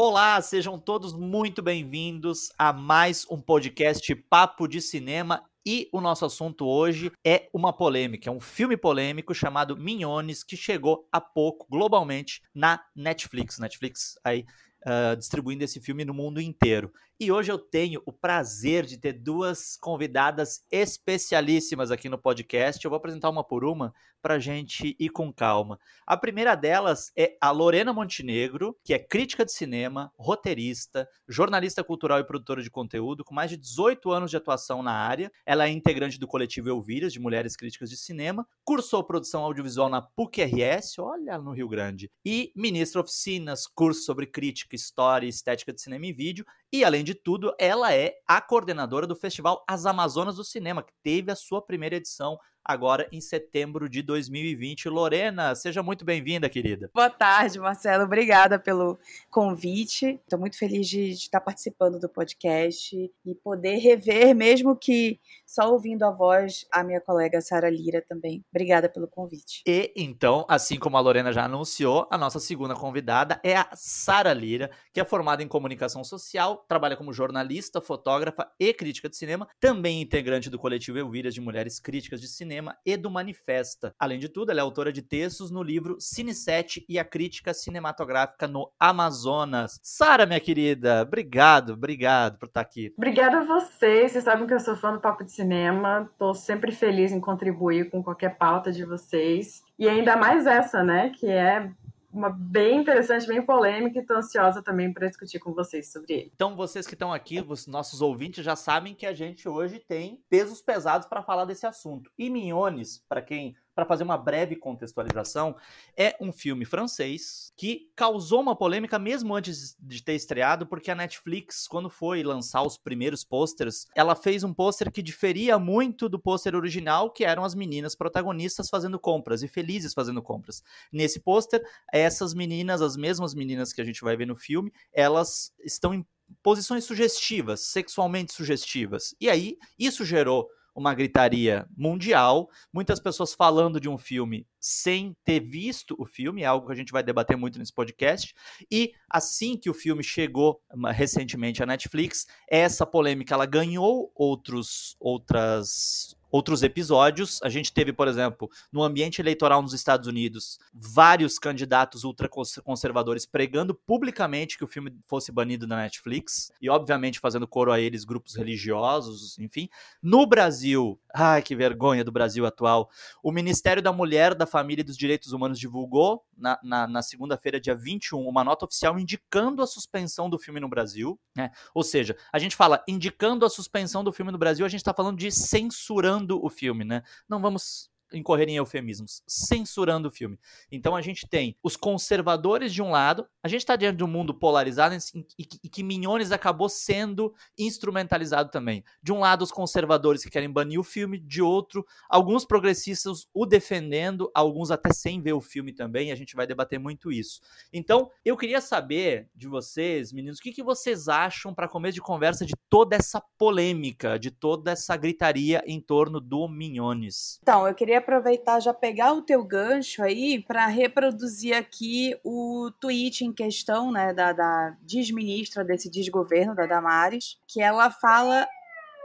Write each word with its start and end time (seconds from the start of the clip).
Olá, 0.00 0.40
sejam 0.40 0.78
todos 0.78 1.12
muito 1.12 1.60
bem-vindos 1.60 2.50
a 2.56 2.72
mais 2.72 3.26
um 3.28 3.40
podcast 3.40 4.14
Papo 4.30 4.68
de 4.68 4.80
Cinema. 4.80 5.42
E 5.66 5.88
o 5.92 6.00
nosso 6.00 6.24
assunto 6.24 6.64
hoje 6.68 7.10
é 7.26 7.48
uma 7.52 7.72
polêmica, 7.72 8.30
é 8.30 8.32
um 8.32 8.38
filme 8.38 8.76
polêmico 8.76 9.34
chamado 9.34 9.76
Minhones, 9.76 10.44
que 10.44 10.56
chegou 10.56 11.08
há 11.10 11.20
pouco 11.20 11.66
globalmente 11.68 12.40
na 12.54 12.80
Netflix. 12.94 13.58
Netflix 13.58 14.14
aí 14.22 14.46
uh, 14.86 15.16
distribuindo 15.16 15.64
esse 15.64 15.80
filme 15.80 16.04
no 16.04 16.14
mundo 16.14 16.40
inteiro. 16.40 16.92
E 17.20 17.32
hoje 17.32 17.50
eu 17.50 17.58
tenho 17.58 18.00
o 18.06 18.12
prazer 18.12 18.86
de 18.86 18.96
ter 18.96 19.12
duas 19.12 19.76
convidadas 19.76 20.64
especialíssimas 20.70 21.90
aqui 21.90 22.08
no 22.08 22.16
podcast. 22.16 22.84
Eu 22.84 22.90
vou 22.90 22.96
apresentar 22.96 23.28
uma 23.28 23.42
por 23.42 23.64
uma 23.64 23.92
para 24.22 24.34
a 24.34 24.38
gente 24.38 24.96
ir 24.98 25.08
com 25.10 25.32
calma. 25.32 25.78
A 26.06 26.16
primeira 26.16 26.54
delas 26.54 27.10
é 27.16 27.36
a 27.40 27.50
Lorena 27.50 27.92
Montenegro, 27.92 28.76
que 28.84 28.94
é 28.94 28.98
crítica 28.98 29.44
de 29.44 29.52
cinema, 29.52 30.12
roteirista, 30.18 31.08
jornalista 31.28 31.84
cultural 31.84 32.18
e 32.18 32.24
produtora 32.24 32.62
de 32.62 32.70
conteúdo, 32.70 33.24
com 33.24 33.34
mais 33.34 33.50
de 33.50 33.56
18 33.56 34.10
anos 34.10 34.30
de 34.30 34.36
atuação 34.36 34.82
na 34.82 34.92
área. 34.92 35.30
Ela 35.46 35.66
é 35.66 35.70
integrante 35.70 36.18
do 36.18 36.26
coletivo 36.26 36.68
Elviras, 36.68 37.12
de 37.12 37.20
Mulheres 37.20 37.56
Críticas 37.56 37.90
de 37.90 37.96
Cinema, 37.96 38.46
cursou 38.64 39.04
produção 39.04 39.42
audiovisual 39.42 39.88
na 39.88 40.02
PUC-RS, 40.02 40.98
olha, 40.98 41.38
no 41.38 41.52
Rio 41.52 41.68
Grande, 41.68 42.10
e 42.24 42.52
ministra 42.54 43.00
oficinas, 43.00 43.66
cursos 43.66 44.04
sobre 44.04 44.26
crítica, 44.26 44.76
história 44.76 45.26
e 45.26 45.30
estética 45.30 45.72
de 45.72 45.80
cinema 45.80 46.06
e 46.06 46.12
vídeo, 46.12 46.44
e, 46.72 46.84
além 46.84 47.02
de 47.08 47.14
tudo, 47.14 47.54
ela 47.58 47.94
é 47.94 48.16
a 48.26 48.38
coordenadora 48.38 49.06
do 49.06 49.16
Festival 49.16 49.64
As 49.66 49.86
Amazonas 49.86 50.36
do 50.36 50.44
Cinema, 50.44 50.82
que 50.82 50.92
teve 51.02 51.32
a 51.32 51.36
sua 51.36 51.62
primeira 51.62 51.96
edição 51.96 52.38
agora 52.68 53.08
em 53.10 53.18
setembro 53.18 53.88
de 53.88 54.02
2020. 54.02 54.90
Lorena, 54.90 55.54
seja 55.54 55.82
muito 55.82 56.04
bem-vinda, 56.04 56.50
querida. 56.50 56.90
Boa 56.94 57.08
tarde, 57.08 57.58
Marcelo. 57.58 58.04
Obrigada 58.04 58.58
pelo 58.58 58.98
convite. 59.30 60.20
Estou 60.22 60.38
muito 60.38 60.58
feliz 60.58 60.86
de, 60.86 61.08
de, 61.08 61.14
estar 61.14 61.40
participando 61.40 61.98
do 61.98 62.10
podcast 62.10 63.10
e 63.24 63.34
poder 63.36 63.78
rever, 63.78 64.34
mesmo 64.36 64.76
que 64.76 65.18
só 65.46 65.72
ouvindo 65.72 66.02
a 66.02 66.10
voz, 66.10 66.66
a 66.70 66.84
minha 66.84 67.00
colega 67.00 67.40
Sara 67.40 67.70
Lira 67.70 68.04
também. 68.06 68.44
Obrigada 68.52 68.86
pelo 68.86 69.08
convite. 69.08 69.62
E 69.66 69.90
então, 69.96 70.44
assim 70.46 70.78
como 70.78 70.98
a 70.98 71.00
Lorena 71.00 71.32
já 71.32 71.46
anunciou, 71.46 72.06
a 72.10 72.18
nossa 72.18 72.38
segunda 72.38 72.74
convidada 72.74 73.40
é 73.42 73.56
a 73.56 73.70
Sara 73.72 74.34
Lira, 74.34 74.70
que 74.92 75.00
é 75.00 75.04
formada 75.06 75.42
em 75.42 75.48
comunicação 75.48 76.04
social, 76.04 76.66
trabalha 76.68 76.96
como 76.98 77.14
jornalista, 77.14 77.80
fotógrafa 77.80 78.46
e 78.60 78.74
crítica 78.74 79.08
de 79.08 79.16
cinema, 79.16 79.48
também 79.58 80.02
integrante 80.02 80.50
do 80.50 80.58
coletivo 80.58 80.98
Elviras 80.98 81.32
de 81.32 81.40
Mulheres 81.40 81.80
Críticas 81.80 82.20
de 82.20 82.28
Cinema 82.28 82.57
Cinema 82.58 82.76
e 82.84 82.96
do 82.96 83.10
Manifesta. 83.10 83.94
Além 83.98 84.18
de 84.18 84.28
tudo, 84.28 84.50
ela 84.50 84.60
é 84.60 84.62
autora 84.62 84.92
de 84.92 85.00
textos 85.00 85.50
no 85.50 85.62
livro 85.62 85.96
Cine 86.00 86.34
7 86.34 86.84
e 86.88 86.98
a 86.98 87.04
Crítica 87.04 87.54
Cinematográfica 87.54 88.48
no 88.48 88.70
Amazonas. 88.78 89.78
Sara, 89.82 90.26
minha 90.26 90.40
querida, 90.40 91.02
obrigado, 91.02 91.74
obrigado 91.74 92.38
por 92.38 92.46
estar 92.46 92.60
aqui. 92.60 92.92
Obrigada 92.96 93.38
a 93.38 93.44
vocês. 93.44 94.12
Vocês 94.12 94.24
sabem 94.24 94.46
que 94.46 94.54
eu 94.54 94.60
sou 94.60 94.76
fã 94.76 94.92
do 94.92 95.00
Papo 95.00 95.24
de 95.24 95.30
Cinema. 95.30 96.08
Estou 96.10 96.34
sempre 96.34 96.72
feliz 96.72 97.12
em 97.12 97.20
contribuir 97.20 97.90
com 97.90 98.02
qualquer 98.02 98.36
pauta 98.36 98.72
de 98.72 98.84
vocês. 98.84 99.62
E 99.78 99.88
ainda 99.88 100.16
mais 100.16 100.46
essa, 100.46 100.82
né? 100.82 101.10
Que 101.10 101.28
é 101.28 101.70
uma 102.12 102.30
bem 102.30 102.80
interessante, 102.80 103.26
bem 103.26 103.44
polêmica 103.44 103.98
e 103.98 104.02
estou 104.02 104.16
ansiosa 104.16 104.62
também 104.62 104.92
para 104.92 105.08
discutir 105.08 105.38
com 105.38 105.52
vocês 105.52 105.92
sobre 105.92 106.12
ele. 106.14 106.32
Então, 106.34 106.56
vocês 106.56 106.86
que 106.86 106.94
estão 106.94 107.12
aqui, 107.12 107.44
os 107.46 107.66
nossos 107.66 108.00
ouvintes 108.00 108.44
já 108.44 108.56
sabem 108.56 108.94
que 108.94 109.06
a 109.06 109.12
gente 109.12 109.48
hoje 109.48 109.78
tem 109.78 110.22
pesos 110.28 110.62
pesados 110.62 111.06
para 111.06 111.22
falar 111.22 111.44
desse 111.44 111.66
assunto. 111.66 112.10
E 112.18 112.30
Minhones, 112.30 113.04
para 113.08 113.22
quem 113.22 113.54
para 113.78 113.86
fazer 113.86 114.02
uma 114.02 114.18
breve 114.18 114.56
contextualização, 114.56 115.54
é 115.96 116.16
um 116.20 116.32
filme 116.32 116.64
francês 116.64 117.52
que 117.56 117.92
causou 117.94 118.40
uma 118.40 118.56
polêmica 118.56 118.98
mesmo 118.98 119.36
antes 119.36 119.76
de 119.78 120.02
ter 120.02 120.14
estreado, 120.14 120.66
porque 120.66 120.90
a 120.90 120.96
Netflix, 120.96 121.68
quando 121.68 121.88
foi 121.88 122.24
lançar 122.24 122.62
os 122.62 122.76
primeiros 122.76 123.22
posters, 123.22 123.86
ela 123.94 124.16
fez 124.16 124.42
um 124.42 124.52
pôster 124.52 124.90
que 124.90 125.00
diferia 125.00 125.60
muito 125.60 126.08
do 126.08 126.18
pôster 126.18 126.56
original, 126.56 127.12
que 127.12 127.24
eram 127.24 127.44
as 127.44 127.54
meninas 127.54 127.94
protagonistas 127.94 128.68
fazendo 128.68 128.98
compras 128.98 129.44
e 129.44 129.48
felizes 129.48 129.94
fazendo 129.94 130.20
compras. 130.20 130.60
Nesse 130.92 131.20
pôster, 131.20 131.62
essas 131.92 132.34
meninas, 132.34 132.82
as 132.82 132.96
mesmas 132.96 133.32
meninas 133.32 133.72
que 133.72 133.80
a 133.80 133.84
gente 133.84 134.00
vai 134.00 134.16
ver 134.16 134.26
no 134.26 134.34
filme, 134.34 134.72
elas 134.92 135.52
estão 135.64 135.94
em 135.94 136.04
posições 136.42 136.82
sugestivas, 136.82 137.60
sexualmente 137.60 138.32
sugestivas. 138.32 139.14
E 139.20 139.30
aí, 139.30 139.56
isso 139.78 140.04
gerou 140.04 140.48
uma 140.78 140.94
gritaria 140.94 141.66
mundial, 141.76 142.48
muitas 142.72 143.00
pessoas 143.00 143.34
falando 143.34 143.80
de 143.80 143.88
um 143.88 143.98
filme 143.98 144.46
sem 144.60 145.16
ter 145.24 145.40
visto 145.40 145.96
o 145.98 146.06
filme, 146.06 146.42
é 146.42 146.46
algo 146.46 146.66
que 146.66 146.72
a 146.72 146.76
gente 146.76 146.92
vai 146.92 147.02
debater 147.02 147.36
muito 147.36 147.58
nesse 147.58 147.72
podcast. 147.72 148.32
E 148.70 148.92
assim 149.10 149.56
que 149.56 149.68
o 149.68 149.74
filme 149.74 150.04
chegou 150.04 150.62
recentemente 150.94 151.62
à 151.62 151.66
Netflix, 151.66 152.26
essa 152.48 152.86
polêmica 152.86 153.34
ela 153.34 153.46
ganhou 153.46 154.12
outros 154.14 154.96
outras 155.00 156.16
outros 156.30 156.62
episódios. 156.62 157.40
A 157.42 157.48
gente 157.48 157.72
teve, 157.72 157.92
por 157.92 158.08
exemplo, 158.08 158.50
no 158.72 158.82
ambiente 158.82 159.20
eleitoral 159.20 159.62
nos 159.62 159.72
Estados 159.72 160.06
Unidos, 160.06 160.58
vários 160.72 161.38
candidatos 161.38 162.04
ultraconservadores 162.04 163.26
pregando 163.26 163.74
publicamente 163.74 164.56
que 164.56 164.64
o 164.64 164.68
filme 164.68 164.94
fosse 165.06 165.32
banido 165.32 165.66
na 165.66 165.76
Netflix 165.76 166.52
e, 166.60 166.68
obviamente, 166.68 167.20
fazendo 167.20 167.46
coro 167.46 167.72
a 167.72 167.80
eles 167.80 168.04
grupos 168.04 168.36
religiosos, 168.36 169.38
enfim. 169.38 169.68
No 170.02 170.26
Brasil, 170.26 170.98
ai 171.14 171.42
que 171.42 171.56
vergonha 171.56 172.04
do 172.04 172.12
Brasil 172.12 172.46
atual, 172.46 172.90
o 173.22 173.32
Ministério 173.32 173.82
da 173.82 173.92
Mulher, 173.92 174.34
da 174.34 174.46
Família 174.46 174.82
e 174.82 174.84
dos 174.84 174.96
Direitos 174.96 175.32
Humanos 175.32 175.58
divulgou 175.58 176.24
na, 176.36 176.58
na, 176.62 176.86
na 176.86 177.02
segunda-feira, 177.02 177.60
dia 177.60 177.74
21, 177.74 178.26
uma 178.26 178.44
nota 178.44 178.64
oficial 178.64 178.98
indicando 178.98 179.62
a 179.62 179.66
suspensão 179.66 180.30
do 180.30 180.38
filme 180.38 180.60
no 180.60 180.68
Brasil. 180.68 181.18
Né? 181.36 181.50
Ou 181.74 181.82
seja, 181.82 182.16
a 182.32 182.38
gente 182.38 182.54
fala 182.54 182.82
indicando 182.86 183.44
a 183.44 183.50
suspensão 183.50 184.04
do 184.04 184.12
filme 184.12 184.30
no 184.30 184.38
Brasil, 184.38 184.64
a 184.64 184.68
gente 184.68 184.80
está 184.80 184.94
falando 184.94 185.18
de 185.18 185.30
censurando 185.32 186.17
o 186.26 186.50
filme, 186.50 186.84
né? 186.84 187.02
Não 187.28 187.40
vamos 187.40 187.90
incorrer 188.12 188.48
em 188.48 188.56
eufemismos, 188.56 189.22
censurando 189.26 190.08
o 190.08 190.10
filme. 190.10 190.38
Então 190.70 190.96
a 190.96 191.02
gente 191.02 191.26
tem 191.26 191.56
os 191.62 191.76
conservadores 191.76 192.72
de 192.72 192.82
um 192.82 192.90
lado, 192.90 193.26
a 193.42 193.48
gente 193.48 193.60
está 193.60 193.76
diante 193.76 193.98
de 193.98 194.04
um 194.04 194.08
mundo 194.08 194.34
polarizado 194.34 194.96
e 195.38 195.44
que, 195.44 195.58
e 195.62 195.68
que 195.68 195.82
Minhones 195.82 196.32
acabou 196.32 196.68
sendo 196.68 197.34
instrumentalizado 197.58 198.50
também. 198.50 198.84
De 199.02 199.12
um 199.12 199.20
lado, 199.20 199.42
os 199.42 199.52
conservadores 199.52 200.22
que 200.22 200.30
querem 200.30 200.50
banir 200.50 200.78
o 200.78 200.84
filme, 200.84 201.18
de 201.18 201.42
outro, 201.42 201.84
alguns 202.08 202.44
progressistas 202.44 203.26
o 203.32 203.46
defendendo, 203.46 204.30
alguns 204.34 204.70
até 204.70 204.92
sem 204.92 205.20
ver 205.20 205.32
o 205.32 205.40
filme 205.40 205.72
também, 205.72 206.10
a 206.12 206.14
gente 206.14 206.34
vai 206.34 206.46
debater 206.46 206.78
muito 206.78 207.12
isso. 207.12 207.40
Então, 207.72 208.10
eu 208.24 208.36
queria 208.36 208.60
saber 208.60 209.28
de 209.34 209.48
vocês, 209.48 210.12
meninos, 210.12 210.38
o 210.38 210.42
que, 210.42 210.52
que 210.52 210.62
vocês 210.62 211.08
acham 211.08 211.54
para 211.54 211.68
começo 211.68 211.94
de 211.94 212.00
conversa 212.00 212.44
de 212.44 212.54
toda 212.68 212.96
essa 212.96 213.20
polêmica, 213.36 214.18
de 214.18 214.30
toda 214.30 214.70
essa 214.70 214.96
gritaria 214.96 215.62
em 215.66 215.80
torno 215.80 216.20
do 216.20 216.48
Minhones? 216.48 217.38
Então, 217.42 217.66
eu 217.66 217.74
queria 217.74 217.97
aproveitar 217.98 218.60
já 218.60 218.72
pegar 218.72 219.12
o 219.12 219.22
teu 219.22 219.44
gancho 219.44 220.02
aí 220.02 220.42
para 220.42 220.66
reproduzir 220.66 221.54
aqui 221.54 222.18
o 222.24 222.70
tweet 222.80 223.24
em 223.24 223.32
questão, 223.32 223.92
né, 223.92 224.12
da, 224.12 224.32
da 224.32 224.76
desministra 224.82 225.64
desse 225.64 225.90
desgoverno, 225.90 226.54
da 226.54 226.66
Damares, 226.66 227.38
que 227.46 227.60
ela 227.60 227.90
fala 227.90 228.46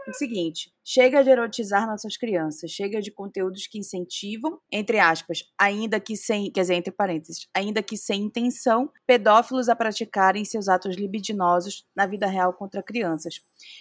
o 0.07 0.13
seguinte: 0.13 0.71
chega 0.83 1.23
de 1.23 1.29
erotizar 1.29 1.87
nossas 1.87 2.17
crianças, 2.17 2.71
chega 2.71 3.01
de 3.01 3.11
conteúdos 3.11 3.67
que 3.67 3.77
incentivam, 3.77 4.59
entre 4.71 4.99
aspas, 4.99 5.43
ainda 5.57 5.99
que 5.99 6.15
sem, 6.15 6.51
quer 6.51 6.61
dizer, 6.61 6.75
entre 6.75 6.91
parênteses, 6.91 7.47
ainda 7.53 7.81
que 7.81 7.97
sem 7.97 8.23
intenção, 8.23 8.91
pedófilos 9.05 9.69
a 9.69 9.75
praticarem 9.75 10.45
seus 10.45 10.67
atos 10.67 10.95
libidinosos 10.95 11.85
na 11.95 12.05
vida 12.05 12.27
real 12.27 12.53
contra 12.53 12.83
crianças. 12.83 13.35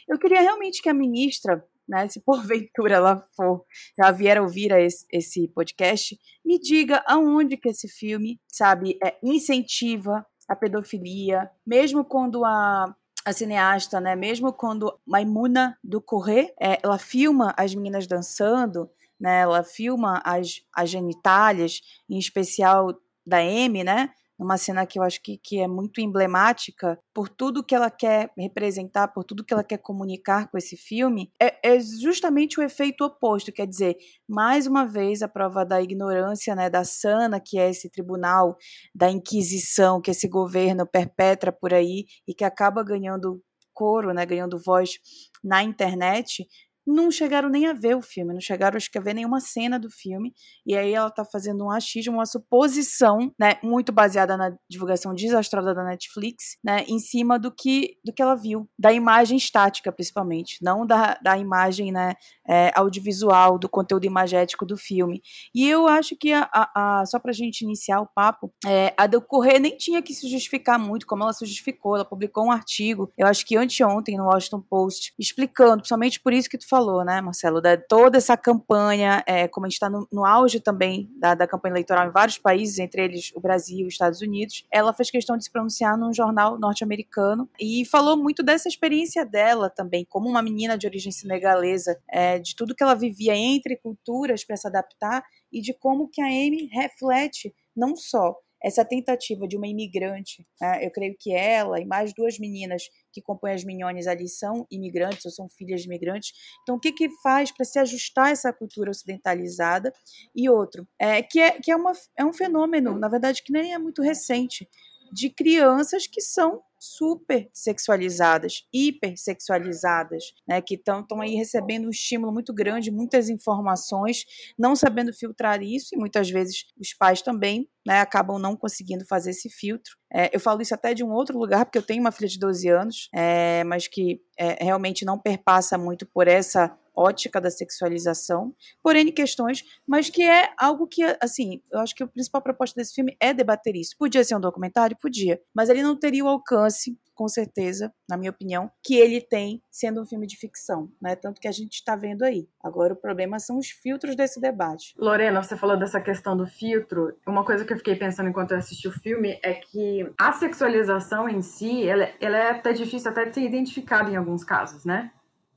Eu 0.08 0.18
queria 0.18 0.40
realmente 0.40 0.82
que 0.82 0.88
a 0.88 0.94
ministra 0.94 1.64
né, 1.92 2.08
se 2.08 2.20
porventura 2.24 2.94
ela 2.94 3.26
for, 3.36 3.66
já 3.98 4.10
vier 4.10 4.40
ouvir 4.40 4.72
esse, 4.72 5.04
esse 5.12 5.46
podcast, 5.48 6.18
me 6.42 6.58
diga 6.58 7.04
aonde 7.06 7.58
que 7.58 7.68
esse 7.68 7.86
filme, 7.86 8.40
sabe, 8.48 8.98
é, 9.04 9.18
incentiva 9.22 10.24
a 10.48 10.56
pedofilia, 10.56 11.50
mesmo 11.66 12.02
quando 12.02 12.46
a, 12.46 12.94
a 13.26 13.32
cineasta, 13.34 14.00
né, 14.00 14.16
mesmo 14.16 14.54
quando 14.54 14.98
Maimuna 15.06 15.76
do 15.84 16.00
Corrê, 16.00 16.54
é, 16.58 16.78
ela 16.82 16.98
filma 16.98 17.54
as 17.58 17.74
meninas 17.74 18.06
dançando, 18.06 18.90
né, 19.20 19.40
ela 19.40 19.62
filma 19.62 20.22
as, 20.24 20.62
as 20.74 20.88
genitálias, 20.88 21.80
em 22.08 22.18
especial 22.18 22.98
da 23.26 23.44
M, 23.44 23.84
né, 23.84 24.08
uma 24.38 24.56
cena 24.56 24.86
que 24.86 24.98
eu 24.98 25.02
acho 25.02 25.22
que, 25.22 25.38
que 25.42 25.60
é 25.60 25.68
muito 25.68 26.00
emblemática 26.00 26.98
por 27.14 27.28
tudo 27.28 27.64
que 27.64 27.74
ela 27.74 27.90
quer 27.90 28.30
representar, 28.36 29.08
por 29.08 29.24
tudo 29.24 29.44
que 29.44 29.52
ela 29.52 29.64
quer 29.64 29.78
comunicar 29.78 30.50
com 30.50 30.58
esse 30.58 30.76
filme, 30.76 31.30
é, 31.40 31.74
é 31.74 31.80
justamente 31.80 32.58
o 32.58 32.62
efeito 32.62 33.04
oposto. 33.04 33.52
Quer 33.52 33.66
dizer, 33.66 33.96
mais 34.28 34.66
uma 34.66 34.84
vez 34.86 35.22
a 35.22 35.28
prova 35.28 35.64
da 35.64 35.80
ignorância 35.80 36.54
né, 36.54 36.68
da 36.68 36.84
Sana, 36.84 37.40
que 37.40 37.58
é 37.58 37.70
esse 37.70 37.90
tribunal 37.90 38.56
da 38.94 39.10
Inquisição 39.10 40.00
que 40.00 40.10
esse 40.10 40.28
governo 40.28 40.86
perpetra 40.86 41.52
por 41.52 41.72
aí 41.72 42.06
e 42.26 42.34
que 42.34 42.44
acaba 42.44 42.82
ganhando 42.82 43.40
coro, 43.72 44.12
né, 44.12 44.26
ganhando 44.26 44.60
voz 44.62 44.98
na 45.42 45.62
internet, 45.62 46.46
não 46.86 47.10
chegaram 47.10 47.48
nem 47.48 47.66
a 47.66 47.72
ver 47.72 47.96
o 47.96 48.02
filme, 48.02 48.32
não 48.32 48.40
chegaram 48.40 48.76
a 48.78 49.00
ver 49.00 49.14
nenhuma 49.14 49.40
cena 49.40 49.78
do 49.78 49.90
filme. 49.90 50.32
E 50.66 50.76
aí 50.76 50.92
ela 50.92 51.10
tá 51.10 51.24
fazendo 51.24 51.64
um 51.64 51.70
achismo, 51.70 52.14
uma 52.14 52.26
suposição, 52.26 53.32
né, 53.38 53.54
muito 53.62 53.92
baseada 53.92 54.36
na 54.36 54.56
divulgação 54.68 55.14
desastrosa 55.14 55.74
da 55.74 55.84
Netflix, 55.84 56.56
né, 56.62 56.84
em 56.88 56.98
cima 56.98 57.38
do 57.38 57.50
que 57.50 57.96
do 58.04 58.12
que 58.12 58.22
ela 58.22 58.34
viu, 58.34 58.68
da 58.78 58.92
imagem 58.92 59.36
estática 59.36 59.92
principalmente, 59.92 60.58
não 60.62 60.86
da, 60.86 61.18
da 61.22 61.38
imagem, 61.38 61.92
né, 61.92 62.14
é, 62.48 62.72
audiovisual, 62.74 63.58
do 63.58 63.68
conteúdo 63.68 64.04
imagético 64.04 64.66
do 64.66 64.76
filme. 64.76 65.22
E 65.54 65.68
eu 65.68 65.86
acho 65.86 66.16
que 66.16 66.32
a, 66.32 66.48
a, 66.52 67.00
a 67.00 67.06
só 67.06 67.18
pra 67.18 67.32
gente 67.32 67.62
iniciar 67.62 68.00
o 68.00 68.06
papo, 68.06 68.52
é, 68.66 68.94
a 68.96 69.06
decorrer 69.06 69.60
nem 69.60 69.76
tinha 69.76 70.02
que 70.02 70.14
se 70.14 70.28
justificar 70.28 70.78
muito, 70.78 71.06
como 71.06 71.22
ela 71.22 71.32
se 71.32 71.44
justificou, 71.46 71.94
ela 71.94 72.04
publicou 72.04 72.46
um 72.46 72.52
artigo, 72.52 73.12
eu 73.16 73.26
acho 73.26 73.46
que 73.46 73.56
anteontem 73.56 74.16
no 74.16 74.24
Washington 74.24 74.60
Post, 74.60 75.12
explicando, 75.18 75.78
principalmente 75.78 76.20
por 76.20 76.32
isso 76.32 76.48
que 76.48 76.58
tu 76.58 76.66
falou, 76.72 77.04
né, 77.04 77.20
Marcelo, 77.20 77.60
da, 77.60 77.76
toda 77.76 78.16
essa 78.16 78.34
campanha, 78.34 79.22
é, 79.26 79.46
como 79.46 79.66
a 79.66 79.68
gente 79.68 79.74
está 79.74 79.90
no, 79.90 80.08
no, 80.10 80.24
auge 80.24 80.58
também 80.58 81.06
da, 81.18 81.34
da, 81.34 81.46
campanha 81.46 81.74
eleitoral 81.74 82.08
em 82.08 82.10
vários 82.10 82.38
países, 82.38 82.78
entre 82.78 83.04
eles 83.04 83.30
o 83.34 83.40
Brasil 83.40 83.80
e 83.80 83.84
os 83.84 83.92
Estados 83.92 84.22
Unidos, 84.22 84.66
ela 84.72 84.94
fez 84.94 85.10
questão 85.10 85.36
de 85.36 85.44
se 85.44 85.52
pronunciar 85.52 85.98
num 85.98 86.14
jornal 86.14 86.58
norte-americano 86.58 87.46
e 87.60 87.84
falou 87.84 88.16
muito 88.16 88.42
dessa 88.42 88.68
experiência 88.68 89.26
dela 89.26 89.68
também, 89.68 90.06
como 90.08 90.30
uma 90.30 90.40
menina 90.40 90.78
de 90.78 90.86
origem 90.86 91.12
senegalesa, 91.12 91.94
é, 92.08 92.38
de 92.38 92.56
tudo 92.56 92.74
que 92.74 92.82
ela 92.82 92.94
vivia 92.94 93.36
entre 93.36 93.76
culturas 93.76 94.42
para 94.42 94.56
se 94.56 94.66
adaptar 94.66 95.22
e 95.52 95.60
de 95.60 95.74
como 95.74 96.08
que 96.08 96.22
a 96.22 96.26
Amy 96.26 96.70
reflete 96.72 97.54
não 97.76 97.94
só 97.94 98.34
essa 98.62 98.84
tentativa 98.84 99.46
de 99.46 99.56
uma 99.56 99.66
imigrante, 99.66 100.46
né, 100.60 100.84
eu 100.84 100.90
creio 100.90 101.16
que 101.18 101.32
ela 101.32 101.80
e 101.80 101.84
mais 101.84 102.12
duas 102.14 102.38
meninas 102.38 102.84
que 103.12 103.20
compõem 103.20 103.52
as 103.52 103.64
Minhones 103.64 104.06
ali 104.06 104.28
são 104.28 104.66
imigrantes 104.70 105.24
ou 105.24 105.30
são 105.30 105.48
filhas 105.48 105.82
de 105.82 105.86
imigrantes. 105.86 106.32
Então, 106.62 106.76
o 106.76 106.80
que 106.80 106.92
que 106.92 107.08
faz 107.22 107.52
para 107.52 107.64
se 107.64 107.78
ajustar 107.78 108.26
a 108.26 108.30
essa 108.30 108.52
cultura 108.52 108.90
ocidentalizada? 108.90 109.92
E 110.34 110.48
outro, 110.48 110.86
é, 110.98 111.22
que, 111.22 111.40
é, 111.40 111.60
que 111.60 111.70
é, 111.70 111.76
uma, 111.76 111.92
é 112.16 112.24
um 112.24 112.32
fenômeno, 112.32 112.98
na 112.98 113.08
verdade, 113.08 113.42
que 113.42 113.52
nem 113.52 113.74
é 113.74 113.78
muito 113.78 114.02
recente, 114.02 114.68
de 115.12 115.28
crianças 115.28 116.06
que 116.06 116.20
são 116.20 116.62
super 116.82 117.48
sexualizadas, 117.52 118.66
hipersexualizadas, 118.74 120.24
né, 120.48 120.60
que 120.60 120.74
estão 120.74 121.20
aí 121.20 121.36
recebendo 121.36 121.86
um 121.86 121.90
estímulo 121.90 122.32
muito 122.32 122.52
grande, 122.52 122.90
muitas 122.90 123.28
informações, 123.28 124.24
não 124.58 124.74
sabendo 124.74 125.12
filtrar 125.12 125.62
isso, 125.62 125.94
e 125.94 125.96
muitas 125.96 126.28
vezes 126.28 126.64
os 126.76 126.92
pais 126.92 127.22
também 127.22 127.68
né, 127.86 128.00
acabam 128.00 128.36
não 128.36 128.56
conseguindo 128.56 129.06
fazer 129.06 129.30
esse 129.30 129.48
filtro. 129.48 129.96
É, 130.12 130.34
eu 130.34 130.40
falo 130.40 130.60
isso 130.60 130.74
até 130.74 130.92
de 130.92 131.04
um 131.04 131.12
outro 131.12 131.38
lugar, 131.38 131.64
porque 131.64 131.78
eu 131.78 131.86
tenho 131.86 132.00
uma 132.00 132.10
filha 132.10 132.28
de 132.28 132.38
12 132.38 132.68
anos, 132.68 133.08
é, 133.14 133.62
mas 133.62 133.86
que 133.86 134.20
é, 134.36 134.64
realmente 134.64 135.04
não 135.04 135.18
perpassa 135.18 135.78
muito 135.78 136.04
por 136.04 136.26
essa 136.26 136.76
ótica 136.94 137.40
da 137.40 137.50
sexualização, 137.50 138.54
por 138.82 138.96
N 138.96 139.10
questões, 139.12 139.64
mas 139.86 140.10
que 140.10 140.22
é 140.22 140.52
algo 140.58 140.86
que, 140.86 141.02
assim, 141.20 141.62
eu 141.70 141.80
acho 141.80 141.94
que 141.94 142.02
a 142.02 142.06
principal 142.06 142.42
proposta 142.42 142.80
desse 142.80 142.94
filme 142.94 143.16
é 143.20 143.32
debater 143.32 143.76
isso. 143.76 143.96
Podia 143.98 144.24
ser 144.24 144.36
um 144.36 144.40
documentário? 144.40 144.96
Podia, 145.00 145.40
mas 145.54 145.68
ele 145.68 145.82
não 145.82 145.96
teria 145.96 146.24
o 146.24 146.28
alcance 146.28 146.96
com 147.14 147.28
certeza, 147.28 147.92
na 148.08 148.16
minha 148.16 148.30
opinião, 148.30 148.70
que 148.82 148.96
ele 148.96 149.20
tem 149.20 149.62
sendo 149.70 150.02
um 150.02 150.06
filme 150.06 150.26
de 150.26 150.36
ficção, 150.36 150.90
né? 151.00 151.14
Tanto 151.14 151.40
que 151.40 151.48
a 151.48 151.52
gente 151.52 151.74
está 151.74 151.94
vendo 151.94 152.22
aí. 152.22 152.48
Agora 152.62 152.94
o 152.94 152.96
problema 152.96 153.38
são 153.38 153.58
os 153.58 153.68
filtros 153.68 154.16
desse 154.16 154.40
debate. 154.40 154.94
Lorena, 154.98 155.42
você 155.42 155.56
falou 155.56 155.78
dessa 155.78 156.00
questão 156.00 156.36
do 156.36 156.46
filtro. 156.46 157.16
Uma 157.26 157.44
coisa 157.44 157.64
que 157.64 157.72
eu 157.72 157.76
fiquei 157.76 157.96
pensando 157.96 158.28
enquanto 158.28 158.52
eu 158.52 158.58
assisti 158.58 158.88
o 158.88 158.92
filme 158.92 159.38
é 159.42 159.54
que 159.54 160.10
a 160.18 160.32
sexualização 160.32 161.28
em 161.28 161.42
si, 161.42 161.86
ela, 161.86 162.08
ela 162.20 162.36
é 162.36 162.50
até 162.50 162.72
difícil 162.72 163.10
até 163.10 163.26
de 163.26 163.34
ser 163.34 163.42
identificada 163.42 164.10
em 164.10 164.16
alguns 164.16 164.42
casos, 164.42 164.84
né? 164.84 165.10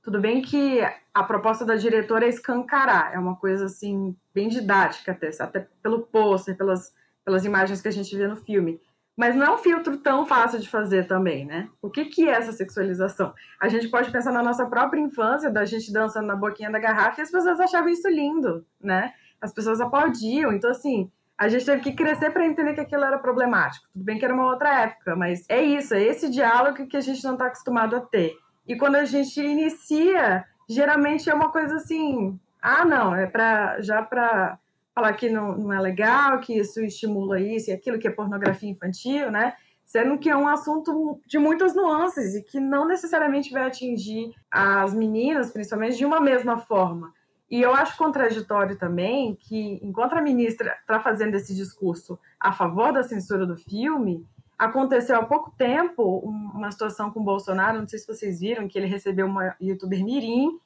Tudo 0.05 0.21
bem 0.21 0.39
que 0.39 0.81
a 1.11 1.23
proposta 1.23 1.65
da 1.65 1.75
diretora 1.75 2.27
é 2.27 2.29
escancarar, 2.29 3.11
é 3.11 3.17
uma 3.17 3.35
coisa 3.35 3.65
assim 3.65 4.15
bem 4.31 4.47
didática 4.47 5.13
até, 5.13 5.31
até 5.39 5.67
pelo 5.81 6.03
pôster, 6.03 6.55
pelas, 6.55 6.93
pelas 7.25 7.43
imagens 7.43 7.81
que 7.81 7.87
a 7.87 7.91
gente 7.91 8.15
vê 8.15 8.27
no 8.27 8.35
filme. 8.35 8.79
Mas 9.17 9.35
não 9.35 9.43
é 9.43 9.51
um 9.51 9.57
filtro 9.57 9.97
tão 9.97 10.23
fácil 10.23 10.59
de 10.59 10.69
fazer 10.69 11.07
também, 11.07 11.43
né? 11.43 11.67
O 11.81 11.89
que, 11.89 12.05
que 12.05 12.29
é 12.29 12.33
essa 12.33 12.51
sexualização? 12.51 13.33
A 13.59 13.67
gente 13.67 13.87
pode 13.87 14.11
pensar 14.11 14.31
na 14.31 14.43
nossa 14.43 14.67
própria 14.67 15.01
infância, 15.01 15.49
da 15.49 15.65
gente 15.65 15.91
dançando 15.91 16.27
na 16.27 16.35
boquinha 16.35 16.69
da 16.69 16.77
garrafa 16.77 17.19
e 17.19 17.23
as 17.23 17.31
pessoas 17.31 17.59
achavam 17.59 17.89
isso 17.89 18.07
lindo, 18.07 18.63
né? 18.79 19.11
As 19.41 19.51
pessoas 19.51 19.81
aplaudiam. 19.81 20.53
Então, 20.53 20.69
assim, 20.69 21.09
a 21.35 21.47
gente 21.47 21.65
teve 21.65 21.81
que 21.81 21.93
crescer 21.93 22.29
para 22.29 22.45
entender 22.45 22.75
que 22.75 22.81
aquilo 22.81 23.05
era 23.05 23.17
problemático. 23.17 23.87
Tudo 23.91 24.05
bem 24.05 24.19
que 24.19 24.25
era 24.25 24.35
uma 24.35 24.45
outra 24.45 24.83
época, 24.83 25.15
mas 25.15 25.45
é 25.49 25.63
isso, 25.63 25.95
é 25.95 26.03
esse 26.03 26.29
diálogo 26.29 26.85
que 26.85 26.95
a 26.95 27.01
gente 27.01 27.23
não 27.23 27.33
está 27.33 27.47
acostumado 27.47 27.95
a 27.95 28.01
ter. 28.01 28.37
E 28.67 28.75
quando 28.75 28.95
a 28.95 29.05
gente 29.05 29.39
inicia, 29.39 30.45
geralmente 30.67 31.29
é 31.29 31.33
uma 31.33 31.51
coisa 31.51 31.75
assim, 31.75 32.39
ah, 32.61 32.83
não, 32.83 33.15
é 33.15 33.27
para 33.27 33.79
já 33.81 34.01
para 34.01 34.57
falar 34.93 35.13
que 35.13 35.29
não, 35.29 35.57
não 35.57 35.73
é 35.73 35.79
legal, 35.79 36.39
que 36.39 36.57
isso 36.57 36.81
estimula 36.81 37.39
isso 37.39 37.69
e 37.69 37.73
aquilo, 37.73 37.99
que 37.99 38.07
é 38.07 38.11
pornografia 38.11 38.69
infantil, 38.69 39.29
né? 39.29 39.53
Sendo 39.83 40.17
que 40.17 40.29
é 40.29 40.35
um 40.35 40.47
assunto 40.47 41.19
de 41.27 41.37
muitas 41.37 41.75
nuances 41.75 42.33
e 42.33 42.41
que 42.41 42.59
não 42.59 42.87
necessariamente 42.87 43.51
vai 43.51 43.67
atingir 43.67 44.33
as 44.49 44.93
meninas, 44.93 45.51
principalmente, 45.51 45.97
de 45.97 46.05
uma 46.05 46.19
mesma 46.19 46.57
forma. 46.57 47.13
E 47.51 47.61
eu 47.61 47.75
acho 47.75 47.97
contraditório 47.97 48.77
também 48.77 49.35
que, 49.35 49.79
enquanto 49.83 50.13
a 50.13 50.21
ministra 50.21 50.75
está 50.81 50.99
fazendo 50.99 51.35
esse 51.35 51.53
discurso 51.53 52.17
a 52.39 52.51
favor 52.51 52.91
da 52.91 53.03
censura 53.03 53.45
do 53.45 53.55
filme, 53.55 54.25
Aconteceu 54.57 55.17
há 55.17 55.25
pouco 55.25 55.51
tempo 55.57 56.19
uma 56.19 56.71
situação 56.71 57.11
com 57.11 57.19
o 57.19 57.23
Bolsonaro, 57.23 57.79
não 57.79 57.87
sei 57.87 57.99
se 57.99 58.07
vocês 58.07 58.39
viram, 58.39 58.67
que 58.67 58.77
ele 58.77 58.87
recebeu 58.87 59.25
uma 59.25 59.55
youtuber 59.59 60.03
Mirim 60.03 60.59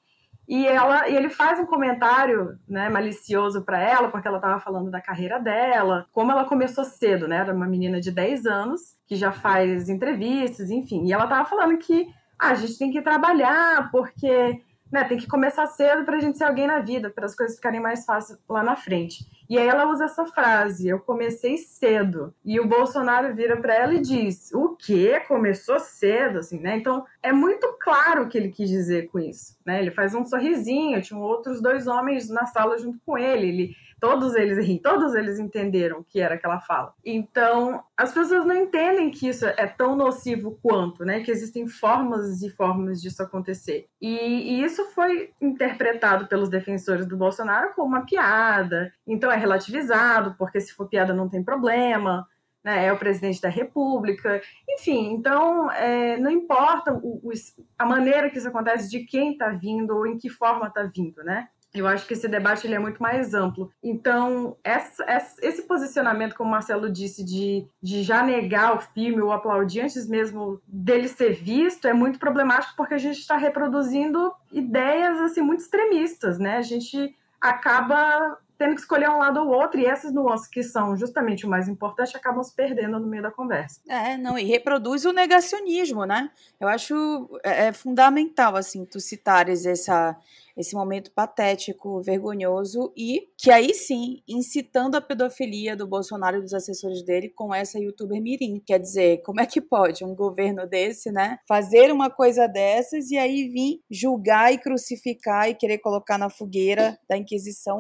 e, 0.50 0.66
ela, 0.66 1.08
e 1.08 1.16
ele 1.16 1.30
faz 1.30 1.60
um 1.60 1.66
comentário 1.68 2.58
né, 2.68 2.90
malicioso 2.90 3.62
para 3.62 3.80
ela, 3.80 4.10
porque 4.10 4.28
ela 4.28 4.38
estava 4.38 4.60
falando 4.60 4.90
da 4.90 5.00
carreira 5.00 5.40
dela, 5.40 6.08
como 6.12 6.32
ela 6.32 6.44
começou 6.46 6.84
cedo, 6.84 7.28
né? 7.28 7.36
Era 7.36 7.54
uma 7.54 7.68
menina 7.68 8.02
de 8.02 8.10
10 8.10 8.48
anos, 8.48 8.98
que 9.06 9.16
já 9.16 9.32
faz 9.32 9.90
entrevistas, 9.90 10.72
enfim. 10.72 11.06
E 11.06 11.14
ela 11.14 11.26
estava 11.26 11.48
falando 11.48 11.78
que 11.78 12.08
ah, 12.40 12.50
a 12.50 12.56
gente 12.56 12.80
tem 12.80 12.92
que 12.92 13.00
trabalhar, 13.00 13.92
porque 13.92 14.64
né, 14.92 15.04
tem 15.04 15.20
que 15.20 15.28
começar 15.28 15.68
cedo 15.68 16.04
para 16.04 16.18
a 16.18 16.20
gente 16.20 16.40
ser 16.40 16.46
alguém 16.46 16.66
na 16.66 16.80
vida, 16.80 17.12
para 17.12 17.28
as 17.28 17.36
coisas 17.36 17.56
ficarem 17.56 17.80
mais 17.80 18.04
fáceis 18.04 18.40
lá 18.50 18.64
na 18.64 18.76
frente. 18.76 19.26
E 19.50 19.58
aí 19.58 19.68
ela 19.68 19.92
usa 19.92 20.06
essa 20.06 20.28
frase: 20.28 20.88
eu 20.88 21.00
comecei 21.00 21.58
cedo. 21.58 22.34
E 22.46 22.60
o 22.60 22.68
Bolsonaro 22.68 23.34
vira 23.36 23.58
para 23.58 23.74
ela 23.74 23.96
e 23.96 24.02
diz: 24.02 24.52
o 24.54 24.76
quê? 24.76 25.20
Começou 25.28 25.80
cedo, 25.80 26.40
assim, 26.40 26.60
né? 26.60 26.78
Então 26.78 27.04
é 27.24 27.34
muito 27.34 27.76
claro 27.82 28.24
o 28.24 28.30
que 28.30 28.38
ele 28.38 28.50
quis 28.50 28.70
dizer 28.70 29.10
com 29.10 29.18
isso, 29.18 29.58
né? 29.66 29.82
Ele 29.82 29.90
faz 29.92 30.14
um 30.14 30.24
sorrisinho, 30.24 31.02
tinham 31.02 31.22
outros 31.22 31.62
dois 31.62 31.88
homens 31.88 32.30
na 32.30 32.46
sala 32.46 32.78
junto 32.78 33.00
com 33.04 33.18
ele. 33.18 33.48
Ele 33.48 33.76
Todos 34.00 34.36
eles 34.36 34.60
todos 34.82 35.16
eles 35.16 35.40
entenderam 35.40 36.00
o 36.00 36.04
que 36.04 36.20
era 36.20 36.36
aquela 36.36 36.60
fala. 36.60 36.94
Então, 37.04 37.84
as 37.98 38.14
pessoas 38.14 38.46
não 38.46 38.56
entendem 38.56 39.12
que 39.12 39.28
isso 39.28 39.46
é 39.46 39.68
tão 39.68 39.96
nocivo 39.96 40.58
quanto, 40.62 41.04
né? 41.04 41.22
Que 41.22 41.32
existem 41.32 41.68
formas 41.68 42.42
e 42.42 42.50
formas 42.50 43.02
disso 43.02 43.22
acontecer. 43.22 43.88
E, 44.02 44.10
e 44.10 44.64
isso 44.64 44.86
foi 44.92 45.32
interpretado 45.42 46.28
pelos 46.28 46.50
defensores 46.50 47.06
do 47.06 47.18
Bolsonaro 47.18 47.74
como 47.74 47.88
uma 47.88 48.06
piada. 48.06 48.94
Então, 49.06 49.32
é 49.32 49.38
relativizado, 49.38 50.36
porque 50.38 50.60
se 50.60 50.74
for 50.74 50.88
piada 50.88 51.14
não 51.14 51.30
tem 51.30 51.44
problema. 51.44 52.28
Né, 52.62 52.88
é 52.88 52.92
o 52.92 53.00
presidente 53.00 53.40
da 53.40 53.48
República, 53.48 54.42
enfim, 54.70 55.14
então 55.14 55.72
é, 55.72 56.18
não 56.18 56.30
importa 56.30 56.92
o, 56.94 57.22
o, 57.24 57.32
a 57.78 57.86
maneira 57.86 58.30
que 58.30 58.38
isso 58.38 58.50
acontece, 58.50 58.90
de 58.90 59.06
quem 59.06 59.32
está 59.32 59.48
vindo 59.48 59.96
ou 59.96 60.06
em 60.06 60.18
que 60.18 60.28
forma 60.28 60.68
está 60.68 60.84
vindo, 60.84 61.24
né? 61.24 61.48
Eu 61.74 61.88
acho 61.88 62.08
que 62.08 62.14
esse 62.14 62.28
debate 62.28 62.66
ele 62.66 62.76
é 62.76 62.80
muito 62.80 63.02
mais 63.02 63.34
amplo. 63.34 63.72
Então, 63.84 64.58
essa, 64.64 65.06
esse 65.42 65.64
posicionamento, 65.64 66.36
como 66.36 66.50
o 66.50 66.52
Marcelo 66.52 66.90
disse, 66.90 67.24
de, 67.24 67.68
de 67.82 68.02
já 68.02 68.24
negar 68.24 68.76
o 68.76 68.82
filme 68.82 69.22
ou 69.22 69.32
aplaudir 69.32 69.82
antes 69.82 70.08
mesmo 70.08 70.60
dele 70.68 71.08
ser 71.08 71.34
visto, 71.34 71.88
é 71.88 71.94
muito 71.94 72.18
problemático 72.18 72.74
porque 72.76 72.96
a 72.96 73.00
gente 73.00 73.20
está 73.20 73.38
reproduzindo 73.38 74.34
ideias 74.52 75.20
assim 75.20 75.42
muito 75.42 75.62
extremistas, 75.62 76.40
né? 76.40 76.58
A 76.58 76.64
gente 76.64 77.16
acaba 77.40 78.38
tendo 78.60 78.76
que 78.76 78.82
escolher 78.82 79.10
um 79.10 79.18
lado 79.18 79.40
ou 79.40 79.48
outro, 79.48 79.80
e 79.80 79.86
essas 79.86 80.14
nuances 80.14 80.46
que 80.46 80.62
são 80.62 80.98
justamente 80.98 81.46
o 81.46 81.50
mais 81.50 81.70
importante 81.70 82.18
acabam 82.18 82.44
se 82.44 82.54
perdendo 82.54 83.00
no 83.00 83.08
meio 83.08 83.24
da 83.24 83.32
conversa. 83.32 83.80
É, 83.88 84.18
não, 84.18 84.38
e 84.38 84.44
reproduz 84.44 85.06
o 85.06 85.14
negacionismo, 85.14 86.04
né? 86.04 86.30
Eu 86.60 86.68
acho 86.68 87.40
é, 87.42 87.68
é 87.68 87.72
fundamental, 87.72 88.58
assim, 88.58 88.84
tu 88.84 89.00
citares 89.00 89.66
essa 89.66 90.14
esse 90.60 90.76
momento 90.76 91.12
patético, 91.14 92.02
vergonhoso 92.02 92.92
e 92.96 93.30
que 93.38 93.50
aí 93.50 93.74
sim, 93.74 94.22
incitando 94.28 94.96
a 94.96 95.02
pedofilia 95.02 95.74
do 95.74 95.88
Bolsonaro 95.88 96.38
e 96.38 96.42
dos 96.42 96.54
assessores 96.54 97.02
dele 97.02 97.30
com 97.30 97.56
essa 97.56 97.80
youtuber 97.80 98.22
mirim. 98.22 98.62
Quer 98.66 98.78
dizer, 98.78 99.22
como 99.24 99.40
é 99.40 99.46
que 99.46 99.62
pode 99.62 100.04
um 100.04 100.14
governo 100.14 100.68
desse, 100.68 101.12
né, 101.12 101.38
fazer 101.48 101.94
uma 101.94 102.10
coisa 102.10 102.46
dessas 102.46 103.10
e 103.10 103.18
aí 103.18 103.48
vir 103.48 103.80
julgar 103.90 104.54
e 104.54 104.58
crucificar 104.58 105.50
e 105.50 105.56
querer 105.56 105.78
colocar 105.78 106.18
na 106.18 106.30
fogueira 106.30 107.00
da 107.08 107.16
Inquisição 107.16 107.80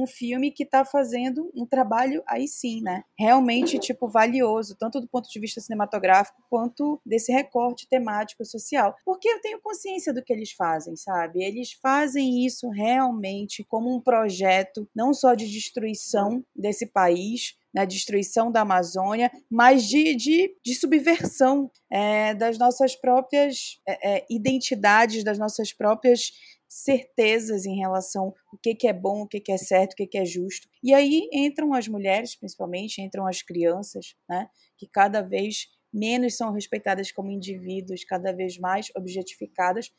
um 0.00 0.06
filme 0.06 0.50
que 0.50 0.62
está 0.62 0.84
fazendo 0.84 1.50
um 1.54 1.66
trabalho 1.66 2.22
aí 2.26 2.46
sim, 2.46 2.80
né? 2.82 3.02
Realmente, 3.18 3.78
tipo, 3.78 4.08
valioso, 4.08 4.76
tanto 4.78 5.00
do 5.00 5.08
ponto 5.08 5.28
de 5.28 5.40
vista 5.40 5.60
cinematográfico 5.60 6.42
quanto 6.48 7.00
desse 7.04 7.32
recorte 7.32 7.88
temático 7.88 8.44
social. 8.44 8.94
Porque 9.04 9.28
eu 9.28 9.40
tenho 9.40 9.60
consciência 9.60 10.12
do 10.12 10.22
que 10.22 10.32
eles 10.32 10.52
fazem, 10.52 10.96
sabe? 10.96 11.42
Eles 11.42 11.72
fazem 11.82 12.44
isso 12.44 12.68
realmente 12.70 13.64
como 13.64 13.94
um 13.94 14.00
projeto 14.00 14.88
não 14.94 15.12
só 15.12 15.34
de 15.34 15.48
destruição 15.48 16.44
desse 16.54 16.86
país, 16.86 17.56
na 17.74 17.82
né, 17.82 17.86
destruição 17.86 18.50
da 18.50 18.62
Amazônia, 18.62 19.30
mas 19.50 19.84
de, 19.84 20.14
de, 20.14 20.56
de 20.64 20.74
subversão 20.74 21.70
é, 21.90 22.34
das 22.34 22.58
nossas 22.58 22.96
próprias 22.96 23.78
é, 23.86 24.16
é, 24.16 24.26
identidades, 24.30 25.22
das 25.22 25.38
nossas 25.38 25.72
próprias 25.72 26.32
certezas 26.68 27.64
em 27.64 27.76
relação 27.76 28.34
ao 28.52 28.58
que, 28.58 28.74
que 28.74 28.86
é 28.86 28.92
bom, 28.92 29.22
o 29.22 29.26
que, 29.26 29.40
que 29.40 29.50
é 29.50 29.56
certo, 29.56 29.92
o 29.92 29.96
que, 29.96 30.06
que 30.06 30.18
é 30.18 30.24
justo. 30.24 30.68
E 30.82 30.92
aí 30.92 31.28
entram 31.32 31.72
as 31.72 31.88
mulheres, 31.88 32.36
principalmente, 32.36 33.00
entram 33.00 33.26
as 33.26 33.42
crianças, 33.42 34.14
né, 34.28 34.48
que 34.76 34.86
cada 34.86 35.22
vez 35.22 35.66
menos 35.92 36.36
são 36.36 36.52
respeitadas 36.52 37.10
como 37.10 37.30
indivíduos, 37.30 38.04
cada 38.04 38.32
vez 38.32 38.58
mais 38.58 38.88
objetificadas 38.94 39.90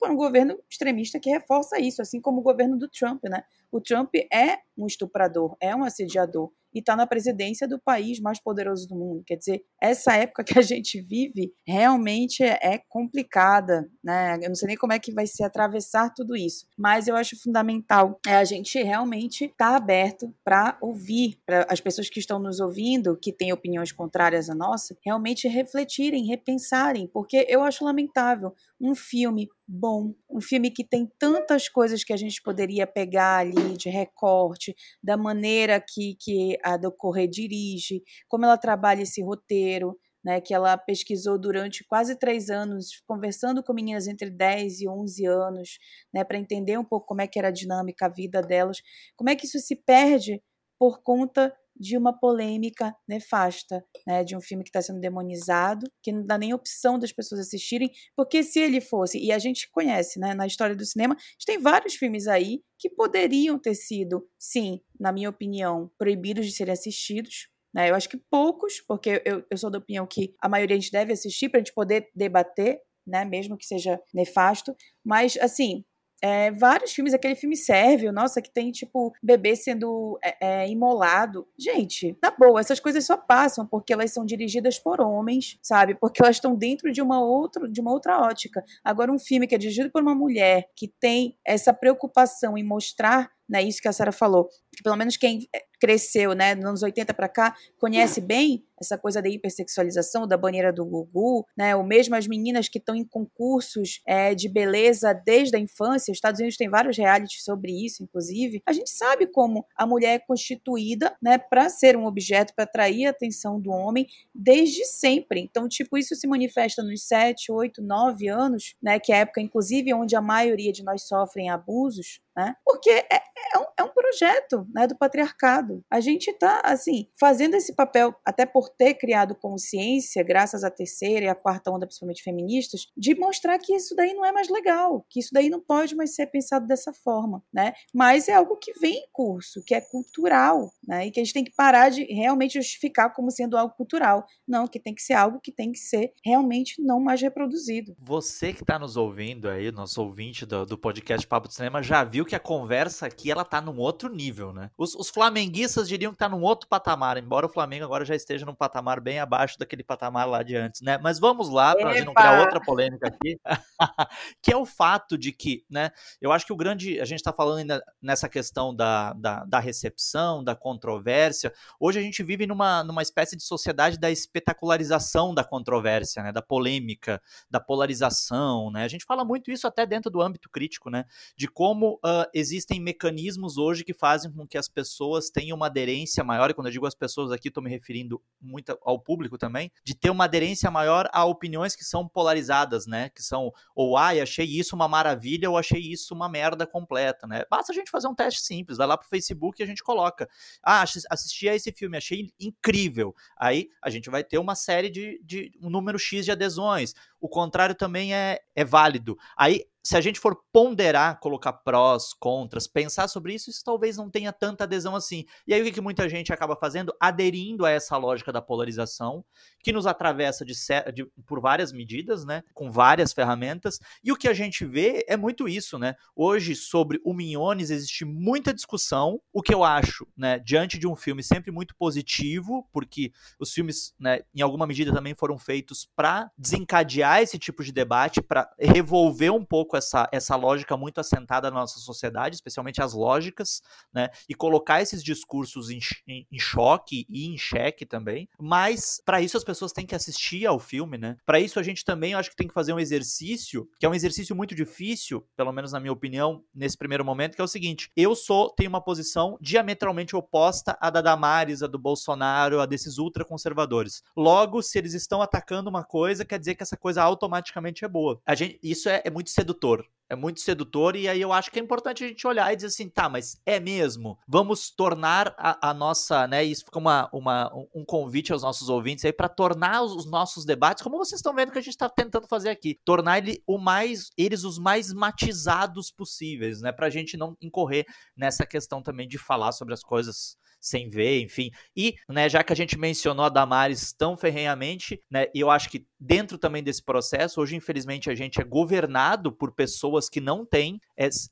por 0.00 0.10
um 0.10 0.16
governo 0.16 0.58
extremista 0.68 1.20
que 1.20 1.30
reforça 1.30 1.78
isso, 1.78 2.02
assim 2.02 2.20
como 2.20 2.40
o 2.40 2.42
governo 2.42 2.76
do 2.76 2.88
Trump, 2.88 3.22
né? 3.24 3.44
O 3.76 3.80
Trump 3.82 4.14
é 4.32 4.56
um 4.74 4.86
estuprador, 4.86 5.54
é 5.60 5.76
um 5.76 5.84
assediador 5.84 6.50
e 6.74 6.80
está 6.80 6.94
na 6.94 7.06
presidência 7.06 7.66
do 7.66 7.78
país 7.78 8.20
mais 8.20 8.38
poderoso 8.38 8.86
do 8.86 8.94
mundo. 8.94 9.22
Quer 9.26 9.36
dizer, 9.36 9.64
essa 9.80 10.14
época 10.14 10.44
que 10.44 10.58
a 10.58 10.62
gente 10.62 11.00
vive 11.00 11.52
realmente 11.66 12.42
é 12.42 12.80
complicada, 12.88 13.86
né? 14.04 14.38
Eu 14.42 14.48
não 14.48 14.54
sei 14.54 14.68
nem 14.68 14.76
como 14.76 14.92
é 14.92 14.98
que 14.98 15.12
vai 15.12 15.26
ser 15.26 15.44
atravessar 15.44 16.12
tudo 16.14 16.36
isso, 16.36 16.66
mas 16.76 17.08
eu 17.08 17.16
acho 17.16 17.40
fundamental 17.42 18.18
é 18.26 18.36
a 18.36 18.44
gente 18.44 18.82
realmente 18.82 19.44
estar 19.44 19.70
tá 19.70 19.76
aberto 19.76 20.34
para 20.44 20.76
ouvir, 20.82 21.38
para 21.46 21.66
as 21.70 21.80
pessoas 21.80 22.10
que 22.10 22.20
estão 22.20 22.38
nos 22.38 22.60
ouvindo, 22.60 23.16
que 23.16 23.32
têm 23.32 23.52
opiniões 23.52 23.92
contrárias 23.92 24.50
à 24.50 24.54
nossa, 24.54 24.96
realmente 25.04 25.48
refletirem, 25.48 26.26
repensarem, 26.26 27.06
porque 27.06 27.46
eu 27.48 27.62
acho 27.62 27.84
lamentável 27.84 28.54
um 28.78 28.94
filme 28.94 29.48
bom, 29.66 30.14
um 30.30 30.40
filme 30.40 30.70
que 30.70 30.84
tem 30.84 31.10
tantas 31.18 31.68
coisas 31.68 32.04
que 32.04 32.12
a 32.12 32.16
gente 32.16 32.42
poderia 32.42 32.86
pegar 32.86 33.38
ali 33.38 33.65
de 33.74 33.88
recorte, 33.88 34.74
da 35.02 35.16
maneira 35.16 35.80
que, 35.80 36.16
que 36.20 36.58
a 36.62 36.76
do 36.76 36.92
Correr 36.92 37.26
dirige, 37.28 38.02
como 38.28 38.44
ela 38.44 38.58
trabalha 38.58 39.02
esse 39.02 39.22
roteiro, 39.22 39.98
né, 40.24 40.40
que 40.40 40.52
ela 40.52 40.76
pesquisou 40.76 41.38
durante 41.38 41.84
quase 41.84 42.18
três 42.18 42.50
anos, 42.50 43.00
conversando 43.06 43.62
com 43.62 43.72
meninas 43.72 44.08
entre 44.08 44.28
10 44.28 44.80
e 44.80 44.88
11 44.88 45.24
anos, 45.24 45.78
né, 46.12 46.24
para 46.24 46.36
entender 46.36 46.76
um 46.76 46.84
pouco 46.84 47.06
como 47.06 47.20
é 47.20 47.28
que 47.28 47.38
era 47.38 47.48
a 47.48 47.52
dinâmica, 47.52 48.06
a 48.06 48.08
vida 48.08 48.42
delas, 48.42 48.78
como 49.16 49.30
é 49.30 49.36
que 49.36 49.46
isso 49.46 49.60
se 49.60 49.76
perde 49.76 50.42
por 50.78 51.00
conta 51.00 51.54
de 51.78 51.96
uma 51.96 52.12
polêmica 52.12 52.94
nefasta, 53.08 53.84
né, 54.06 54.24
de 54.24 54.36
um 54.36 54.40
filme 54.40 54.64
que 54.64 54.70
está 54.70 54.80
sendo 54.82 55.00
demonizado, 55.00 55.86
que 56.02 56.12
não 56.12 56.24
dá 56.24 56.38
nem 56.38 56.54
opção 56.54 56.98
das 56.98 57.12
pessoas 57.12 57.40
assistirem, 57.40 57.90
porque 58.16 58.42
se 58.42 58.58
ele 58.60 58.80
fosse, 58.80 59.18
e 59.18 59.32
a 59.32 59.38
gente 59.38 59.70
conhece, 59.70 60.18
né, 60.18 60.34
na 60.34 60.46
história 60.46 60.74
do 60.74 60.84
cinema, 60.84 61.14
a 61.14 61.18
gente 61.18 61.46
tem 61.46 61.58
vários 61.58 61.94
filmes 61.94 62.26
aí 62.26 62.62
que 62.78 62.90
poderiam 62.90 63.58
ter 63.58 63.74
sido, 63.74 64.26
sim, 64.38 64.80
na 64.98 65.12
minha 65.12 65.30
opinião, 65.30 65.90
proibidos 65.98 66.46
de 66.46 66.52
serem 66.52 66.72
assistidos, 66.72 67.48
né, 67.74 67.90
eu 67.90 67.94
acho 67.94 68.08
que 68.08 68.16
poucos, 68.30 68.80
porque 68.80 69.22
eu, 69.24 69.44
eu 69.50 69.56
sou 69.58 69.70
da 69.70 69.78
opinião 69.78 70.06
que 70.06 70.34
a 70.40 70.48
maioria 70.48 70.76
a 70.76 70.80
gente 70.80 70.92
deve 70.92 71.12
assistir 71.12 71.48
para 71.48 71.58
a 71.58 71.62
gente 71.62 71.74
poder 71.74 72.08
debater, 72.14 72.80
né, 73.06 73.24
mesmo 73.24 73.56
que 73.56 73.66
seja 73.66 74.00
nefasto, 74.12 74.74
mas 75.04 75.36
assim, 75.36 75.84
é, 76.22 76.50
vários 76.50 76.92
filmes, 76.92 77.12
aquele 77.12 77.34
filme 77.34 77.56
Sérvio, 77.56 78.12
nossa, 78.12 78.40
que 78.40 78.50
tem, 78.50 78.70
tipo, 78.70 79.12
bebê 79.22 79.54
sendo 79.54 80.18
é, 80.24 80.62
é, 80.62 80.68
imolado. 80.68 81.46
Gente, 81.58 82.16
na 82.22 82.30
boa, 82.30 82.60
essas 82.60 82.80
coisas 82.80 83.04
só 83.04 83.16
passam 83.16 83.66
porque 83.66 83.92
elas 83.92 84.12
são 84.12 84.24
dirigidas 84.24 84.78
por 84.78 85.00
homens, 85.00 85.58
sabe? 85.62 85.94
Porque 85.94 86.22
elas 86.22 86.36
estão 86.36 86.54
dentro 86.54 86.90
de 86.90 87.02
uma, 87.02 87.20
outra, 87.20 87.68
de 87.68 87.80
uma 87.80 87.92
outra 87.92 88.18
ótica. 88.20 88.64
Agora, 88.84 89.12
um 89.12 89.18
filme 89.18 89.46
que 89.46 89.54
é 89.54 89.58
dirigido 89.58 89.90
por 89.90 90.02
uma 90.02 90.14
mulher 90.14 90.68
que 90.74 90.88
tem 91.00 91.36
essa 91.44 91.72
preocupação 91.72 92.56
em 92.56 92.64
mostrar 92.64 93.30
né, 93.48 93.62
isso 93.62 93.80
que 93.80 93.88
a 93.88 93.92
Sara 93.92 94.10
falou, 94.10 94.48
que 94.74 94.82
pelo 94.82 94.96
menos 94.96 95.16
quem 95.16 95.48
é, 95.54 95.60
cresceu, 95.80 96.32
né, 96.32 96.54
nos 96.54 96.64
anos 96.64 96.82
80 96.82 97.14
para 97.14 97.28
cá, 97.28 97.54
conhece 97.78 98.20
bem 98.20 98.64
essa 98.80 98.98
coisa 98.98 99.22
da 99.22 99.28
hipersexualização, 99.28 100.26
da 100.26 100.36
banheira 100.36 100.72
do 100.72 100.84
Gugu, 100.84 101.46
né, 101.56 101.74
ou 101.74 101.82
mesmo 101.82 102.14
as 102.14 102.26
meninas 102.26 102.68
que 102.68 102.78
estão 102.78 102.94
em 102.94 103.04
concursos 103.04 104.00
é, 104.06 104.34
de 104.34 104.48
beleza 104.48 105.12
desde 105.12 105.56
a 105.56 105.58
infância, 105.58 106.12
os 106.12 106.16
Estados 106.16 106.40
Unidos 106.40 106.56
tem 106.56 106.68
vários 106.68 106.96
realities 106.96 107.42
sobre 107.42 107.72
isso, 107.72 108.02
inclusive, 108.02 108.62
a 108.66 108.72
gente 108.72 108.90
sabe 108.90 109.26
como 109.26 109.66
a 109.76 109.86
mulher 109.86 110.14
é 110.14 110.18
constituída, 110.18 111.16
né, 111.22 111.38
para 111.38 111.68
ser 111.68 111.96
um 111.96 112.06
objeto, 112.06 112.54
para 112.54 112.64
atrair 112.64 113.06
a 113.06 113.10
atenção 113.10 113.60
do 113.60 113.70
homem 113.70 114.06
desde 114.34 114.84
sempre, 114.84 115.40
então, 115.40 115.68
tipo, 115.68 115.96
isso 115.96 116.14
se 116.14 116.26
manifesta 116.26 116.82
nos 116.82 117.06
7, 117.06 117.50
8, 117.50 117.82
9 117.82 118.28
anos, 118.28 118.74
né, 118.82 118.98
que 118.98 119.12
é 119.12 119.16
a 119.16 119.18
época, 119.20 119.40
inclusive, 119.40 119.94
onde 119.94 120.14
a 120.16 120.20
maioria 120.20 120.72
de 120.72 120.84
nós 120.84 121.06
sofrem 121.06 121.50
abusos, 121.50 122.20
né, 122.36 122.54
porque 122.64 122.90
é, 122.90 123.06
é, 123.14 123.58
um, 123.58 123.64
é 123.78 123.82
um 123.82 123.88
projeto, 123.88 124.66
né, 124.74 124.86
do 124.86 124.96
patriarcado, 124.96 125.84
a 125.90 126.00
gente 126.00 126.30
está, 126.30 126.60
assim, 126.64 127.08
fazendo 127.18 127.54
esse 127.54 127.74
papel, 127.74 128.14
até 128.24 128.44
por 128.44 128.65
por 128.66 128.68
ter 128.76 128.94
criado 128.94 129.34
consciência, 129.34 130.22
graças 130.22 130.64
à 130.64 130.70
terceira 130.70 131.26
e 131.26 131.28
à 131.28 131.34
quarta 131.34 131.70
onda, 131.70 131.86
principalmente 131.86 132.22
feministas, 132.22 132.86
de 132.96 133.14
mostrar 133.14 133.58
que 133.58 133.74
isso 133.74 133.94
daí 133.94 134.12
não 134.12 134.24
é 134.24 134.32
mais 134.32 134.48
legal, 134.48 135.06
que 135.08 135.20
isso 135.20 135.30
daí 135.32 135.48
não 135.48 135.60
pode 135.60 135.94
mais 135.94 136.14
ser 136.14 136.26
pensado 136.26 136.66
dessa 136.66 136.92
forma, 136.92 137.42
né? 137.52 137.72
Mas 137.94 138.28
é 138.28 138.34
algo 138.34 138.56
que 138.56 138.72
vem 138.80 138.96
em 138.96 139.08
curso, 139.12 139.62
que 139.64 139.74
é 139.74 139.80
cultural, 139.80 140.70
né? 140.86 141.06
E 141.06 141.10
que 141.10 141.20
a 141.20 141.24
gente 141.24 141.32
tem 141.32 141.44
que 141.44 141.54
parar 141.54 141.90
de 141.90 142.04
realmente 142.04 142.54
justificar 142.54 143.12
como 143.14 143.30
sendo 143.30 143.56
algo 143.56 143.74
cultural. 143.74 144.26
Não, 144.46 144.66
que 144.66 144.80
tem 144.80 144.94
que 144.94 145.02
ser 145.02 145.14
algo 145.14 145.40
que 145.40 145.52
tem 145.52 145.70
que 145.70 145.78
ser 145.78 146.12
realmente 146.24 146.82
não 146.82 147.00
mais 147.00 147.20
reproduzido. 147.20 147.94
Você 148.00 148.52
que 148.52 148.62
está 148.62 148.78
nos 148.78 148.96
ouvindo 148.96 149.48
aí, 149.48 149.70
nosso 149.70 150.02
ouvinte 150.02 150.44
do, 150.44 150.66
do 150.66 150.78
podcast 150.78 151.26
Papo 151.26 151.48
de 151.48 151.54
Cinema, 151.54 151.82
já 151.82 152.02
viu 152.02 152.24
que 152.24 152.34
a 152.34 152.40
conversa 152.40 153.06
aqui 153.06 153.30
ela 153.30 153.44
tá 153.44 153.60
num 153.60 153.78
outro 153.78 154.12
nível, 154.12 154.52
né? 154.52 154.70
Os, 154.76 154.94
os 154.94 155.08
flamenguistas 155.08 155.88
diriam 155.88 156.12
que 156.12 156.18
tá 156.18 156.28
num 156.28 156.42
outro 156.42 156.68
patamar, 156.68 157.16
embora 157.16 157.46
o 157.46 157.52
Flamengo 157.52 157.84
agora 157.84 158.04
já 158.04 158.14
esteja 158.14 158.46
num 158.46 158.54
patamar 158.56 159.00
bem 159.00 159.18
abaixo 159.18 159.58
daquele 159.58 159.84
patamar 159.84 160.26
lá 160.26 160.42
de 160.42 160.56
antes, 160.56 160.80
né? 160.80 160.98
Mas 160.98 161.18
vamos 161.18 161.48
lá, 161.48 161.74
para 161.74 161.90
a 161.90 161.94
gente 161.94 162.06
não 162.06 162.14
criar 162.14 162.40
outra 162.40 162.60
polêmica 162.60 163.08
aqui, 163.08 163.38
que 164.42 164.52
é 164.52 164.56
o 164.56 164.66
fato 164.66 165.16
de 165.18 165.32
que, 165.32 165.64
né? 165.70 165.90
Eu 166.20 166.32
acho 166.32 166.46
que 166.46 166.52
o 166.52 166.56
grande. 166.56 167.00
A 167.00 167.04
gente 167.04 167.18
está 167.18 167.32
falando 167.32 167.58
ainda 167.58 167.82
nessa 168.00 168.28
questão 168.28 168.74
da, 168.74 169.12
da, 169.12 169.44
da, 169.44 169.60
recepção, 169.60 170.42
da 170.42 170.56
controvérsia. 170.56 171.52
Hoje 171.78 171.98
a 171.98 172.02
gente 172.02 172.22
vive 172.22 172.46
numa, 172.46 172.82
numa 172.82 173.02
espécie 173.02 173.36
de 173.36 173.42
sociedade 173.42 173.98
da 173.98 174.10
espetacularização 174.10 175.34
da 175.34 175.44
controvérsia, 175.44 176.22
né? 176.22 176.32
Da 176.32 176.42
polêmica, 176.42 177.20
da 177.50 177.60
polarização, 177.60 178.70
né? 178.70 178.84
A 178.84 178.88
gente 178.88 179.04
fala 179.04 179.24
muito 179.24 179.50
isso 179.50 179.66
até 179.66 179.84
dentro 179.84 180.10
do 180.10 180.22
âmbito 180.22 180.48
crítico, 180.50 180.90
né? 180.90 181.04
De 181.36 181.48
como 181.48 181.94
uh, 181.96 182.28
existem 182.34 182.80
mecanismos 182.80 183.58
hoje 183.58 183.84
que 183.84 183.94
fazem 183.94 184.32
com 184.32 184.46
que 184.46 184.58
as 184.58 184.68
pessoas 184.68 185.30
tenham 185.30 185.56
uma 185.56 185.66
aderência 185.66 186.24
maior, 186.24 186.50
e 186.50 186.54
quando 186.54 186.68
eu 186.68 186.72
digo 186.72 186.86
as 186.86 186.94
pessoas 186.94 187.32
aqui, 187.32 187.48
estou 187.48 187.62
me 187.62 187.70
referindo 187.70 188.22
muito 188.46 188.78
ao 188.82 188.98
público 188.98 189.36
também, 189.36 189.70
de 189.84 189.94
ter 189.94 190.10
uma 190.10 190.24
aderência 190.24 190.70
maior 190.70 191.08
a 191.12 191.24
opiniões 191.24 191.74
que 191.74 191.84
são 191.84 192.08
polarizadas, 192.08 192.86
né? 192.86 193.10
Que 193.10 193.22
são, 193.22 193.52
ou 193.74 193.96
ai, 193.96 194.20
achei 194.20 194.46
isso 194.46 194.74
uma 194.74 194.88
maravilha, 194.88 195.50
ou 195.50 195.58
achei 195.58 195.80
isso 195.80 196.14
uma 196.14 196.28
merda 196.28 196.66
completa, 196.66 197.26
né? 197.26 197.44
Basta 197.50 197.72
a 197.72 197.74
gente 197.74 197.90
fazer 197.90 198.08
um 198.08 198.14
teste 198.14 198.40
simples, 198.40 198.78
vai 198.78 198.86
lá 198.86 198.96
pro 198.96 199.08
Facebook 199.08 199.60
e 199.60 199.64
a 199.64 199.66
gente 199.66 199.82
coloca. 199.82 200.28
Ah, 200.62 200.82
assisti 200.82 201.48
a 201.48 201.54
esse 201.54 201.72
filme, 201.72 201.96
achei 201.96 202.30
incrível. 202.38 203.14
Aí 203.36 203.68
a 203.82 203.90
gente 203.90 204.08
vai 204.08 204.22
ter 204.22 204.38
uma 204.38 204.54
série 204.54 204.88
de, 204.88 205.20
de 205.24 205.52
um 205.60 205.68
número 205.68 205.98
X 205.98 206.24
de 206.24 206.32
adesões. 206.32 206.94
O 207.20 207.28
contrário 207.28 207.74
também 207.74 208.14
é, 208.14 208.40
é 208.54 208.64
válido. 208.64 209.16
Aí 209.36 209.64
se 209.86 209.96
a 209.96 210.00
gente 210.00 210.18
for 210.18 210.36
ponderar, 210.52 211.20
colocar 211.20 211.52
prós, 211.52 212.12
contras, 212.12 212.66
pensar 212.66 213.06
sobre 213.06 213.34
isso, 213.34 213.50
isso 213.50 213.62
talvez 213.64 213.96
não 213.96 214.10
tenha 214.10 214.32
tanta 214.32 214.64
adesão 214.64 214.96
assim. 214.96 215.24
E 215.46 215.54
aí 215.54 215.60
o 215.60 215.64
que, 215.64 215.70
que 215.70 215.80
muita 215.80 216.08
gente 216.08 216.32
acaba 216.32 216.56
fazendo? 216.56 216.92
Aderindo 216.98 217.64
a 217.64 217.70
essa 217.70 217.96
lógica 217.96 218.32
da 218.32 218.42
polarização, 218.42 219.24
que 219.62 219.72
nos 219.72 219.86
atravessa 219.86 220.44
de, 220.44 220.54
de, 220.92 221.06
por 221.24 221.40
várias 221.40 221.70
medidas, 221.70 222.24
né? 222.24 222.42
Com 222.52 222.68
várias 222.68 223.12
ferramentas. 223.12 223.78
E 224.02 224.10
o 224.10 224.16
que 224.16 224.26
a 224.26 224.34
gente 224.34 224.64
vê 224.64 225.04
é 225.06 225.16
muito 225.16 225.48
isso, 225.48 225.78
né? 225.78 225.94
Hoje, 226.16 226.56
sobre 226.56 227.00
o 227.04 227.14
Minhones, 227.14 227.70
existe 227.70 228.04
muita 228.04 228.52
discussão, 228.52 229.20
o 229.32 229.40
que 229.40 229.54
eu 229.54 229.62
acho, 229.62 230.04
né, 230.16 230.40
diante 230.40 230.80
de 230.80 230.88
um 230.88 230.96
filme 230.96 231.22
sempre 231.22 231.52
muito 231.52 231.76
positivo, 231.76 232.68
porque 232.72 233.12
os 233.38 233.52
filmes, 233.52 233.94
né, 234.00 234.18
em 234.34 234.40
alguma 234.42 234.66
medida 234.66 234.92
também 234.92 235.14
foram 235.14 235.38
feitos 235.38 235.88
para 235.94 236.28
desencadear 236.36 237.05
esse 237.22 237.38
tipo 237.38 237.62
de 237.62 237.72
debate, 237.72 238.20
para 238.20 238.50
revolver 238.58 239.32
um 239.32 239.44
pouco 239.44 239.76
essa, 239.76 240.08
essa 240.12 240.36
lógica 240.36 240.76
muito 240.76 241.00
assentada 241.00 241.50
na 241.50 241.60
nossa 241.60 241.78
sociedade, 241.78 242.36
especialmente 242.36 242.82
as 242.82 242.92
lógicas, 242.92 243.62
né? 243.92 244.08
E 244.28 244.34
colocar 244.34 244.82
esses 244.82 245.02
discursos 245.02 245.70
em, 245.70 245.78
em, 246.06 246.26
em 246.30 246.38
choque 246.38 247.06
e 247.08 247.26
em 247.26 247.38
xeque 247.38 247.86
também. 247.86 248.28
Mas, 248.38 249.00
para 249.04 249.20
isso, 249.20 249.36
as 249.36 249.44
pessoas 249.44 249.72
têm 249.72 249.86
que 249.86 249.94
assistir 249.94 250.46
ao 250.46 250.58
filme, 250.58 250.98
né? 250.98 251.16
Para 251.24 251.40
isso, 251.40 251.58
a 251.58 251.62
gente 251.62 251.84
também, 251.84 252.14
acho 252.14 252.30
que 252.30 252.36
tem 252.36 252.48
que 252.48 252.54
fazer 252.54 252.72
um 252.72 252.80
exercício, 252.80 253.68
que 253.78 253.86
é 253.86 253.88
um 253.88 253.94
exercício 253.94 254.34
muito 254.34 254.54
difícil, 254.54 255.26
pelo 255.36 255.52
menos 255.52 255.72
na 255.72 255.80
minha 255.80 255.92
opinião, 255.92 256.42
nesse 256.54 256.76
primeiro 256.76 257.04
momento, 257.04 257.34
que 257.34 257.40
é 257.40 257.44
o 257.44 257.48
seguinte: 257.48 257.90
eu 257.96 258.14
sou, 258.14 258.50
tenho 258.50 258.68
uma 258.68 258.80
posição 258.80 259.36
diametralmente 259.40 260.16
oposta 260.16 260.76
à 260.80 260.90
da 260.90 261.00
Damares, 261.00 261.62
a 261.62 261.66
do 261.66 261.78
Bolsonaro, 261.78 262.60
a 262.60 262.66
desses 262.66 262.98
ultraconservadores. 262.98 264.02
Logo, 264.16 264.62
se 264.62 264.78
eles 264.78 264.94
estão 264.94 265.22
atacando 265.22 265.70
uma 265.70 265.84
coisa, 265.84 266.24
quer 266.24 266.38
dizer 266.38 266.54
que 266.54 266.62
essa 266.62 266.76
coisa 266.76 266.95
automaticamente 267.02 267.84
é 267.84 267.88
boa. 267.88 268.20
A 268.26 268.34
gente, 268.34 268.58
isso 268.62 268.88
é, 268.88 269.02
é 269.04 269.10
muito 269.10 269.30
sedutor 269.30 269.86
é 270.08 270.16
muito 270.16 270.40
sedutor, 270.40 270.96
e 270.96 271.08
aí 271.08 271.20
eu 271.20 271.32
acho 271.32 271.50
que 271.50 271.58
é 271.58 271.62
importante 271.62 272.04
a 272.04 272.08
gente 272.08 272.26
olhar 272.26 272.52
e 272.52 272.56
dizer 272.56 272.68
assim, 272.68 272.88
tá, 272.88 273.08
mas 273.08 273.40
é 273.44 273.58
mesmo? 273.58 274.18
Vamos 274.26 274.70
tornar 274.70 275.34
a, 275.36 275.70
a 275.70 275.74
nossa, 275.74 276.26
né? 276.26 276.44
Isso 276.44 276.64
fica 276.64 276.78
uma, 276.78 277.08
uma, 277.12 277.50
um 277.74 277.84
convite 277.84 278.32
aos 278.32 278.42
nossos 278.42 278.68
ouvintes 278.68 279.04
aí 279.04 279.12
para 279.12 279.28
tornar 279.28 279.82
os, 279.82 279.92
os, 279.92 280.10
nossos 280.10 280.44
debates, 280.44 280.82
como 280.82 280.98
vocês 280.98 281.18
estão 281.18 281.34
vendo 281.34 281.52
que 281.52 281.58
a 281.58 281.62
gente 281.62 281.74
está 281.74 281.88
tentando 281.88 282.28
fazer 282.28 282.50
aqui, 282.50 282.78
tornar 282.84 283.18
ele 283.18 283.42
o 283.46 283.58
mais, 283.58 284.10
eles 284.16 284.44
os 284.44 284.58
mais 284.58 284.92
matizados 284.92 285.90
possíveis, 285.90 286.60
né? 286.60 286.72
Pra 286.72 286.90
gente 286.90 287.16
não 287.16 287.36
incorrer 287.40 287.84
nessa 288.16 288.46
questão 288.46 288.82
também 288.82 289.08
de 289.08 289.18
falar 289.18 289.52
sobre 289.52 289.74
as 289.74 289.82
coisas 289.82 290.36
sem 290.60 290.88
ver, 290.88 291.22
enfim. 291.22 291.50
E, 291.76 291.94
né, 292.08 292.28
já 292.28 292.42
que 292.42 292.52
a 292.52 292.56
gente 292.56 292.78
mencionou 292.78 293.24
a 293.24 293.28
Damares 293.28 293.92
tão 293.92 294.16
ferrenhamente, 294.16 295.00
né, 295.10 295.26
eu 295.34 295.50
acho 295.50 295.70
que 295.70 295.86
dentro 295.98 296.36
também 296.36 296.62
desse 296.62 296.82
processo, 296.82 297.40
hoje, 297.40 297.56
infelizmente, 297.56 298.10
a 298.10 298.14
gente 298.14 298.40
é 298.40 298.44
governado 298.44 299.32
por 299.32 299.54
pessoas 299.54 299.95
que 300.08 300.20
não 300.20 300.44
têm 300.44 300.80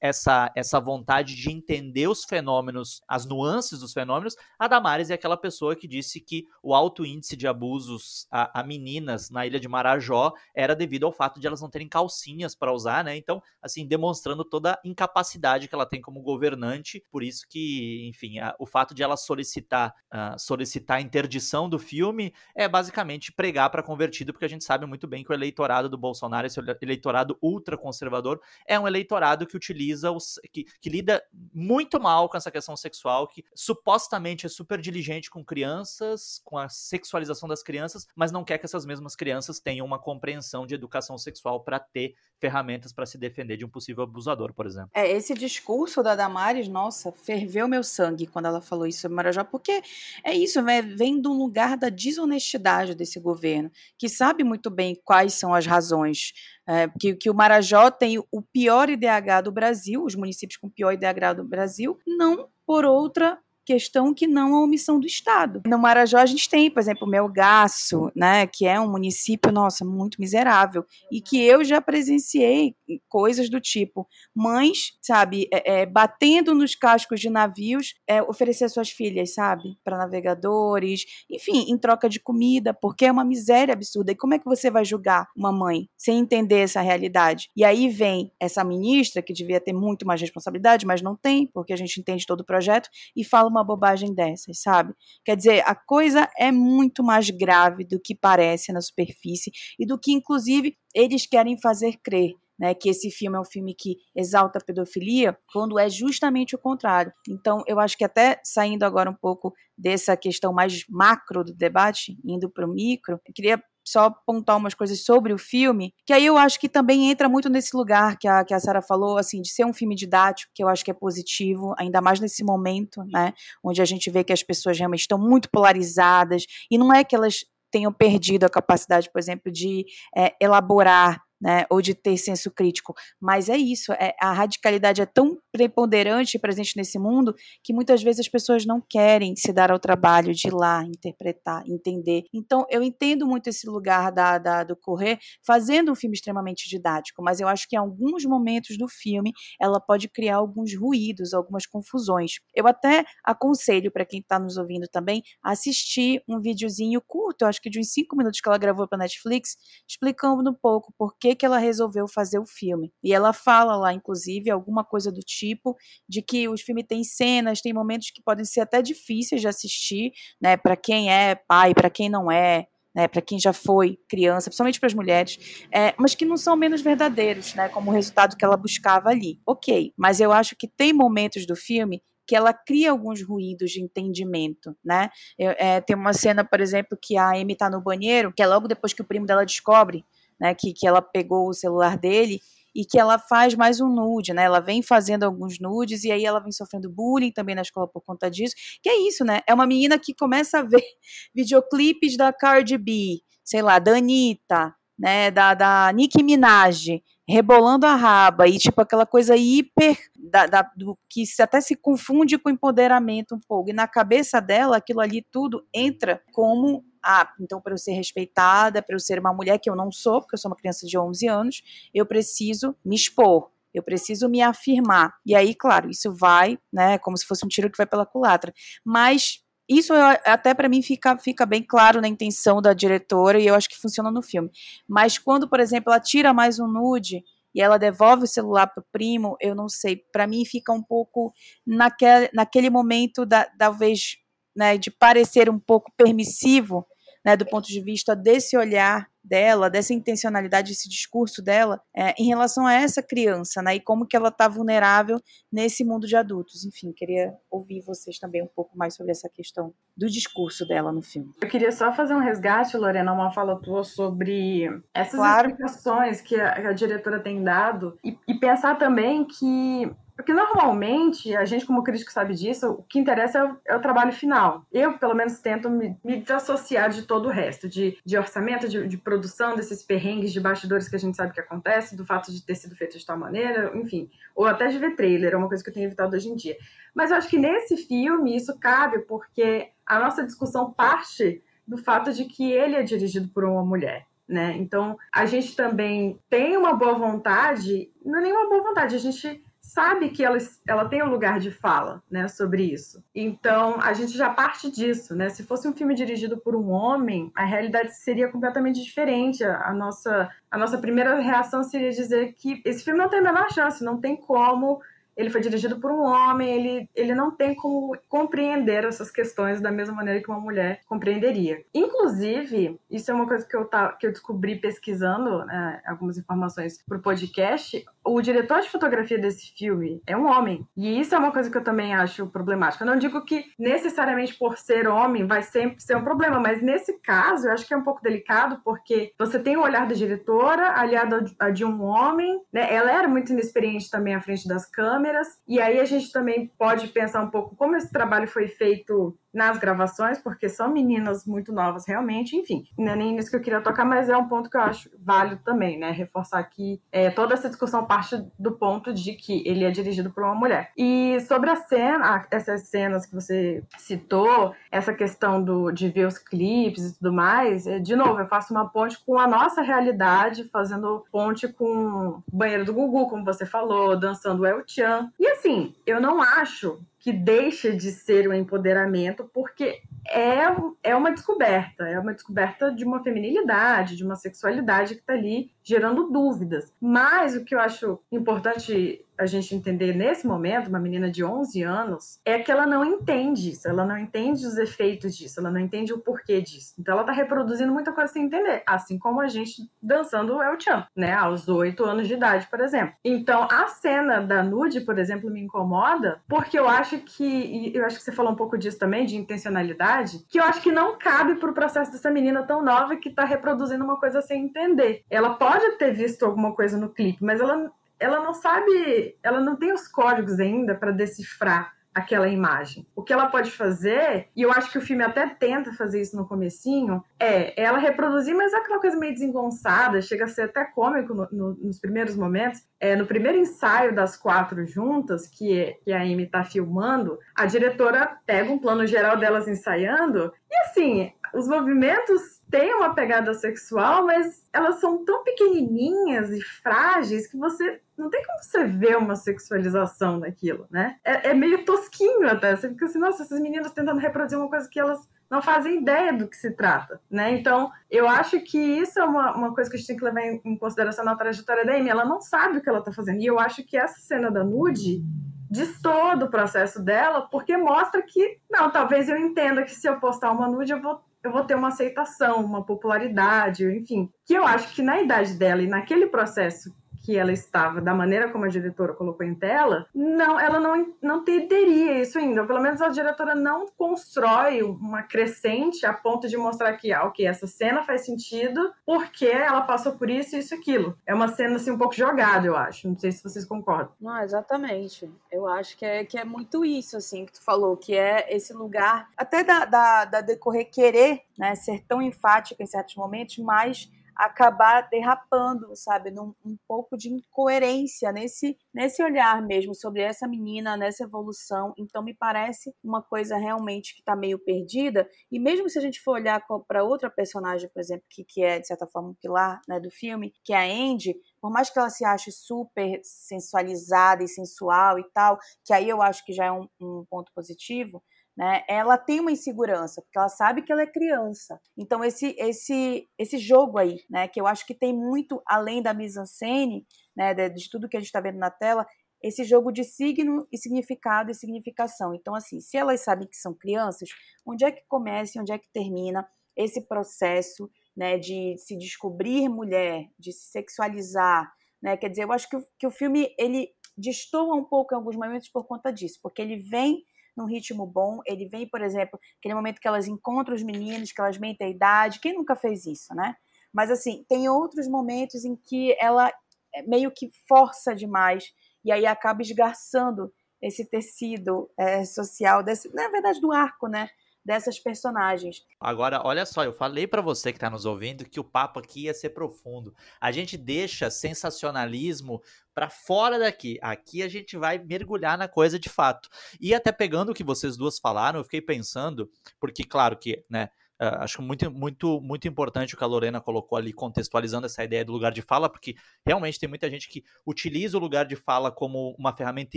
essa, 0.01 0.51
essa 0.55 0.81
vontade 0.81 1.35
de 1.35 1.51
entender 1.51 2.09
os 2.09 2.25
fenômenos, 2.25 3.03
as 3.09 3.27
nuances 3.27 3.81
dos 3.81 3.93
fenômenos. 3.93 4.37
A 4.59 4.69
Damares 4.69 5.11
é 5.11 5.15
aquela 5.15 5.37
pessoa 5.37 5.77
que 5.77 5.89
disse 5.89 6.21
que 6.21 6.47
o 6.63 6.75
alto 6.75 7.05
índice 7.05 7.37
de 7.37 7.47
abusos 7.47 8.27
a, 8.31 8.61
a 8.61 8.63
meninas 8.63 9.31
na 9.31 9.47
ilha 9.47 9.61
de 9.61 9.69
Marajó 9.69 10.33
era 10.55 10.75
devido 10.75 11.07
ao 11.07 11.13
fato 11.13 11.41
de 11.41 11.47
elas 11.47 11.61
não 11.61 11.71
terem 11.71 11.89
calcinhas 11.89 12.55
para 12.55 12.73
usar, 12.73 13.05
né? 13.05 13.17
Então, 13.17 13.43
assim, 13.63 13.87
demonstrando 13.87 14.45
toda 14.45 14.73
a 14.73 14.81
incapacidade 14.85 15.69
que 15.69 15.75
ela 15.75 15.87
tem 15.87 16.01
como 16.01 16.23
governante, 16.23 17.03
por 17.11 17.23
isso 17.23 17.47
que, 17.49 18.09
enfim, 18.09 18.39
a, 18.39 18.55
o 18.59 18.67
fato 18.67 18.95
de 18.95 19.03
ela 19.03 19.17
solicitar, 19.17 19.95
solicitar 20.39 20.99
a 20.99 21.01
interdição 21.01 21.69
do 21.69 21.79
filme 21.79 22.33
é 22.55 22.69
basicamente 22.69 23.33
pregar 23.33 23.71
para 23.71 23.83
convertido, 23.83 24.33
porque 24.33 24.45
a 24.45 24.49
gente 24.49 24.65
sabe 24.65 24.87
muito 24.87 25.07
bem 25.07 25.25
que 25.25 25.31
o 25.31 25.35
eleitorado 25.35 25.89
do 25.89 25.99
Bolsonaro, 25.99 26.47
esse 26.47 26.61
eleitorado 26.81 27.37
ultraconservador, 27.43 28.41
é 28.67 28.79
um 28.79 28.87
eleitorado 28.87 29.47
que 29.47 29.57
utiliza, 29.57 30.11
os, 30.11 30.39
que, 30.53 30.65
que 30.81 30.91
lida 30.91 31.23
muito 31.53 32.01
mal 32.01 32.29
com 32.29 32.37
essa 32.37 32.51
questão 32.51 32.77
sexual, 32.77 33.29
que 33.29 33.45
supostamente 33.55 34.47
é 34.47 34.49
super 34.49 34.81
diligente 34.81 35.31
com 35.31 35.45
crianças, 35.45 36.41
com 36.45 36.59
a 36.59 36.69
sexualização 36.69 37.49
das 37.49 37.63
crianças, 37.63 38.07
mas 38.15 38.33
não 38.33 38.45
quer 38.45 38.59
que 38.59 38.67
essas 38.67 38.87
mesmas 38.87 39.17
crianças 39.17 39.61
tenham 39.61 39.87
uma 39.87 39.99
compreensão 39.99 40.67
de 40.67 40.75
educação 40.75 41.19
sexual 41.19 41.63
para 41.63 41.79
ter 41.79 42.15
ferramentas 42.45 42.93
para 42.93 43.07
se 43.07 43.17
defender 43.17 43.57
de 43.57 43.65
um 43.65 43.69
possível 43.71 44.05
abusador, 44.05 44.53
por 44.53 44.67
exemplo. 44.67 44.91
É, 44.93 45.11
esse 45.11 45.33
discurso 45.33 46.03
da 46.03 46.15
Damares, 46.15 46.69
nossa, 46.69 47.11
ferveu 47.11 47.67
meu 47.67 47.83
sangue 47.83 48.27
quando 48.27 48.45
ela 48.45 48.61
falou 48.61 48.87
isso 48.87 49.01
sobre 49.01 49.17
Marajó, 49.17 49.43
porque 49.45 49.81
é 50.23 50.35
isso, 50.35 50.61
né, 50.61 50.83
vem 50.83 51.23
um 51.25 51.33
lugar 51.33 51.79
da 51.79 51.89
desonestidade 51.89 52.95
desse 52.95 53.19
governo, 53.19 53.71
que 53.97 54.11
sabe 54.11 54.45
muito 54.45 54.69
bem 54.69 54.95
quais 55.03 55.33
são 55.33 55.55
as 55.55 55.65
razões 55.65 56.35
é, 56.69 56.87
que, 57.01 57.15
que 57.15 57.31
o 57.31 57.35
Marajó 57.35 57.91
tem 57.91 58.19
o 58.19 58.43
pior 58.43 58.91
IDH 58.91 59.43
do 59.45 59.51
Brasil, 59.51 60.05
os 60.05 60.15
municípios 60.15 60.59
com 60.59 60.67
o 60.67 60.71
pior 60.71 60.93
IDH 60.93 61.37
do 61.37 61.45
Brasil, 61.45 61.99
não 62.07 62.51
por 62.67 62.85
outra 62.85 63.39
questão 63.65 64.13
que 64.15 64.27
não 64.27 64.55
a 64.55 64.63
omissão 64.63 65.01
do 65.01 65.07
Estado. 65.07 65.63
No 65.67 65.79
Marajó 65.79 66.19
a 66.19 66.27
gente 66.27 66.49
tem, 66.49 66.71
por 66.71 66.81
exemplo, 66.81 67.07
Melgaço, 67.07 68.11
né, 68.15 68.47
que 68.47 68.67
é 68.67 68.79
um 68.79 68.91
município, 68.91 69.53
nossa, 69.53 69.85
muito 69.85 70.21
miserável, 70.21 70.85
e 71.11 71.21
que 71.21 71.41
eu 71.41 71.65
já 71.65 71.81
presenciei 71.81 72.75
coisas 73.09 73.49
do 73.49 73.61
tipo, 73.61 74.07
mães, 74.35 74.93
sabe, 75.03 75.49
é, 75.53 75.81
é, 75.81 75.87
batendo 75.87 76.55
nos 76.55 76.75
cascos 76.75 77.21
de 77.21 77.31
navios, 77.31 77.95
é, 78.07 78.23
oferecer 78.23 78.69
suas 78.69 78.91
filhas, 78.91 79.35
sabe, 79.35 79.77
para 79.83 79.99
navegadores, 79.99 81.05
enfim, 81.31 81.71
em 81.71 81.79
troca 81.79 82.09
de 82.09 82.21
comida, 82.21 82.75
porque 82.75 83.07
é 83.07 83.13
uma 83.13 83.25
miséria 83.25 83.73
absurda. 83.73 84.13
E 84.13 84.17
como 84.17 84.35
é 84.35 84.39
que 84.39 84.45
você 84.45 84.71
vai 84.71 84.85
julgar 84.85 85.29
uma 85.37 85.53
mãe 85.53 85.89
sem 85.97 86.19
entender 86.19 86.61
essa 86.61 86.81
realidade? 86.81 87.51
E 87.57 87.65
aí 87.65 87.89
vem 87.89 88.33
essa 88.39 88.63
ministra, 88.65 89.23
que 89.23 89.33
devia 89.33 89.61
ter 89.61 89.73
muito 89.73 90.07
mais 90.07 90.21
responsabilidade, 90.21 90.87
mas 90.87 91.01
não 91.01 91.17
tem, 91.17 91.47
porque 91.47 91.73
a 91.73 91.77
gente 91.77 91.99
entende 92.01 92.27
todo 92.27 92.41
o 92.41 92.45
projeto, 92.45 92.89
e 93.17 93.25
fala 93.25 93.49
uma 93.55 93.65
bobagem 93.65 94.15
dessas, 94.15 94.61
sabe? 94.61 94.93
Quer 95.25 95.37
dizer, 95.37 95.63
a 95.67 95.75
coisa 95.75 96.29
é 96.37 96.51
muito 96.51 97.03
mais 97.03 97.31
grave 97.31 97.85
do 97.85 98.01
que 98.01 98.15
parece 98.15 98.73
na 98.73 98.81
superfície 98.81 99.51
e 99.79 99.87
do 99.87 99.99
que, 99.99 100.13
inclusive, 100.13 100.77
eles 100.95 101.27
querem 101.27 101.61
fazer 101.61 101.99
crer. 102.03 102.33
Né, 102.57 102.73
que 102.73 102.89
esse 102.89 103.11
filme 103.11 103.37
é 103.37 103.41
um 103.41 103.45
filme 103.45 103.75
que 103.75 103.97
exalta 104.15 104.61
a 104.61 104.65
pedofilia, 104.65 105.37
quando 105.53 105.77
é 105.77 105.91
justamente 105.91 106.55
o 106.55 106.59
contrário. 106.59 107.13
Então, 107.29 107.65
eu 107.67 107.81
acho 107.81 107.99
que 107.99 108.05
até 108.05 108.41
saindo 108.45 108.85
agora 108.85 109.11
um 109.11 109.17
pouco 109.21 109.53
dessa 109.77 110.17
questão 110.17 110.53
mais 110.53 110.85
macro 110.89 111.43
do 111.43 111.53
debate, 111.53 112.17
indo 112.25 112.49
para 112.49 112.65
o 112.65 112.73
micro, 112.73 113.21
eu 113.27 113.35
queria 113.35 113.61
só 113.85 114.11
pontuar 114.27 114.57
umas 114.57 114.75
coisas 114.75 115.05
sobre 115.05 115.33
o 115.33 115.39
filme, 115.39 115.93
que 116.07 116.13
aí 116.13 116.25
eu 116.25 116.39
acho 116.39 116.59
que 116.59 116.69
também 116.69 117.11
entra 117.11 117.29
muito 117.29 117.49
nesse 117.49 117.77
lugar 117.77 118.17
que 118.19 118.27
a, 118.27 118.45
que 118.45 118.55
a 118.55 118.61
Sarah 118.61 118.83
falou, 118.83 119.19
assim, 119.19 119.43
de 119.43 119.51
ser 119.51 119.65
um 119.65 119.73
filme 119.73 119.95
didático, 119.95 120.51
que 120.55 120.63
eu 120.63 120.69
acho 120.69 120.85
que 120.85 120.91
é 120.91 120.95
positivo, 120.95 121.75
ainda 121.79 122.01
mais 122.01 122.21
nesse 122.21 122.43
momento, 122.43 123.05
né, 123.05 123.33
onde 123.63 123.83
a 123.83 123.85
gente 123.85 124.11
vê 124.11 124.25
que 124.25 124.33
as 124.33 124.43
pessoas 124.43 124.79
realmente 124.79 125.01
estão 125.01 125.19
muito 125.19 125.51
polarizadas, 125.51 126.45
e 126.71 126.79
não 126.79 126.93
é 126.93 127.05
que 127.05 127.15
elas 127.15 127.45
tenham 127.75 127.93
perdido 127.93 128.45
a 128.45 128.49
capacidade, 128.49 129.11
por 129.11 129.19
exemplo, 129.19 129.51
de 129.51 129.85
é, 130.17 130.33
elaborar 130.41 131.24
né, 131.41 131.65
ou 131.71 131.81
de 131.81 131.95
ter 131.95 132.17
senso 132.17 132.51
crítico. 132.51 132.95
Mas 133.21 133.49
é 133.49 133.57
isso, 133.57 133.93
é, 133.93 134.15
a 134.21 134.33
radicalidade 134.33 135.03
é 135.03 135.07
tão 135.07 135.39
preponderante 135.53 136.37
e 136.37 136.41
presente 136.41 136.77
nesse 136.77 136.99
mundo 136.99 137.35
que 137.63 137.73
muitas 137.73 138.03
vezes 138.03 138.21
as 138.21 138.29
pessoas 138.29 138.65
não 138.65 138.81
querem 138.81 139.35
se 139.37 139.53
dar 139.53 139.71
ao 139.71 139.79
trabalho 139.79 140.33
de 140.33 140.49
ir 140.49 140.55
lá 140.55 140.83
interpretar, 140.85 141.63
entender. 141.69 142.25
Então, 142.33 142.67
eu 142.71 142.83
entendo 142.83 143.27
muito 143.27 143.49
esse 143.49 143.69
lugar 143.69 144.11
da, 144.11 144.39
da, 144.39 144.65
do 144.65 144.77
correr 144.77 145.19
fazendo 145.47 145.93
um 145.93 145.95
filme 145.95 146.15
extremamente 146.15 146.69
didático, 146.69 147.23
mas 147.23 147.41
eu 147.41 147.49
acho 147.49 147.69
que 147.69 147.77
em 147.77 147.79
alguns 147.79 148.25
momentos 148.25 148.77
do 148.79 148.89
filme 148.89 149.33
ela 149.61 149.81
pode 149.81 150.09
criar 150.09 150.37
alguns 150.37 150.77
ruídos, 150.77 151.35
algumas 151.35 151.67
confusões. 151.67 152.33
Eu 152.55 152.67
até 152.67 153.05
aconselho 153.25 153.93
para 153.93 154.05
quem 154.05 154.21
está 154.21 154.39
nos 154.39 154.57
ouvindo 154.57 154.87
também 154.91 155.23
assistir 155.43 156.23
um 156.29 156.41
videozinho 156.41 157.01
curto, 157.07 157.45
acho 157.45 157.61
que 157.61 157.71
de 157.71 157.79
uns 157.79 157.93
cinco 157.93 158.17
minutos 158.17 158.41
que 158.41 158.49
ela 158.49 158.59
gravou 158.59 158.89
para 158.89 158.99
Netflix, 158.99 159.57
explicando 159.89 160.51
um 160.51 160.55
pouco 160.55 160.93
por 160.99 161.17
que 161.25 161.35
que 161.35 161.47
ela 161.47 161.57
resolveu 161.57 162.07
fazer 162.07 162.39
o 162.39 162.45
filme. 162.45 162.93
E 163.03 163.15
ela 163.15 163.33
fala 163.33 163.77
lá, 163.77 163.95
inclusive, 163.95 164.51
alguma 164.51 164.85
coisa 164.85 165.11
do 165.11 165.21
tipo 165.21 165.75
de 166.07 166.21
que 166.21 166.49
os 166.49 166.61
filmes 166.61 166.85
têm 166.87 167.03
cenas, 167.03 167.63
tem 167.63 167.73
momentos 167.73 168.11
que 168.11 168.23
podem 168.23 168.45
ser 168.45 168.61
até 168.61 168.83
difíceis 168.83 169.41
de 169.41 169.49
assistir, 169.49 170.13
né, 170.41 170.57
para 170.57 170.77
quem 170.77 171.11
é 171.11 171.35
pai, 171.35 171.73
para 171.73 171.89
quem 171.89 172.11
não 172.11 172.31
é, 172.31 172.67
né, 172.95 173.09
para 173.09 173.23
quem 173.23 173.39
já 173.39 173.55
foi 173.55 173.99
criança, 174.07 174.51
principalmente 174.51 174.79
para 174.79 174.87
as 174.87 174.95
mulheres, 174.95 175.67
é, 175.73 175.95
mas 175.99 176.15
que 176.15 176.27
não 176.27 176.37
são 176.37 176.57
menos 176.57 176.83
verdadeiros, 176.83 177.55
né, 177.55 177.71
como 177.71 177.91
o 177.91 177.95
resultado 177.95 178.37
que 178.37 178.45
ela 178.45 178.57
buscava 178.57 179.09
ali. 179.09 179.41
Ok, 179.47 179.95
mas 179.97 180.21
eu 180.21 180.31
acho 180.31 180.55
que 180.55 180.69
tem 180.69 180.93
momentos 180.93 181.47
do 181.47 181.57
filme 181.57 182.03
que 182.27 182.37
ela 182.37 182.53
cria 182.53 182.91
alguns 182.91 183.23
ruídos 183.23 183.71
de 183.71 183.83
entendimento, 183.83 184.75
né? 184.83 185.11
É, 185.39 185.83
tem 185.83 185.95
uma 185.95 186.15
cena, 186.15 186.43
por 186.43 186.59
exemplo, 186.59 186.97
que 186.99 187.19
a 187.19 187.33
Amy 187.33 187.53
está 187.53 187.69
no 187.69 187.83
banheiro, 187.83 188.33
que 188.33 188.43
é 188.43 188.47
logo 188.47 188.67
depois 188.67 188.95
que 188.95 189.03
o 189.03 189.05
primo 189.05 189.27
dela 189.27 189.45
descobre 189.45 190.03
né, 190.45 190.55
que, 190.55 190.75
que 190.75 190.87
ela 190.87 191.01
pegou 191.01 191.49
o 191.49 191.55
celular 191.55 191.97
dele 191.97 192.39
e 192.75 192.85
que 192.85 192.99
ela 192.99 193.19
faz 193.19 193.55
mais 193.55 193.81
um 193.81 193.89
nude, 193.89 194.35
né? 194.35 194.43
Ela 194.43 194.61
vem 194.61 194.83
fazendo 194.83 195.23
alguns 195.23 195.59
nudes 195.59 196.05
e 196.05 196.13
aí 196.13 196.27
ela 196.27 196.39
vem 196.39 196.53
sofrendo 196.53 196.91
bullying 196.91 197.33
também 197.33 197.55
na 197.55 197.63
escola 197.63 197.89
por 197.89 198.03
conta 198.03 198.31
disso. 198.31 198.55
Que 198.83 198.91
é 198.91 199.09
isso, 199.09 199.25
né? 199.25 199.41
É 199.49 199.55
uma 199.55 199.67
menina 199.67 199.99
que 199.99 200.13
começa 200.13 200.59
a 200.59 200.63
ver 200.63 200.83
videoclipes 201.35 202.15
da 202.19 202.31
Cardi 202.31 202.77
B, 202.77 203.21
sei 203.43 203.63
lá, 203.63 203.79
da 203.79 203.97
Anitta, 203.97 204.75
né? 204.99 205.31
Da, 205.31 205.55
da 205.55 205.91
Nicki 205.95 206.23
Minaj, 206.23 207.01
rebolando 207.27 207.87
a 207.87 207.95
raba 207.95 208.47
e 208.47 208.59
tipo 208.59 208.83
aquela 208.83 209.07
coisa 209.07 209.35
hiper 209.35 209.97
da, 210.15 210.47
da, 210.47 210.71
do 210.77 210.99
que 211.09 211.25
até 211.41 211.59
se 211.63 211.75
confunde 211.75 212.37
com 212.37 212.51
empoderamento 212.51 213.35
um 213.35 213.41
pouco. 213.49 213.71
E 213.71 213.73
na 213.73 213.89
cabeça 213.89 214.41
dela, 214.41 214.77
aquilo 214.77 215.01
ali 215.01 215.25
tudo 215.33 215.67
entra 215.73 216.21
como 216.33 216.85
ah, 217.05 217.33
então 217.41 217.61
para 217.61 217.75
eu 217.75 217.79
ser 217.79 217.93
respeitada, 217.93 218.83
para 218.83 218.95
eu 218.95 219.01
ser 219.01 219.19
uma 219.19 219.33
mulher 219.33 219.59
que 219.59 219.69
eu 219.69 219.77
não 219.77 219.93
sou, 219.93 220.21
porque 220.21 220.35
eu 220.35 220.39
sou 220.39 220.51
uma 220.51 220.57
criança 220.57 220.87
de 220.87 220.99
11 220.99 221.29
anos, 221.29 221.63
eu 221.93 222.07
preciso 222.07 222.75
me 222.85 222.97
expor, 222.97 223.51
eu 223.73 223.83
preciso 223.83 224.29
me 224.29 224.41
afirmar. 224.41 225.15
E 225.27 225.35
aí, 225.35 225.55
claro, 225.55 225.91
isso 225.91 226.15
vai, 226.15 226.59
né, 226.73 226.97
como 226.99 227.17
se 227.17 227.27
fosse 227.27 227.45
um 227.45 227.49
tiro 227.49 227.71
que 227.71 227.77
vai 227.77 227.87
pela 227.87 228.07
culatra. 228.07 228.53
Mas 228.85 229.45
isso 229.69 229.93
até 229.95 230.55
para 230.55 230.69
mim 230.69 230.83
fica, 230.83 231.17
fica 231.19 231.45
bem 231.47 231.63
claro 231.63 232.01
na 232.01 232.09
intenção 232.09 232.61
da 232.61 232.73
diretora 232.73 233.39
e 233.41 233.47
eu 233.47 233.55
acho 233.55 233.69
que 233.69 233.77
funciona 233.77 234.11
no 234.11 234.23
filme. 234.23 234.51
Mas 234.89 235.19
quando, 235.19 235.49
por 235.49 235.61
exemplo, 235.61 235.93
ela 235.93 236.01
tira 236.01 236.33
mais 236.33 236.59
um 236.59 236.67
nude 236.67 237.23
e 237.55 237.61
ela 237.61 237.79
devolve 237.79 238.25
o 238.25 238.29
celular 238.29 238.67
pro 238.67 238.85
primo, 238.93 239.37
eu 239.41 239.55
não 239.55 239.69
sei, 239.69 239.97
para 240.13 240.27
mim 240.27 240.45
fica 240.45 240.73
um 240.73 240.83
pouco 240.83 241.33
naquele, 241.67 242.29
naquele 242.33 242.69
momento 242.69 243.25
da, 243.25 243.45
talvez 243.59 244.17
né, 244.57 244.77
de 244.77 244.91
parecer 244.91 245.49
um 245.49 245.59
pouco 245.59 245.91
permissivo 245.97 246.87
né, 247.25 247.37
do 247.37 247.47
ponto 247.47 247.67
de 247.67 247.81
vista 247.81 248.15
desse 248.15 248.57
olhar 248.57 249.09
dela, 249.25 249.71
dessa 249.71 249.95
intencionalidade, 249.95 250.73
esse 250.73 250.89
discurso 250.89 251.43
dela 251.43 251.81
é, 251.97 252.15
em 252.19 252.27
relação 252.27 252.67
a 252.67 252.75
essa 252.75 253.03
criança, 253.03 253.63
né? 253.63 253.77
E 253.77 253.81
como 253.81 254.07
que 254.07 254.15
ela 254.15 254.29
está 254.29 254.47
vulnerável 254.47 255.19
nesse 255.51 255.83
mundo 255.83 256.07
de 256.07 256.15
adultos. 256.15 256.65
Enfim, 256.67 256.93
queria 256.93 257.33
ouvir 257.51 257.81
vocês 257.81 258.19
também 258.19 258.43
um 258.43 258.51
pouco 258.55 258.77
mais 258.77 258.95
sobre 258.95 259.13
essa 259.13 259.29
questão 259.31 259.73
do 259.97 260.07
discurso 260.07 260.67
dela 260.67 260.93
no 260.93 261.01
filme. 261.01 261.33
Eu 261.41 261.49
queria 261.49 261.73
só 261.73 261.91
fazer 261.93 262.15
um 262.15 262.21
resgate, 262.21 262.77
Lorena, 262.77 263.15
uma 263.15 263.33
fala 263.33 263.59
tua 263.59 263.83
sobre 263.83 264.69
essas 264.93 265.15
claro. 265.15 265.49
explicações 265.49 266.21
que 266.21 266.39
a, 266.39 266.69
a, 266.69 266.73
diretora 266.75 267.19
tem 267.19 267.43
dado 267.43 267.99
e, 268.05 268.19
e 268.29 268.35
pensar 268.35 268.77
também 268.77 269.25
que 269.25 269.91
porque 270.17 270.33
normalmente, 270.33 271.35
a 271.35 271.45
gente 271.45 271.67
como 271.67 271.83
crítico 271.83 272.13
sabe 272.13 272.35
disso, 272.35 272.71
o 272.71 272.83
que 272.85 273.01
interessa 273.01 273.39
é 273.39 273.45
o, 273.45 273.57
é 273.67 273.77
o 273.77 273.81
trabalho 273.81 274.13
final. 274.13 274.65
Eu, 274.73 274.97
pelo 274.97 275.15
menos, 275.15 275.41
tento 275.41 275.69
me, 275.69 275.99
me, 276.05 276.21
desassociar 276.21 276.89
de 276.91 277.03
todo 277.03 277.27
o 277.27 277.33
resto, 277.33 277.69
de, 277.69 277.99
de 278.05 278.17
orçamento, 278.17 278.69
de, 278.69 278.87
de, 278.87 278.97
produção 278.97 279.57
desses 279.57 279.83
perrengues 279.83 280.33
de 280.33 280.41
bastidores 280.41 280.89
que 280.89 280.95
a 280.95 280.99
gente 281.01 281.17
sabe 281.17 281.33
que 281.33 281.41
acontece, 281.41 281.97
do 281.97 282.07
fato 282.07 282.31
de 282.31 282.45
ter 282.45 282.55
sido 282.55 282.77
feito 282.77 282.97
de 282.97 283.05
tal 283.05 283.19
maneira, 283.19 283.73
enfim. 283.75 284.09
Ou 284.37 284.47
até 284.47 284.69
de 284.69 284.79
ver 284.79 284.95
trailer, 284.95 285.33
é 285.33 285.37
uma 285.37 285.49
coisa 285.49 285.65
que 285.65 285.71
eu 285.71 285.75
tenho 285.75 285.87
evitado 285.87 286.15
hoje 286.15 286.29
em 286.29 286.37
dia. 286.37 286.57
Mas 286.95 287.11
eu 287.11 287.17
acho 287.17 287.29
que 287.29 287.39
nesse 287.39 287.77
filme 287.77 288.37
isso 288.37 288.57
cabe 288.61 289.01
porque 289.01 289.71
a 289.85 289.99
nossa 289.99 290.25
discussão 290.25 290.73
parte 290.73 291.43
do 291.67 291.77
fato 291.77 292.13
de 292.13 292.25
que 292.27 292.53
ele 292.53 292.77
é 292.77 292.83
dirigido 292.83 293.29
por 293.29 293.45
uma 293.45 293.65
mulher. 293.65 294.07
Né? 294.27 294.57
Então, 294.57 294.97
a 295.13 295.27
gente 295.27 295.55
também 295.55 296.19
tem 296.31 296.57
uma 296.57 296.73
boa 296.73 296.95
vontade, 296.95 297.91
não 298.03 298.21
é 298.21 298.23
nenhuma 298.23 298.49
boa 298.49 298.63
vontade, 298.63 298.95
a 298.95 298.99
gente 298.99 299.44
sabe 299.75 300.11
que 300.11 300.25
ela, 300.25 300.39
ela 300.69 300.89
tem 300.89 301.03
um 301.03 301.11
lugar 301.11 301.41
de 301.41 301.51
fala 301.51 302.01
né, 302.09 302.29
sobre 302.29 302.63
isso. 302.63 303.03
Então, 303.13 303.81
a 303.81 303.93
gente 303.93 304.17
já 304.17 304.31
parte 304.31 304.71
disso. 304.71 305.17
Né? 305.17 305.29
Se 305.29 305.43
fosse 305.43 305.67
um 305.67 305.73
filme 305.73 305.97
dirigido 305.97 306.39
por 306.39 306.55
um 306.55 306.71
homem, 306.71 307.33
a 307.35 307.45
realidade 307.45 307.93
seria 307.97 308.29
completamente 308.29 308.81
diferente. 308.81 309.43
A, 309.43 309.75
nossa, 309.75 310.31
a 310.49 310.57
nossa 310.57 310.79
primeira 310.79 311.19
reação 311.19 311.65
seria 311.65 311.91
dizer 311.91 312.35
que 312.35 312.63
esse 312.65 312.85
filme 312.85 313.01
não 313.01 313.09
tem 313.09 313.19
a 313.19 313.23
menor 313.23 313.51
chance, 313.51 313.83
não 313.83 314.01
tem 314.01 314.17
como 314.17 314.81
ele 315.17 315.31
foi 315.31 315.41
dirigido 315.41 315.79
por 315.79 315.93
um 315.93 316.03
homem, 316.03 316.49
ele, 316.49 316.91
ele 316.95 317.15
não 317.15 317.31
tem 317.31 317.55
como 317.55 317.97
compreender 318.09 318.85
essas 318.85 319.11
questões 319.11 319.61
da 319.61 319.71
mesma 319.71 319.95
maneira 319.95 320.21
que 320.21 320.29
uma 320.29 320.41
mulher 320.41 320.81
compreenderia. 320.87 321.65
Inclusive, 321.73 322.81
isso 322.91 323.11
é 323.11 323.15
uma 323.15 323.27
coisa 323.27 323.47
que 323.47 323.57
eu, 323.57 323.65
tá, 323.65 323.93
que 323.93 324.07
eu 324.07 324.11
descobri 324.11 324.57
pesquisando 324.57 325.45
né, 325.45 325.81
algumas 325.87 326.19
informações 326.19 326.83
para 326.83 326.99
o 326.99 327.03
podcast, 327.03 327.85
o 328.05 328.21
diretor 328.21 328.61
de 328.61 328.71
fotografia 328.71 329.19
desse 329.19 329.53
filme 329.57 330.03
é 330.07 330.17
um 330.17 330.27
homem. 330.27 330.67
E 330.77 331.01
isso 331.01 331.15
é 331.15 331.19
uma 331.19 331.33
coisa 331.33 331.51
que 331.51 331.57
eu 331.57 331.65
também 331.65 331.95
acho 331.95 332.27
problemática. 332.27 332.85
Eu 332.85 332.89
não 332.89 332.99
digo 332.99 333.25
que 333.25 333.45
necessariamente 333.59 334.35
por 334.35 334.59
ser 334.59 334.87
homem 334.87 335.27
vai 335.27 335.43
sempre 335.43 335.83
ser 335.83 335.97
um 335.97 336.05
problema, 336.05 336.39
mas 336.39 336.63
nesse 336.63 337.01
caso 337.01 337.47
eu 337.47 337.53
acho 337.53 337.67
que 337.67 337.73
é 337.73 337.77
um 337.77 337.85
pouco 337.85 338.03
delicado, 338.03 338.61
porque 338.65 339.13
você 339.19 339.39
tem 339.39 339.57
o 339.57 339.63
olhar 339.63 339.87
da 339.87 339.95
diretora 339.95 340.79
aliado 340.79 341.25
a 341.39 341.51
de 341.51 341.65
um 341.65 341.83
homem, 341.83 342.41
né? 342.53 342.73
Ela 342.73 342.93
era 342.93 343.09
muito 343.09 343.33
inexperiente 343.33 343.91
também 343.91 344.15
à 344.15 344.21
frente 344.21 344.47
das 344.47 344.67
câmeras, 344.67 345.29
e 345.47 345.61
aí 345.61 345.81
a 345.81 345.85
gente 345.85 346.13
também 346.13 346.51
pode 346.59 346.89
pensar 346.89 347.23
um 347.23 347.31
pouco 347.31 347.57
como 347.57 347.77
esse 347.77 347.91
trabalho 347.91 348.27
foi 348.27 348.49
feito 348.49 349.17
nas 349.35 349.59
gravações, 349.59 350.19
porque 350.19 350.49
são 350.49 350.73
meninas 350.73 351.27
muito 351.27 351.53
novas 351.53 351.87
realmente, 351.87 352.37
enfim, 352.37 352.65
não 352.79 352.93
é 352.93 352.97
nem 352.97 353.17
isso 353.17 353.31
que 353.31 353.37
eu 353.37 353.41
queria 353.41 353.61
tocar, 353.61 353.85
mas 353.85 354.09
é 354.09 354.17
um 354.17 354.29
ponto 354.29 354.49
que 354.49 354.57
eu 354.57 354.61
acho 354.61 354.89
válido 354.99 355.43
também, 355.45 355.79
né? 355.79 355.91
Reforçar 355.91 356.43
que 356.45 356.81
é, 356.93 357.11
toda 357.11 357.35
essa 357.35 357.49
discussão 357.49 357.85
parte 357.85 358.25
do 358.39 358.53
ponto 358.53 358.93
de 358.93 359.15
que 359.15 359.43
ele 359.47 359.65
é 359.65 359.71
dirigido 359.71 360.11
por 360.11 360.23
uma 360.23 360.35
mulher. 360.35 360.71
E 360.77 361.19
sobre 361.21 361.51
a 361.51 361.57
cena, 361.57 362.27
essas 362.31 362.69
cenas 362.69 363.07
que 363.07 363.15
você 363.15 363.63
citou, 363.77 364.55
essa 364.71 364.95
questão 364.95 365.43
do, 365.43 365.71
de 365.71 365.89
ver 365.89 366.07
os 366.07 366.19
clipes 366.19 366.91
e 366.91 366.95
tudo 366.97 367.13
mais, 367.13 367.67
é, 367.67 367.79
de 367.79 367.97
novo, 367.97 368.21
eu 368.21 368.29
faço 368.29 368.55
uma 368.55 368.69
ponte 368.69 368.99
com 369.05 369.19
a 369.19 369.27
nossa 369.27 369.63
realidade, 369.63 370.49
fazendo 370.53 371.05
ponte 371.11 371.49
com 371.49 371.65
o 371.67 372.23
banheiro 372.33 372.65
do 372.65 372.75
Gugu, 372.75 373.09
como 373.09 373.25
você 373.25 373.45
falou, 373.45 373.99
dançando 373.99 374.47
El 374.47 374.63
Chan. 374.67 375.11
E 375.19 375.27
assim, 375.27 375.75
eu 375.87 376.01
não 376.01 376.21
acho 376.21 376.81
que 377.05 377.13
deixa 377.13 377.71
de 377.71 377.91
ser 377.91 378.27
um 378.27 378.33
empoderamento, 378.33 379.31
porque 379.31 379.83
é, 380.09 380.45
é 380.83 380.97
uma 380.97 381.13
descoberta, 381.13 381.87
é 381.87 381.99
uma 381.99 382.15
descoberta 382.15 382.73
de 382.73 382.83
uma 382.83 383.03
feminilidade, 383.03 383.95
de 383.95 384.03
uma 384.03 384.17
sexualidade 384.17 384.95
que 384.95 385.01
está 385.03 385.13
ali 385.13 385.51
gerando 385.63 386.11
dúvidas. 386.11 386.73
Mas 386.81 387.37
o 387.37 387.45
que 387.45 387.55
eu 387.55 387.61
acho 387.61 388.01
importante 388.11 389.05
a 389.19 389.27
gente 389.27 389.55
entender 389.55 389.95
nesse 389.95 390.27
momento, 390.27 390.69
uma 390.69 390.79
menina 390.79 391.11
de 391.11 391.25
11 391.25 391.63
anos, 391.63 392.21
é 392.25 392.39
que 392.39 392.51
ela 392.51 392.67
não 392.67 392.85
entende 392.85 393.51
isso, 393.51 393.69
ela 393.69 393.85
não 393.85 393.97
entende 393.97 394.47
os 394.47 394.57
efeitos 394.59 395.17
disso, 395.17 395.41
ela 395.41 395.51
não 395.51 395.61
entende 395.61 395.93
o 395.93 395.99
porquê 395.99 396.41
disso. 396.41 396.75
Então 396.79 396.93
ela 396.93 397.03
está 397.03 397.13
reproduzindo 397.13 397.73
muita 397.73 397.93
coisa 397.93 398.13
sem 398.13 398.25
entender, 398.25 398.63
assim 398.67 398.99
como 398.99 399.21
a 399.21 399.29
gente 399.29 399.71
dançando 399.83 400.37
o 400.37 400.43
El 400.43 400.59
Chan, 400.59 400.87
né, 400.97 401.13
aos 401.13 401.49
8 401.49 401.85
anos 401.85 402.09
de 402.09 402.15
idade, 402.15 402.47
por 402.49 402.61
exemplo. 402.61 402.95
Então 403.05 403.47
a 403.51 403.67
cena 403.69 404.21
da 404.21 404.43
nude, 404.43 404.81
por 404.81 404.99
exemplo, 404.99 405.31
me 405.31 405.41
incomoda, 405.41 406.21
porque 406.29 406.59
eu 406.59 406.69
acho 406.69 406.99
que, 406.99 407.25
e 407.25 407.77
eu 407.77 407.85
acho 407.85 407.99
que 407.99 408.03
você 408.03 408.13
falou 408.13 408.33
um 408.33 408.37
pouco 408.37 408.59
disso 408.59 408.79
também, 408.79 409.07
de 409.07 409.17
intencionalidade, 409.17 410.25
que 410.29 410.39
eu 410.39 410.45
acho 410.45 410.61
que 410.61 410.73
não 410.73 410.99
cabe 410.99 411.37
para 411.37 411.51
o 411.51 411.55
processo 411.55 411.93
dessa 411.93 412.11
menina 412.11 412.43
tão 412.43 412.63
nova 412.63 412.97
que 412.97 413.09
está 413.09 413.25
reproduzindo 413.25 413.85
uma 413.85 413.99
coisa 413.99 414.21
sem 414.21 414.45
entender. 414.45 415.03
Ela 415.11 415.35
pode 415.35 415.73
ter 415.79 415.93
visto 415.93 416.25
alguma 416.25 416.53
coisa 416.55 416.77
no 416.77 416.89
clipe, 416.89 417.25
mas 417.25 417.41
ela 417.41 417.71
ela 417.99 418.21
não 418.21 418.35
sabe, 418.35 419.17
ela 419.23 419.41
não 419.41 419.57
tem 419.57 419.73
os 419.73 419.89
códigos 419.89 420.39
ainda 420.39 420.75
para 420.75 420.91
decifrar 420.91 421.75
aquela 421.95 422.29
imagem. 422.29 422.87
O 422.95 423.03
que 423.03 423.13
ela 423.13 423.27
pode 423.27 423.53
fazer, 423.53 424.29
e 424.35 424.43
eu 424.43 424.51
acho 424.51 424.71
que 424.71 424.79
o 424.79 424.83
filme 424.83 425.05
até 425.05 425.29
tenta 425.29 425.73
fazer 425.73 426.03
isso 426.03 426.17
no 426.17 426.27
comecinho, 426.27 427.05
é 427.25 427.55
ela 427.57 427.79
reproduzir, 427.79 428.35
mas 428.35 428.53
é 428.53 428.57
aquela 428.57 428.81
coisa 428.81 428.97
meio 428.97 429.13
desengonçada, 429.13 430.03
chega 430.03 430.25
a 430.25 430.29
ser 430.29 430.43
até 430.43 430.65
cômico 430.65 431.15
no, 431.15 431.29
no, 431.33 431.55
nos 431.55 431.79
primeiros 431.79 432.17
momentos. 432.17 432.63
É, 432.79 432.95
no 432.95 433.07
primeiro 433.07 433.39
ensaio 433.39 433.95
das 433.95 434.17
quatro 434.17 434.67
juntas, 434.67 435.27
que, 435.27 435.77
que 435.83 435.93
a 435.93 436.03
Amy 436.03 436.27
tá 436.27 436.45
filmando, 436.45 437.19
a 437.35 437.47
diretora 437.47 438.19
pega 438.27 438.53
um 438.53 438.59
plano 438.59 438.87
geral 438.87 439.17
delas 439.17 439.49
ensaiando, 439.49 440.33
e 440.51 440.57
assim, 440.67 441.13
os 441.35 441.49
movimentos 441.49 442.41
têm 442.51 442.75
uma 442.75 442.95
pegada 442.95 443.35
sexual, 443.35 444.07
mas 444.07 444.47
elas 444.53 444.77
são 444.77 445.05
tão 445.05 445.25
pequenininhas 445.25 446.31
e 446.31 446.41
frágeis 446.41 447.27
que 447.27 447.37
você 447.37 447.81
não 447.97 448.11
tem 448.11 448.25
como 448.25 448.39
você 448.43 448.65
ver 448.65 448.97
uma 448.97 449.17
sexualização 449.17 450.21
daquilo, 450.21 450.67
né? 450.71 450.97
É, 451.05 451.31
é, 451.31 451.35
meio 451.35 451.65
tosquinho 451.65 452.29
até. 452.29 452.55
Você 452.55 452.69
fica 452.69 452.87
assim, 452.87 452.99
nossa, 452.99 453.23
essas 453.23 453.41
meninas 453.41 453.73
tentando 453.73 454.01
reproduzir 454.01 454.39
uma 454.39 454.49
coisa 454.49 454.69
que 454.69 454.79
elas 454.79 455.09
não 455.31 455.43
fazem 455.43 455.81
ideia 455.81 456.13
do 456.13 456.29
que 456.29 456.37
se 456.37 456.51
trata, 456.53 457.01
né? 457.11 457.33
Então, 457.33 457.71
eu 457.91 458.09
acho 458.09 458.41
que 458.41 458.59
isso 458.59 458.99
é 458.99 459.05
uma, 459.05 459.35
uma 459.37 459.55
coisa 459.55 459.69
que 459.69 459.77
a 459.77 459.79
gente 459.79 459.89
tem 459.89 459.97
que 459.97 460.05
levar 460.05 460.23
em, 460.23 460.41
em 460.45 460.57
consideração 460.57 461.05
na 461.05 461.17
trajetória 461.17 461.65
da 461.65 461.75
Amy. 461.75 461.89
Ela 461.89 462.05
não 462.05 462.21
sabe 462.21 462.59
o 462.59 462.63
que 462.63 462.69
ela 462.69 462.83
tá 462.83 462.93
fazendo. 462.93 463.21
E 463.21 463.27
eu 463.27 463.39
acho 463.39 463.65
que 463.65 463.77
essa 463.77 463.99
cena 464.01 464.31
da 464.31 464.45
nude 464.45 465.03
diz 465.51 465.81
todo 465.81 466.25
o 466.25 466.31
processo 466.31 466.83
dela, 466.83 467.23
porque 467.23 467.57
mostra 467.57 468.03
que, 468.03 468.39
não, 468.51 468.71
talvez 468.71 469.09
eu 469.09 469.17
entenda 469.17 469.63
que 469.63 469.71
se 469.71 469.89
eu 469.89 470.01
postar 470.01 470.33
uma 470.33 470.49
nude, 470.49 470.73
eu 470.73 470.81
vou 470.81 471.01
eu 471.25 471.33
vou 471.33 471.43
ter 471.43 471.55
uma 471.55 471.69
aceitação, 471.69 472.45
uma 472.45 472.63
popularidade, 472.63 473.65
enfim. 473.65 474.11
Que 474.27 474.35
eu 474.35 474.47
acho 474.47 474.75
que 474.75 474.83
na 474.83 475.01
idade 475.01 475.33
dela 475.35 475.63
e 475.63 475.67
naquele 475.67 476.07
processo 476.07 476.71
que 477.05 477.19
ela 477.19 477.33
estava, 477.33 477.83
da 477.83 477.95
maneira 477.95 478.31
como 478.31 478.47
a 478.47 478.49
diretora 478.49 478.95
colocou 478.95 479.27
em 479.27 479.35
tela, 479.35 479.87
não, 479.95 480.41
ela 480.41 480.59
não, 480.59 480.95
não 481.03 481.23
teria 481.23 482.01
isso 482.01 482.19
ainda. 482.19 482.47
Pelo 482.47 482.63
menos 482.63 482.81
a 482.81 482.89
diretora 482.89 483.35
não 483.35 483.67
constrói 483.77 484.63
uma 484.63 485.03
crescente 485.03 485.85
a 485.85 485.93
ponto 485.93 486.27
de 486.27 486.39
mostrar 486.39 486.73
que, 486.79 486.95
ah, 486.95 487.05
ok, 487.05 487.27
essa 487.27 487.47
cena 487.47 487.83
faz 487.83 488.07
sentido 488.07 488.73
porque 488.87 489.27
ela 489.27 489.61
passou 489.61 489.93
por 489.93 490.09
isso, 490.09 490.35
isso 490.35 490.55
e 490.55 490.57
aquilo. 490.57 490.99
É 491.07 491.15
uma 491.15 491.29
cena, 491.29 491.57
assim, 491.57 491.71
um 491.71 491.77
pouco 491.77 491.95
jogada, 491.95 492.47
eu 492.47 492.57
acho. 492.57 492.89
Não 492.89 492.99
sei 492.99 493.13
se 493.13 493.23
vocês 493.23 493.45
concordam. 493.45 493.93
Não, 494.01 494.23
exatamente. 494.23 495.13
Eu 495.31 495.47
acho 495.47 495.77
que 495.77 495.85
é, 495.85 496.07
que 496.07 496.17
é 496.17 496.25
muito 496.25 496.65
isso, 496.65 496.97
assim, 496.97 497.27
que 497.27 497.35
tu 497.35 497.45
falou, 497.45 497.77
que 497.77 497.95
é 497.95 498.35
esse 498.35 498.55
lugar, 498.55 499.11
até 499.15 499.45
da, 499.45 499.67
da, 499.67 500.05
da 500.07 500.21
decorrer 500.23 500.71
querer 500.71 501.21
né, 501.37 501.55
ser 501.55 501.85
tão 501.87 502.01
enfática 502.01 502.63
em 502.63 502.67
certos 502.67 502.97
momentos, 502.97 503.37
mas 503.37 503.91
acabar 504.17 504.89
derrapando, 504.89 505.75
sabe, 505.75 506.11
num 506.11 506.35
um 506.45 506.57
pouco 506.67 506.97
de 506.97 507.09
incoerência 507.09 508.13
nesse 508.13 508.57
nesse 508.73 509.03
olhar 509.03 509.41
mesmo 509.43 509.75
sobre 509.75 510.03
essa 510.03 510.27
menina, 510.27 510.77
nessa 510.77 511.05
evolução. 511.05 511.73
Então 511.77 512.03
me 512.03 512.15
parece 512.15 512.75
uma 512.83 513.03
coisa 513.03 513.37
realmente 513.37 513.95
que 513.95 514.01
está 514.01 514.17
meio 514.17 514.39
perdida. 514.39 515.09
E 515.31 515.39
mesmo 515.39 515.69
se 515.69 515.79
a 515.79 515.83
gente 515.83 516.01
for 516.01 516.13
olhar 516.13 516.45
para 516.67 516.85
outra 516.85 517.11
personagem, 517.11 517.69
por 517.73 517.81
exemplo, 517.81 518.05
que, 518.09 518.25
que 518.25 518.43
é 518.43 518.59
de 518.59 518.67
certa 518.67 518.87
forma 518.87 519.11
um 519.11 519.15
pilar 519.15 519.61
né, 519.69 519.79
do 519.81 519.91
filme, 519.91 520.33
que 520.45 520.53
é 520.53 520.57
a 520.57 520.65
Andy, 520.65 521.15
por 521.41 521.51
mais 521.51 521.71
que 521.71 521.79
ela 521.79 521.91
se 521.91 522.05
ache 522.05 522.31
super 522.33 523.01
sensualizada 523.03 524.23
e 524.23 524.29
sensual 524.29 524.99
e 524.99 525.05
tal, 525.13 525.39
que 525.65 525.73
aí 525.73 525.89
eu 525.89 526.03
acho 526.03 526.25
que 526.25 526.33
já 526.33 526.47
é 526.47 526.53
um, 526.53 526.69
um 526.81 527.05
ponto 527.09 527.33
positivo 527.35 528.03
né? 528.37 528.65
Ela 528.69 528.99
tem 528.99 529.21
uma 529.21 529.31
insegurança, 529.31 530.03
porque 530.03 530.19
ela 530.19 530.29
sabe 530.29 530.63
que 530.63 530.73
ela 530.73 530.83
é 530.83 530.87
criança. 530.87 531.61
Então 531.77 532.05
esse 532.05 532.35
esse 532.39 533.09
esse 533.19 533.39
jogo 533.39 533.79
aí, 533.79 534.01
né, 534.11 534.27
que 534.29 534.41
eu 534.41 534.47
acho 534.47 534.67
que 534.67 534.75
tem 534.75 534.93
muito 534.93 535.43
além 535.47 535.83
da 535.83 535.95
mise-en-scène, 535.95 536.87
né, 537.17 537.33
de, 537.35 537.51
de 537.51 537.71
tudo 537.71 537.89
que 537.89 537.97
a 537.97 538.01
gente 538.01 538.09
está 538.09 538.21
vendo 538.21 538.39
na 538.39 538.51
tela, 538.51 538.87
esse 539.23 539.45
jogo 539.45 539.71
de 539.73 539.85
signo 539.85 540.47
e 540.53 540.59
significado 540.59 541.31
e 541.31 541.35
significação. 541.35 542.15
Então 542.15 542.35
assim, 542.35 542.61
se 542.61 542.77
elas 542.77 543.03
sabem 543.03 543.29
que 543.29 543.37
são 543.37 543.55
crianças, 543.55 544.09
onde 544.45 544.65
é 544.65 544.73
que 544.73 544.83
começa 544.89 545.39
e 545.39 545.41
onde 545.41 545.53
é 545.53 545.59
que 545.59 545.71
termina 545.73 546.27
esse 546.57 546.87
processo 546.87 547.71
né, 547.97 548.19
de 548.19 548.57
se 548.59 548.77
descobrir 548.77 549.49
mulher, 549.49 550.09
de 550.19 550.33
se 550.33 550.51
sexualizar, 550.51 551.53
né? 551.85 551.99
Quer 551.99 552.09
dizer, 552.09 552.25
eu 552.25 552.33
acho 552.33 552.49
que 552.49 552.57
o, 552.57 552.67
que 552.79 552.87
o 552.87 552.91
filme 552.91 553.33
ele 553.39 553.69
destoa 553.97 554.57
um 554.57 554.65
pouco 554.65 554.95
em 554.95 554.97
alguns 554.97 555.17
momentos 555.17 555.51
por 555.51 555.67
conta 555.67 555.93
disso, 555.93 556.19
porque 556.23 556.41
ele 556.41 556.57
vem 556.57 557.05
num 557.37 557.47
ritmo 557.47 557.87
bom, 557.87 558.21
ele 558.27 558.49
vem, 558.49 558.69
por 558.69 558.81
exemplo, 558.81 559.19
aquele 559.39 559.55
momento 559.55 559.81
que 559.81 559.89
elas 559.89 560.07
encontram 560.07 560.55
os 560.55 560.63
meninos, 560.63 561.13
que 561.13 561.21
elas 561.21 561.39
mentem 561.39 561.67
a 561.67 561.71
idade, 561.71 562.21
quem 562.21 562.35
nunca 562.35 562.55
fez 562.55 562.87
isso, 562.87 563.15
né? 563.15 563.35
Mas 563.73 563.91
assim, 563.91 564.25
tem 564.29 564.49
outros 564.49 564.87
momentos 564.89 565.45
em 565.45 565.57
que 565.57 565.97
ela 566.01 566.33
é, 566.75 566.83
meio 566.83 567.11
que 567.11 567.31
força 567.49 567.95
demais 567.95 568.53
e 568.85 568.93
aí 568.93 569.07
acaba 569.07 569.43
esgarçando 569.43 570.33
esse 570.63 570.85
tecido 570.85 571.71
é, 571.77 572.05
social, 572.05 572.63
desse, 572.63 572.93
na 572.95 573.09
verdade, 573.09 573.41
do 573.41 573.53
arco, 573.53 573.87
né? 573.89 574.09
Dessas 574.45 574.79
personagens. 574.79 575.63
Agora, 575.81 576.21
olha 576.25 576.45
só, 576.45 576.65
eu 576.65 576.73
falei 576.73 577.07
para 577.07 577.23
você 577.23 577.51
que 577.53 577.57
está 577.57 577.71
nos 577.71 577.87
ouvindo 577.87 578.29
que 578.29 578.39
o 578.39 578.45
papo 578.45 578.79
aqui 578.79 579.05
ia 579.05 579.15
ser 579.15 579.31
profundo. 579.31 579.95
A 580.21 580.31
gente 580.31 580.57
deixa 580.57 581.11
sensacionalismo 581.11 582.43
para 582.75 582.91
fora 582.91 583.39
daqui. 583.39 583.79
Aqui 583.81 584.23
a 584.23 584.29
gente 584.29 584.57
vai 584.57 584.79
mergulhar 584.79 585.39
na 585.39 585.49
coisa 585.49 585.79
de 585.79 585.89
fato. 585.89 586.29
E 586.61 586.75
até 586.75 586.93
pegando 586.93 587.31
o 587.31 587.35
que 587.35 587.45
vocês 587.45 587.77
duas 587.77 587.99
falaram, 587.99 588.41
eu 588.41 588.45
fiquei 588.45 588.61
pensando, 588.61 589.31
porque 589.59 589.85
claro 589.85 590.17
que, 590.17 590.45
né, 590.51 590.69
Uh, 591.01 591.19
acho 591.19 591.43
muito, 591.43 591.69
muito, 591.73 592.21
muito 592.21 592.47
importante 592.47 592.95
o 592.95 592.97
que 592.97 593.03
a 593.03 593.07
Lorena 593.07 593.41
colocou 593.41 593.77
ali, 593.77 593.93
contextualizando 593.93 594.67
essa 594.67 594.85
ideia 594.85 595.05
do 595.05 595.13
lugar 595.13 595.33
de 595.33 595.43
fala, 595.43 595.69
porque 595.69 595.97
realmente 596.25 596.59
tem 596.59 596.69
muita 596.69 596.89
gente 596.89 597.09
que 597.09 597.25
utiliza 597.45 597.97
o 597.97 598.01
lugar 598.01 598.25
de 598.25 598.37
fala 598.37 598.71
como 598.71 599.15
uma 599.19 599.35
ferramenta 599.35 599.77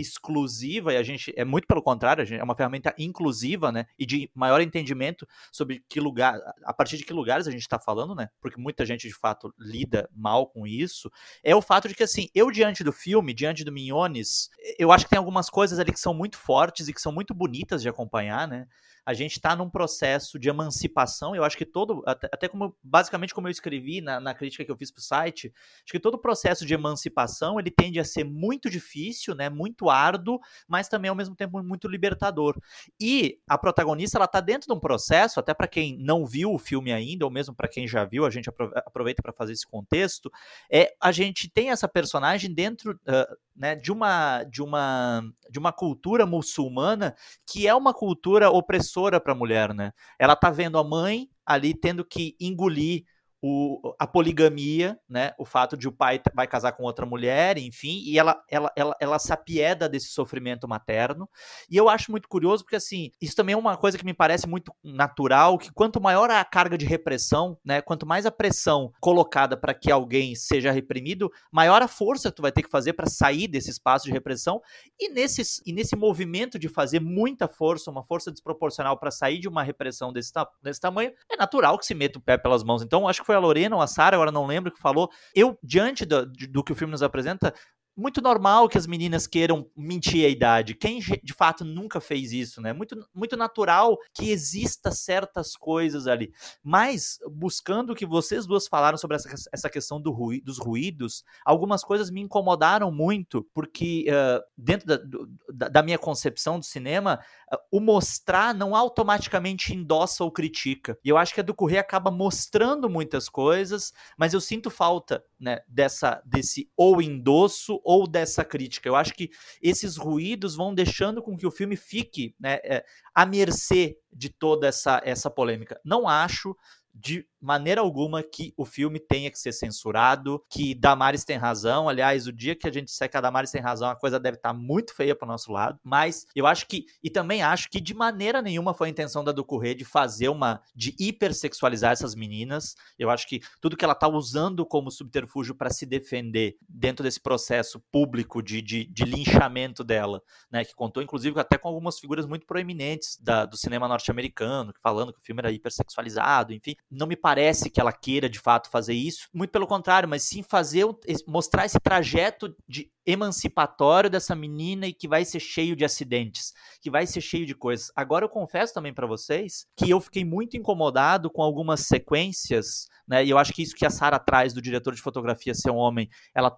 exclusiva, 0.00 0.92
e 0.92 0.96
a 0.96 1.02
gente 1.02 1.32
é 1.36 1.44
muito 1.44 1.66
pelo 1.66 1.82
contrário, 1.82 2.24
é 2.32 2.42
uma 2.42 2.54
ferramenta 2.54 2.94
inclusiva, 2.96 3.72
né? 3.72 3.86
E 3.98 4.06
de 4.06 4.30
maior 4.32 4.60
entendimento 4.60 5.26
sobre 5.50 5.84
que 5.88 5.98
lugar, 5.98 6.38
a 6.64 6.72
partir 6.72 6.96
de 6.96 7.04
que 7.04 7.12
lugares 7.12 7.48
a 7.48 7.50
gente 7.50 7.62
está 7.62 7.80
falando, 7.80 8.14
né? 8.14 8.28
Porque 8.40 8.60
muita 8.60 8.86
gente 8.86 9.08
de 9.08 9.14
fato 9.14 9.52
lida 9.58 10.08
mal 10.14 10.46
com 10.46 10.66
isso. 10.66 11.10
É 11.42 11.54
o 11.54 11.60
fato 11.60 11.88
de 11.88 11.94
que, 11.94 12.04
assim, 12.04 12.28
eu 12.32 12.50
diante 12.50 12.84
do 12.84 12.92
filme, 12.92 13.34
diante 13.34 13.64
do 13.64 13.72
Minhones, 13.72 14.50
eu 14.78 14.92
acho 14.92 15.04
que 15.04 15.10
tem 15.10 15.18
algumas 15.18 15.50
coisas 15.50 15.80
ali 15.80 15.92
que 15.92 16.00
são 16.00 16.14
muito 16.14 16.36
fortes 16.38 16.86
e 16.86 16.92
que 16.92 17.00
são 17.00 17.10
muito 17.10 17.34
bonitas 17.34 17.82
de 17.82 17.88
acompanhar, 17.88 18.46
né? 18.46 18.68
A 19.08 19.14
gente 19.14 19.32
está 19.32 19.56
num 19.56 19.70
processo 19.70 20.38
de 20.38 20.50
emancipação. 20.50 21.34
Eu 21.34 21.42
acho 21.42 21.56
que 21.56 21.64
todo, 21.64 22.02
até, 22.04 22.28
até 22.30 22.46
como 22.46 22.76
basicamente 22.82 23.32
como 23.32 23.48
eu 23.48 23.50
escrevi 23.50 24.02
na, 24.02 24.20
na 24.20 24.34
crítica 24.34 24.62
que 24.62 24.70
eu 24.70 24.76
fiz 24.76 24.90
para 24.90 25.00
o 25.00 25.02
site, 25.02 25.50
acho 25.82 25.92
que 25.92 25.98
todo 25.98 26.16
o 26.16 26.18
processo 26.18 26.66
de 26.66 26.74
emancipação 26.74 27.58
ele 27.58 27.70
tende 27.70 27.98
a 27.98 28.04
ser 28.04 28.22
muito 28.22 28.68
difícil, 28.68 29.34
né, 29.34 29.48
muito 29.48 29.88
árduo, 29.88 30.38
mas 30.68 30.88
também 30.88 31.08
ao 31.08 31.16
mesmo 31.16 31.34
tempo 31.34 31.62
muito 31.62 31.88
libertador. 31.88 32.60
E 33.00 33.38
a 33.48 33.56
protagonista 33.56 34.18
ela 34.18 34.26
está 34.26 34.42
dentro 34.42 34.68
de 34.68 34.74
um 34.74 34.80
processo, 34.80 35.40
até 35.40 35.54
para 35.54 35.66
quem 35.66 35.96
não 35.96 36.26
viu 36.26 36.52
o 36.52 36.58
filme 36.58 36.92
ainda, 36.92 37.24
ou 37.24 37.30
mesmo 37.30 37.54
para 37.54 37.66
quem 37.66 37.88
já 37.88 38.04
viu, 38.04 38.26
a 38.26 38.30
gente 38.30 38.50
aproveita 38.50 39.22
para 39.22 39.32
fazer 39.32 39.54
esse 39.54 39.66
contexto. 39.66 40.30
É 40.70 40.94
a 41.00 41.12
gente 41.12 41.48
tem 41.48 41.70
essa 41.70 41.88
personagem 41.88 42.52
dentro 42.52 42.92
uh, 42.92 43.36
né, 43.58 43.74
de 43.74 43.90
uma 43.90 44.44
de 44.44 44.62
uma 44.62 45.22
de 45.50 45.58
uma 45.58 45.72
cultura 45.72 46.24
muçulmana 46.24 47.14
que 47.44 47.66
é 47.66 47.74
uma 47.74 47.92
cultura 47.92 48.50
opressora 48.50 49.20
para 49.20 49.32
a 49.32 49.36
mulher, 49.36 49.74
né? 49.74 49.92
Ela 50.18 50.36
tá 50.36 50.48
vendo 50.50 50.78
a 50.78 50.84
mãe 50.84 51.28
ali 51.44 51.74
tendo 51.74 52.04
que 52.04 52.36
engolir 52.40 53.04
o, 53.40 53.94
a 53.98 54.06
poligamia, 54.06 54.98
né? 55.08 55.32
O 55.38 55.44
fato 55.44 55.76
de 55.76 55.86
o 55.86 55.92
pai 55.92 56.20
vai 56.34 56.46
casar 56.46 56.72
com 56.72 56.82
outra 56.82 57.06
mulher, 57.06 57.56
enfim, 57.56 58.02
e 58.04 58.18
ela, 58.18 58.42
ela, 58.50 58.72
ela, 58.74 58.96
ela 59.00 59.18
se 59.18 59.32
apieda 59.32 59.88
desse 59.88 60.08
sofrimento 60.08 60.66
materno. 60.66 61.28
E 61.70 61.76
eu 61.76 61.88
acho 61.88 62.10
muito 62.10 62.28
curioso, 62.28 62.64
porque 62.64 62.76
assim, 62.76 63.10
isso 63.20 63.36
também 63.36 63.52
é 63.52 63.56
uma 63.56 63.76
coisa 63.76 63.96
que 63.96 64.04
me 64.04 64.14
parece 64.14 64.48
muito 64.48 64.72
natural, 64.82 65.56
que 65.56 65.72
quanto 65.72 66.00
maior 66.00 66.30
a 66.30 66.44
carga 66.44 66.76
de 66.76 66.84
repressão, 66.84 67.56
né? 67.64 67.80
Quanto 67.80 68.06
mais 68.06 68.26
a 68.26 68.30
pressão 68.30 68.92
colocada 69.00 69.56
para 69.56 69.72
que 69.72 69.90
alguém 69.90 70.34
seja 70.34 70.72
reprimido, 70.72 71.30
maior 71.52 71.80
a 71.80 71.88
força 71.88 72.30
que 72.30 72.36
tu 72.36 72.42
vai 72.42 72.52
ter 72.52 72.62
que 72.62 72.70
fazer 72.70 72.94
para 72.94 73.06
sair 73.06 73.46
desse 73.46 73.70
espaço 73.70 74.06
de 74.06 74.12
repressão. 74.12 74.60
E 74.98 75.08
nesse, 75.10 75.42
e 75.64 75.72
nesse 75.72 75.94
movimento 75.94 76.58
de 76.58 76.68
fazer 76.68 77.00
muita 77.00 77.46
força, 77.46 77.90
uma 77.90 78.04
força 78.04 78.32
desproporcional 78.32 78.98
para 78.98 79.10
sair 79.10 79.38
de 79.38 79.48
uma 79.48 79.62
repressão 79.62 80.12
desse, 80.12 80.32
desse 80.60 80.80
tamanho, 80.80 81.12
é 81.30 81.36
natural 81.36 81.78
que 81.78 81.86
se 81.86 81.94
meta 81.94 82.18
o 82.18 82.22
pé 82.22 82.36
pelas 82.36 82.64
mãos. 82.64 82.82
Então, 82.82 83.06
acho 83.06 83.20
que 83.20 83.27
foi 83.28 83.36
a 83.36 83.38
Lorena 83.38 83.76
ou 83.76 83.82
a 83.82 83.86
Sara, 83.86 84.16
agora 84.16 84.32
não 84.32 84.46
lembro, 84.46 84.72
que 84.72 84.80
falou. 84.80 85.10
Eu, 85.34 85.58
diante 85.62 86.06
do, 86.06 86.24
do 86.24 86.64
que 86.64 86.72
o 86.72 86.74
filme 86.74 86.92
nos 86.92 87.02
apresenta, 87.02 87.54
muito 87.98 88.22
normal 88.22 88.68
que 88.68 88.78
as 88.78 88.86
meninas 88.86 89.26
queiram 89.26 89.68
mentir 89.76 90.24
a 90.24 90.28
idade. 90.28 90.74
Quem 90.74 91.00
de 91.00 91.34
fato 91.34 91.64
nunca 91.64 92.00
fez 92.00 92.32
isso, 92.32 92.60
né? 92.60 92.72
Muito, 92.72 92.96
muito 93.12 93.36
natural 93.36 93.98
que 94.14 94.30
exista 94.30 94.92
certas 94.92 95.56
coisas 95.56 96.06
ali. 96.06 96.32
Mas, 96.62 97.18
buscando 97.28 97.92
o 97.92 97.96
que 97.96 98.06
vocês 98.06 98.46
duas 98.46 98.68
falaram 98.68 98.96
sobre 98.96 99.16
essa, 99.16 99.28
essa 99.52 99.68
questão 99.68 100.00
do 100.00 100.12
ruí, 100.12 100.40
dos 100.40 100.58
ruídos, 100.58 101.24
algumas 101.44 101.82
coisas 101.82 102.08
me 102.08 102.20
incomodaram 102.20 102.92
muito, 102.92 103.44
porque 103.52 104.06
uh, 104.08 104.44
dentro 104.56 104.86
da, 104.86 104.96
do, 104.96 105.28
da, 105.48 105.82
minha 105.82 105.98
concepção 105.98 106.60
do 106.60 106.64
cinema, 106.64 107.18
uh, 107.52 107.58
o 107.72 107.80
mostrar 107.80 108.54
não 108.54 108.76
automaticamente 108.76 109.74
endossa 109.74 110.22
ou 110.22 110.30
critica. 110.30 110.96
E 111.04 111.08
eu 111.08 111.18
acho 111.18 111.34
que 111.34 111.40
a 111.40 111.44
do 111.44 111.54
Correia 111.54 111.80
acaba 111.80 112.12
mostrando 112.12 112.88
muitas 112.88 113.28
coisas, 113.28 113.92
mas 114.16 114.32
eu 114.32 114.40
sinto 114.40 114.70
falta 114.70 115.24
né, 115.38 115.60
dessa, 115.68 116.22
desse 116.24 116.70
ou 116.76 117.00
endosso 117.00 117.80
ou 117.84 118.06
dessa 118.06 118.44
crítica. 118.44 118.88
Eu 118.88 118.96
acho 118.96 119.14
que 119.14 119.30
esses 119.62 119.96
ruídos 119.96 120.56
vão 120.56 120.74
deixando 120.74 121.22
com 121.22 121.36
que 121.36 121.46
o 121.46 121.50
filme 121.50 121.76
fique 121.76 122.34
né, 122.38 122.58
é, 122.64 122.84
à 123.14 123.24
mercê 123.24 123.98
de 124.12 124.28
toda 124.28 124.66
essa, 124.66 125.00
essa 125.04 125.30
polêmica. 125.30 125.80
Não 125.84 126.08
acho 126.08 126.56
de 126.98 127.26
maneira 127.40 127.80
alguma 127.80 128.22
que 128.22 128.52
o 128.56 128.64
filme 128.64 128.98
tenha 128.98 129.30
que 129.30 129.38
ser 129.38 129.52
censurado, 129.52 130.42
que 130.50 130.74
Damares 130.74 131.24
tem 131.24 131.36
razão. 131.36 131.88
Aliás, 131.88 132.26
o 132.26 132.32
dia 132.32 132.56
que 132.56 132.66
a 132.66 132.72
gente 132.72 132.86
disser 132.86 133.08
que 133.08 133.16
a 133.16 133.20
Damares 133.20 133.50
tem 133.50 133.60
razão, 133.60 133.88
a 133.88 133.96
coisa 133.96 134.18
deve 134.18 134.36
estar 134.36 134.50
tá 134.50 134.54
muito 134.54 134.94
feia 134.94 135.14
para 135.14 135.26
o 135.26 135.28
nosso 135.28 135.52
lado. 135.52 135.78
Mas 135.84 136.26
eu 136.34 136.46
acho 136.46 136.66
que, 136.66 136.86
e 137.02 137.08
também 137.08 137.42
acho 137.42 137.70
que 137.70 137.80
de 137.80 137.94
maneira 137.94 138.42
nenhuma 138.42 138.74
foi 138.74 138.88
a 138.88 138.90
intenção 138.90 139.22
da 139.22 139.32
Ducurre 139.32 139.74
de 139.74 139.84
fazer 139.84 140.28
uma, 140.28 140.60
de 140.74 140.94
hipersexualizar 140.98 141.92
essas 141.92 142.14
meninas. 142.14 142.74
Eu 142.98 143.10
acho 143.10 143.28
que 143.28 143.40
tudo 143.60 143.76
que 143.76 143.84
ela 143.84 143.94
está 143.94 144.08
usando 144.08 144.66
como 144.66 144.90
subterfúgio 144.90 145.54
para 145.54 145.70
se 145.70 145.86
defender 145.86 146.56
dentro 146.68 147.04
desse 147.04 147.20
processo 147.20 147.80
público 147.92 148.42
de, 148.42 148.60
de, 148.60 148.84
de, 148.84 149.04
linchamento 149.04 149.84
dela, 149.84 150.22
né, 150.50 150.64
que 150.64 150.74
contou 150.74 151.02
inclusive 151.02 151.38
até 151.38 151.56
com 151.56 151.68
algumas 151.68 151.98
figuras 151.98 152.26
muito 152.26 152.46
proeminentes 152.46 153.16
da, 153.20 153.44
do 153.44 153.56
cinema 153.56 153.86
norte-americano, 153.86 154.72
falando 154.82 155.12
que 155.12 155.20
o 155.20 155.22
filme 155.22 155.40
era 155.40 155.52
hipersexualizado, 155.52 156.52
enfim, 156.52 156.74
não 156.90 157.06
me 157.06 157.16
parece 157.16 157.70
que 157.70 157.80
ela 157.80 157.92
queira 157.92 158.28
de 158.28 158.38
fato 158.38 158.70
fazer 158.70 158.94
isso, 158.94 159.28
muito 159.32 159.50
pelo 159.50 159.66
contrário, 159.66 160.08
mas 160.08 160.22
sim 160.22 160.42
fazer 160.42 160.84
mostrar 161.26 161.66
esse 161.66 161.78
trajeto 161.78 162.54
de 162.66 162.90
emancipatório 163.04 164.10
dessa 164.10 164.34
menina 164.34 164.86
e 164.86 164.92
que 164.92 165.08
vai 165.08 165.24
ser 165.24 165.40
cheio 165.40 165.74
de 165.74 165.84
acidentes, 165.84 166.52
que 166.80 166.90
vai 166.90 167.06
ser 167.06 167.20
cheio 167.20 167.46
de 167.46 167.54
coisas. 167.54 167.90
Agora 167.96 168.24
eu 168.24 168.28
confesso 168.28 168.74
também 168.74 168.92
para 168.92 169.06
vocês 169.06 169.66
que 169.76 169.90
eu 169.90 170.00
fiquei 170.00 170.24
muito 170.24 170.56
incomodado 170.56 171.30
com 171.30 171.42
algumas 171.42 171.80
sequências, 171.80 172.86
né? 173.06 173.24
E 173.24 173.30
eu 173.30 173.38
acho 173.38 173.52
que 173.52 173.62
isso 173.62 173.74
que 173.74 173.86
a 173.86 173.90
Sara 173.90 174.18
traz 174.18 174.52
do 174.52 174.60
diretor 174.60 174.94
de 174.94 175.00
fotografia 175.00 175.54
ser 175.54 175.70
um 175.70 175.76
homem, 175.76 176.08
ela 176.34 176.54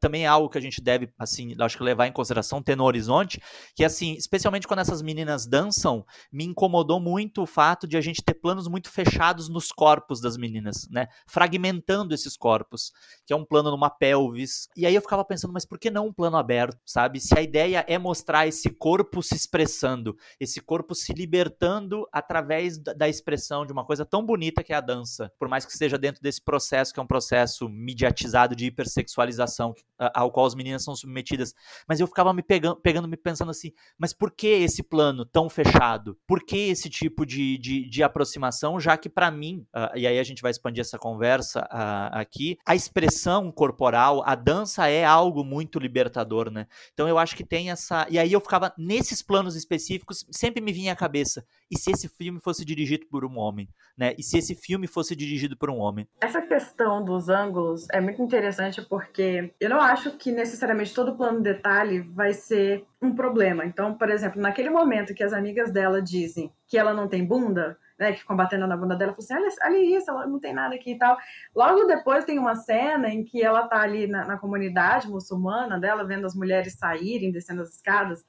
também 0.00 0.24
é 0.24 0.26
algo 0.26 0.48
que 0.48 0.58
a 0.58 0.60
gente 0.60 0.80
deve, 0.80 1.12
assim, 1.18 1.54
acho 1.60 1.76
que 1.76 1.82
levar 1.82 2.06
em 2.06 2.12
consideração, 2.12 2.62
ter 2.62 2.76
no 2.76 2.84
horizonte, 2.84 3.40
que 3.74 3.84
assim, 3.84 4.14
especialmente 4.14 4.66
quando 4.66 4.80
essas 4.80 5.02
meninas 5.02 5.46
dançam, 5.46 6.04
me 6.32 6.44
incomodou 6.44 7.00
muito 7.00 7.42
o 7.42 7.46
fato 7.46 7.86
de 7.86 7.96
a 7.96 8.00
gente 8.00 8.22
ter 8.22 8.34
planos 8.34 8.68
muito 8.68 8.90
fechados 8.90 9.48
nos 9.48 9.70
corpos 9.70 10.20
das 10.20 10.36
meninas, 10.36 10.88
né? 10.90 11.08
Fragmentando 11.26 12.14
esses 12.14 12.36
corpos, 12.36 12.92
que 13.26 13.32
é 13.32 13.36
um 13.36 13.44
plano 13.44 13.70
numa 13.70 13.90
pelvis. 13.90 14.68
E 14.76 14.86
aí 14.86 14.94
eu 14.94 15.02
ficava 15.02 15.24
pensando, 15.24 15.52
mas 15.52 15.64
por 15.64 15.78
que 15.78 15.90
não 15.90 16.06
um 16.06 16.12
plano 16.12 16.36
aberto, 16.36 16.78
sabe? 16.84 17.20
Se 17.20 17.36
a 17.38 17.42
ideia 17.42 17.84
é 17.88 17.98
mostrar 17.98 18.46
esse 18.46 18.70
corpo 18.70 19.22
se 19.22 19.34
expressando, 19.34 20.16
esse 20.40 20.60
corpo 20.60 20.94
se 20.94 21.12
libertando 21.12 22.06
através 22.12 22.78
da 22.78 23.08
expressão 23.08 23.66
de 23.66 23.72
uma 23.72 23.84
coisa 23.84 24.04
tão 24.04 24.24
bonita 24.24 24.62
que 24.62 24.72
é 24.72 24.76
a 24.76 24.80
dança, 24.80 25.30
por 25.38 25.48
mais 25.48 25.64
que 25.64 25.72
esteja 25.72 25.98
dentro 25.98 26.22
desse 26.22 26.42
processo 26.42 26.92
que 26.92 27.00
é 27.00 27.02
um 27.02 27.06
processo 27.06 27.68
mediatizado 27.68 28.54
de 28.54 28.66
hipersexualização 28.66 29.73
ao 29.98 30.30
qual 30.30 30.46
as 30.46 30.54
meninas 30.54 30.84
são 30.84 30.94
submetidas. 30.94 31.54
Mas 31.88 32.00
eu 32.00 32.06
ficava 32.06 32.32
me 32.32 32.42
pegando, 32.42 32.76
pegando 32.76 33.08
me 33.08 33.16
pensando 33.16 33.50
assim, 33.50 33.72
mas 33.98 34.12
por 34.12 34.30
que 34.30 34.46
esse 34.46 34.82
plano 34.82 35.24
tão 35.24 35.48
fechado? 35.48 36.18
Por 36.26 36.44
que 36.44 36.68
esse 36.68 36.90
tipo 36.90 37.24
de, 37.24 37.58
de, 37.58 37.88
de 37.88 38.02
aproximação? 38.02 38.78
Já 38.80 38.96
que 38.96 39.08
para 39.08 39.30
mim, 39.30 39.66
uh, 39.74 39.96
e 39.96 40.06
aí 40.06 40.18
a 40.18 40.22
gente 40.22 40.42
vai 40.42 40.50
expandir 40.50 40.80
essa 40.80 40.98
conversa 40.98 41.60
uh, 41.60 42.18
aqui, 42.18 42.58
a 42.66 42.74
expressão 42.74 43.50
corporal, 43.50 44.22
a 44.26 44.34
dança 44.34 44.88
é 44.88 45.04
algo 45.04 45.44
muito 45.44 45.78
libertador, 45.78 46.50
né? 46.50 46.66
Então 46.92 47.08
eu 47.08 47.18
acho 47.18 47.36
que 47.36 47.44
tem 47.44 47.70
essa. 47.70 48.06
E 48.10 48.18
aí 48.18 48.32
eu 48.32 48.40
ficava 48.40 48.72
nesses 48.76 49.22
planos 49.22 49.56
específicos, 49.56 50.26
sempre 50.30 50.60
me 50.60 50.72
vinha 50.72 50.92
à 50.92 50.96
cabeça. 50.96 51.44
E 51.70 51.78
se 51.78 51.90
esse 51.90 52.08
filme 52.08 52.40
fosse 52.40 52.64
dirigido 52.64 53.06
por 53.06 53.24
um 53.24 53.38
homem, 53.38 53.68
né? 53.96 54.14
E 54.18 54.22
se 54.22 54.38
esse 54.38 54.54
filme 54.54 54.86
fosse 54.86 55.14
dirigido 55.14 55.56
por 55.56 55.70
um 55.70 55.78
homem? 55.78 56.06
Essa 56.20 56.42
questão 56.42 57.04
dos 57.04 57.28
ângulos 57.28 57.86
é 57.92 58.00
muito 58.00 58.22
interessante 58.22 58.82
porque 58.82 59.53
eu 59.60 59.70
não 59.70 59.80
acho 59.80 60.12
que 60.12 60.32
necessariamente 60.32 60.94
todo 60.94 61.16
plano 61.16 61.38
de 61.38 61.44
detalhe 61.44 62.00
vai 62.00 62.32
ser 62.32 62.84
um 63.00 63.14
problema. 63.14 63.64
Então, 63.64 63.94
por 63.94 64.10
exemplo, 64.10 64.40
naquele 64.40 64.70
momento 64.70 65.14
que 65.14 65.22
as 65.22 65.32
amigas 65.32 65.70
dela 65.70 66.02
dizem 66.02 66.52
que 66.66 66.76
ela 66.76 66.92
não 66.92 67.08
tem 67.08 67.24
bunda, 67.24 67.78
né, 67.98 68.12
que 68.12 68.20
ficam 68.20 68.36
batendo 68.36 68.66
na 68.66 68.76
bunda 68.76 68.96
dela, 68.96 69.12
falou 69.12 69.24
assim, 69.24 69.34
olha, 69.34 69.76
olha 69.76 69.98
isso, 69.98 70.10
ela 70.10 70.26
não 70.26 70.40
tem 70.40 70.52
nada 70.52 70.74
aqui 70.74 70.92
e 70.92 70.98
tal. 70.98 71.16
Logo 71.54 71.84
depois 71.84 72.24
tem 72.24 72.38
uma 72.38 72.56
cena 72.56 73.08
em 73.08 73.24
que 73.24 73.42
ela 73.42 73.68
tá 73.68 73.80
ali 73.80 74.06
na, 74.06 74.26
na 74.26 74.36
comunidade 74.36 75.08
muçulmana 75.08 75.78
dela, 75.78 76.04
vendo 76.04 76.26
as 76.26 76.34
mulheres 76.34 76.74
saírem, 76.74 77.30
descendo 77.30 77.62
as 77.62 77.74
escadas, 77.74 78.24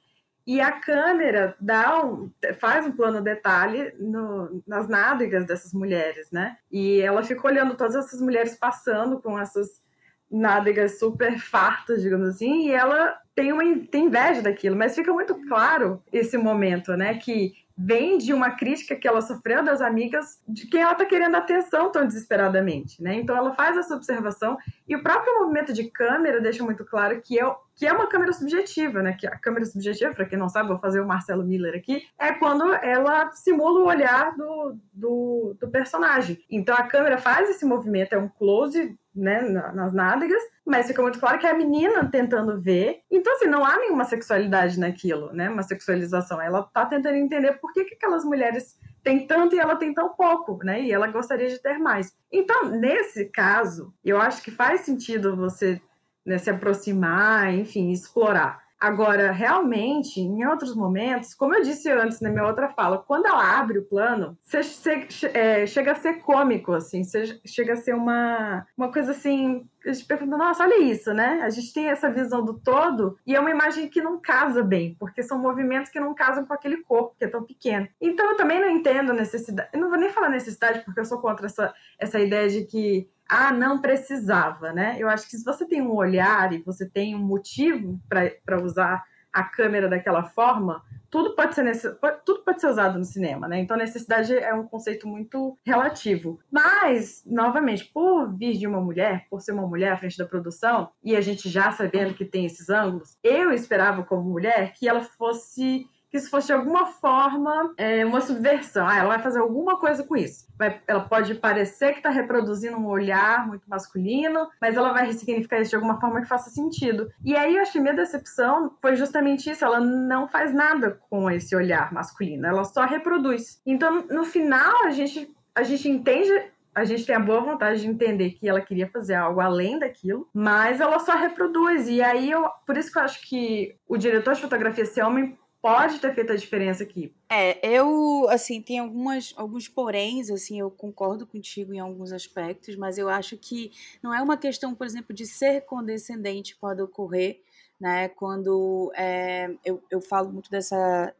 e 0.46 0.60
a 0.60 0.70
câmera 0.70 1.56
dá 1.60 2.04
um, 2.04 2.30
faz 2.60 2.86
um 2.86 2.92
plano 2.92 3.20
detalhe 3.20 3.92
no, 3.98 4.62
nas 4.64 4.86
nádegas 4.86 5.44
dessas 5.44 5.72
mulheres, 5.72 6.30
né? 6.30 6.56
E 6.70 7.00
ela 7.00 7.24
fica 7.24 7.48
olhando 7.48 7.76
todas 7.76 7.96
essas 7.96 8.20
mulheres 8.20 8.56
passando 8.56 9.20
com 9.20 9.36
essas 9.36 9.84
nádegas 10.30 10.98
super 10.98 11.38
fartas, 11.38 12.02
digamos 12.02 12.28
assim, 12.28 12.68
e 12.68 12.72
ela 12.72 13.16
tem 13.34 13.52
uma 13.52 13.62
tem 13.90 14.06
inveja 14.06 14.42
daquilo, 14.42 14.76
mas 14.76 14.94
fica 14.94 15.12
muito 15.12 15.34
claro 15.46 16.02
esse 16.12 16.38
momento, 16.38 16.96
né? 16.96 17.14
Que 17.18 17.52
vem 17.76 18.16
de 18.16 18.32
uma 18.32 18.52
crítica 18.52 18.96
que 18.96 19.06
ela 19.06 19.20
sofreu 19.20 19.62
das 19.62 19.82
amigas 19.82 20.40
de 20.48 20.66
quem 20.66 20.80
ela 20.80 20.92
está 20.92 21.04
querendo 21.04 21.34
atenção 21.34 21.92
tão 21.92 22.06
desesperadamente, 22.06 23.02
né? 23.02 23.14
Então 23.16 23.36
ela 23.36 23.52
faz 23.54 23.76
essa 23.76 23.94
observação 23.94 24.56
e 24.88 24.96
o 24.96 25.02
próprio 25.02 25.40
movimento 25.40 25.74
de 25.74 25.84
câmera 25.90 26.40
deixa 26.40 26.64
muito 26.64 26.86
claro 26.86 27.20
que 27.20 27.38
é, 27.38 27.54
que 27.74 27.86
é 27.86 27.92
uma 27.92 28.06
câmera 28.06 28.32
subjetiva, 28.32 29.02
né? 29.02 29.12
Que 29.12 29.26
a 29.26 29.38
câmera 29.38 29.66
subjetiva, 29.66 30.14
para 30.14 30.24
quem 30.24 30.38
não 30.38 30.48
sabe, 30.48 30.70
vou 30.70 30.78
fazer 30.78 31.00
o 31.00 31.06
Marcelo 31.06 31.44
Miller 31.44 31.76
aqui, 31.76 32.02
é 32.18 32.32
quando 32.32 32.72
ela 32.72 33.30
simula 33.32 33.80
o 33.80 33.86
olhar 33.86 34.34
do, 34.34 34.78
do, 34.94 35.56
do 35.60 35.68
personagem. 35.68 36.42
Então 36.50 36.74
a 36.74 36.84
câmera 36.84 37.18
faz 37.18 37.50
esse 37.50 37.66
movimento, 37.66 38.14
é 38.14 38.18
um 38.18 38.28
close 38.28 38.96
né, 39.16 39.40
nas 39.74 39.92
nádegas, 39.92 40.42
mas 40.64 40.86
fica 40.86 41.00
muito 41.00 41.18
claro 41.18 41.38
que 41.38 41.46
é 41.46 41.50
a 41.50 41.56
menina 41.56 42.08
tentando 42.10 42.60
ver. 42.60 43.00
Então, 43.10 43.34
assim, 43.34 43.46
não 43.46 43.64
há 43.64 43.76
nenhuma 43.78 44.04
sexualidade 44.04 44.78
naquilo, 44.78 45.32
né? 45.32 45.48
Uma 45.48 45.62
sexualização. 45.62 46.40
Ela 46.40 46.62
tá 46.62 46.84
tentando 46.84 47.16
entender 47.16 47.54
por 47.54 47.72
que, 47.72 47.84
que 47.84 47.94
aquelas 47.94 48.24
mulheres 48.24 48.78
têm 49.02 49.26
tanto 49.26 49.54
e 49.54 49.58
ela 49.58 49.76
tem 49.76 49.94
tão 49.94 50.10
pouco, 50.14 50.58
né? 50.64 50.82
E 50.82 50.92
ela 50.92 51.06
gostaria 51.06 51.48
de 51.48 51.58
ter 51.60 51.78
mais. 51.78 52.14
Então, 52.30 52.68
nesse 52.68 53.26
caso, 53.26 53.94
eu 54.04 54.20
acho 54.20 54.42
que 54.42 54.50
faz 54.50 54.82
sentido 54.82 55.36
você 55.36 55.80
né, 56.24 56.38
se 56.38 56.50
aproximar, 56.50 57.54
enfim, 57.54 57.90
explorar. 57.90 58.65
Agora, 58.78 59.32
realmente, 59.32 60.20
em 60.20 60.46
outros 60.46 60.74
momentos, 60.74 61.34
como 61.34 61.54
eu 61.54 61.62
disse 61.62 61.90
antes 61.90 62.20
na 62.20 62.28
minha 62.28 62.46
outra 62.46 62.68
fala, 62.68 62.98
quando 62.98 63.26
ela 63.26 63.58
abre 63.58 63.78
o 63.78 63.84
plano, 63.84 64.36
você, 64.44 65.06
é, 65.32 65.66
chega 65.66 65.92
a 65.92 65.94
ser 65.94 66.20
cômico, 66.20 66.72
assim, 66.72 67.02
chega 67.44 67.72
a 67.72 67.76
ser 67.76 67.94
uma, 67.94 68.66
uma 68.76 68.92
coisa 68.92 69.12
assim. 69.12 69.66
A 69.86 69.92
gente 69.92 70.04
pergunta, 70.04 70.36
nossa, 70.36 70.62
olha 70.62 70.82
isso, 70.82 71.14
né? 71.14 71.40
A 71.42 71.48
gente 71.48 71.72
tem 71.72 71.88
essa 71.88 72.10
visão 72.10 72.44
do 72.44 72.54
todo 72.54 73.18
e 73.26 73.34
é 73.34 73.40
uma 73.40 73.50
imagem 73.50 73.88
que 73.88 74.02
não 74.02 74.20
casa 74.20 74.62
bem, 74.62 74.94
porque 74.98 75.22
são 75.22 75.38
movimentos 75.38 75.90
que 75.90 76.00
não 76.00 76.14
casam 76.14 76.44
com 76.44 76.52
aquele 76.52 76.78
corpo 76.78 77.14
que 77.18 77.24
é 77.24 77.28
tão 77.28 77.44
pequeno. 77.44 77.88
Então 78.00 78.30
eu 78.30 78.36
também 78.36 78.60
não 78.60 78.68
entendo 78.68 79.12
necessidade. 79.12 79.70
Eu 79.72 79.80
não 79.80 79.88
vou 79.88 79.98
nem 79.98 80.10
falar 80.10 80.28
necessidade, 80.28 80.84
porque 80.84 81.00
eu 81.00 81.04
sou 81.04 81.18
contra 81.18 81.46
essa, 81.46 81.72
essa 81.98 82.20
ideia 82.20 82.48
de 82.48 82.64
que 82.64 83.08
ah, 83.28 83.52
não 83.52 83.80
precisava, 83.80 84.72
né? 84.72 84.96
Eu 84.98 85.08
acho 85.08 85.28
que 85.28 85.36
se 85.36 85.44
você 85.44 85.66
tem 85.66 85.82
um 85.82 85.94
olhar 85.94 86.52
e 86.52 86.62
você 86.62 86.88
tem 86.88 87.14
um 87.14 87.24
motivo 87.24 88.00
para 88.08 88.62
usar 88.62 89.04
a 89.32 89.42
câmera 89.42 89.88
daquela 89.88 90.24
forma, 90.24 90.82
tudo 91.10 91.34
pode 91.34 91.54
ser 91.54 91.62
necess... 91.62 91.94
tudo 92.24 92.42
pode 92.42 92.60
ser 92.60 92.68
usado 92.68 92.98
no 92.98 93.04
cinema, 93.04 93.46
né? 93.46 93.58
Então 93.58 93.76
necessidade 93.76 94.36
é 94.36 94.54
um 94.54 94.66
conceito 94.66 95.06
muito 95.06 95.58
relativo. 95.64 96.38
Mas, 96.50 97.22
novamente, 97.26 97.84
por 97.84 98.34
vir 98.34 98.56
de 98.56 98.66
uma 98.66 98.80
mulher, 98.80 99.26
por 99.28 99.40
ser 99.40 99.52
uma 99.52 99.66
mulher 99.66 99.92
à 99.92 99.96
frente 99.96 100.16
da 100.16 100.24
produção, 100.24 100.90
e 101.04 101.14
a 101.14 101.20
gente 101.20 101.48
já 101.48 101.70
sabendo 101.70 102.14
que 102.14 102.24
tem 102.24 102.46
esses 102.46 102.70
ângulos, 102.70 103.18
eu 103.22 103.52
esperava 103.52 104.02
como 104.02 104.30
mulher 104.30 104.72
que 104.72 104.88
ela 104.88 105.02
fosse 105.02 105.86
que 106.16 106.18
isso 106.18 106.30
fosse 106.30 106.46
de 106.46 106.54
alguma 106.54 106.86
forma 106.86 107.74
é, 107.76 108.04
uma 108.04 108.20
subversão. 108.20 108.88
Ah, 108.88 108.96
ela 108.96 109.08
vai 109.08 109.18
fazer 109.18 109.38
alguma 109.38 109.78
coisa 109.78 110.02
com 110.02 110.16
isso. 110.16 110.46
Vai, 110.58 110.80
ela 110.86 111.00
pode 111.00 111.34
parecer 111.34 111.92
que 111.92 111.98
está 111.98 112.08
reproduzindo 112.08 112.76
um 112.78 112.86
olhar 112.86 113.46
muito 113.46 113.68
masculino, 113.68 114.48
mas 114.60 114.76
ela 114.76 114.92
vai 114.92 115.06
ressignificar 115.06 115.60
isso 115.60 115.70
de 115.70 115.76
alguma 115.76 116.00
forma 116.00 116.22
que 116.22 116.28
faça 116.28 116.48
sentido. 116.48 117.10
E 117.22 117.36
aí 117.36 117.56
eu 117.56 117.66
que 117.66 117.80
minha 117.80 117.94
decepção 117.94 118.72
foi 118.80 118.94
justamente 118.96 119.50
isso. 119.50 119.64
Ela 119.64 119.80
não 119.80 120.28
faz 120.28 120.54
nada 120.54 120.98
com 121.10 121.30
esse 121.30 121.54
olhar 121.54 121.92
masculino, 121.92 122.46
ela 122.46 122.64
só 122.64 122.86
reproduz. 122.86 123.60
Então, 123.66 124.06
no 124.08 124.24
final, 124.24 124.84
a 124.84 124.90
gente, 124.90 125.34
a 125.54 125.64
gente 125.64 125.88
entende 125.88 126.32
a 126.72 126.84
gente 126.84 127.06
tem 127.06 127.16
a 127.16 127.18
boa 127.20 127.40
vontade 127.40 127.80
de 127.80 127.86
entender 127.86 128.32
que 128.32 128.46
ela 128.46 128.60
queria 128.60 128.86
fazer 128.86 129.14
algo 129.14 129.40
além 129.40 129.78
daquilo, 129.78 130.28
mas 130.34 130.78
ela 130.78 130.98
só 130.98 131.16
reproduz. 131.16 131.88
E 131.88 132.02
aí, 132.02 132.30
eu, 132.30 132.46
por 132.66 132.76
isso 132.76 132.92
que 132.92 132.98
eu 132.98 133.02
acho 133.02 133.26
que 133.26 133.74
o 133.88 133.96
diretor 133.96 134.34
de 134.34 134.42
fotografia, 134.42 134.84
esse 134.84 135.00
homem, 135.00 135.38
pode 135.66 135.98
ter 135.98 136.14
feito 136.14 136.32
a 136.32 136.36
diferença 136.36 136.84
aqui. 136.84 137.12
É, 137.28 137.58
eu, 137.66 138.28
assim, 138.28 138.62
tem 138.62 138.78
algumas, 138.78 139.34
alguns 139.36 139.66
poréns, 139.66 140.30
assim, 140.30 140.60
eu 140.60 140.70
concordo 140.70 141.26
contigo 141.26 141.74
em 141.74 141.80
alguns 141.80 142.12
aspectos, 142.12 142.76
mas 142.76 142.98
eu 142.98 143.08
acho 143.08 143.36
que 143.36 143.72
não 144.00 144.14
é 144.14 144.22
uma 144.22 144.36
questão, 144.36 144.74
por 144.74 144.86
exemplo, 144.86 145.12
de 145.12 145.26
ser 145.26 145.62
condescendente 145.62 146.56
pode 146.56 146.80
ocorrer, 146.80 147.40
né, 147.80 148.08
quando 148.08 148.92
é, 148.94 149.50
eu, 149.64 149.82
eu 149.90 150.00
falo 150.00 150.32
muito 150.32 150.48
dessa, 150.50 151.12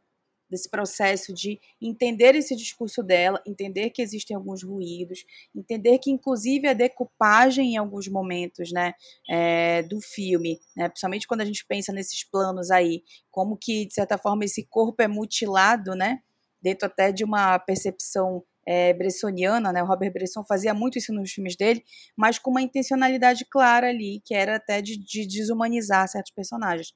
desse 0.49 0.69
processo 0.69 1.33
de 1.33 1.59
entender 1.81 2.35
esse 2.35 2.55
discurso 2.55 3.03
dela, 3.03 3.41
entender 3.45 3.89
que 3.89 4.01
existem 4.01 4.35
alguns 4.35 4.63
ruídos, 4.63 5.25
entender 5.55 5.99
que 5.99 6.11
inclusive 6.11 6.67
a 6.67 6.73
decupagem 6.73 7.73
em 7.73 7.77
alguns 7.77 8.07
momentos, 8.07 8.71
né, 8.71 8.93
é, 9.29 9.83
do 9.83 9.99
filme, 10.01 10.59
né, 10.75 10.87
principalmente 10.87 11.27
quando 11.27 11.41
a 11.41 11.45
gente 11.45 11.65
pensa 11.65 11.91
nesses 11.91 12.23
planos 12.23 12.71
aí, 12.71 13.03
como 13.31 13.57
que 13.57 13.85
de 13.85 13.93
certa 13.93 14.17
forma 14.17 14.45
esse 14.45 14.65
corpo 14.65 15.01
é 15.01 15.07
mutilado, 15.07 15.95
né, 15.95 16.19
dentro 16.61 16.87
até 16.87 17.11
de 17.11 17.23
uma 17.23 17.59
percepção 17.59 18.43
é, 18.67 18.93
bressoniana, 18.93 19.71
né? 19.71 19.81
O 19.81 19.85
Robert 19.85 20.11
Bresson 20.11 20.43
fazia 20.43 20.73
muito 20.73 20.97
isso 20.97 21.13
nos 21.13 21.31
filmes 21.31 21.55
dele, 21.55 21.81
mas 22.17 22.37
com 22.37 22.51
uma 22.51 22.61
intencionalidade 22.61 23.45
clara 23.49 23.87
ali, 23.87 24.21
que 24.25 24.35
era 24.35 24.57
até 24.57 24.81
de, 24.81 24.97
de 24.97 25.25
desumanizar 25.25 26.05
certos 26.09 26.33
personagens. 26.33 26.91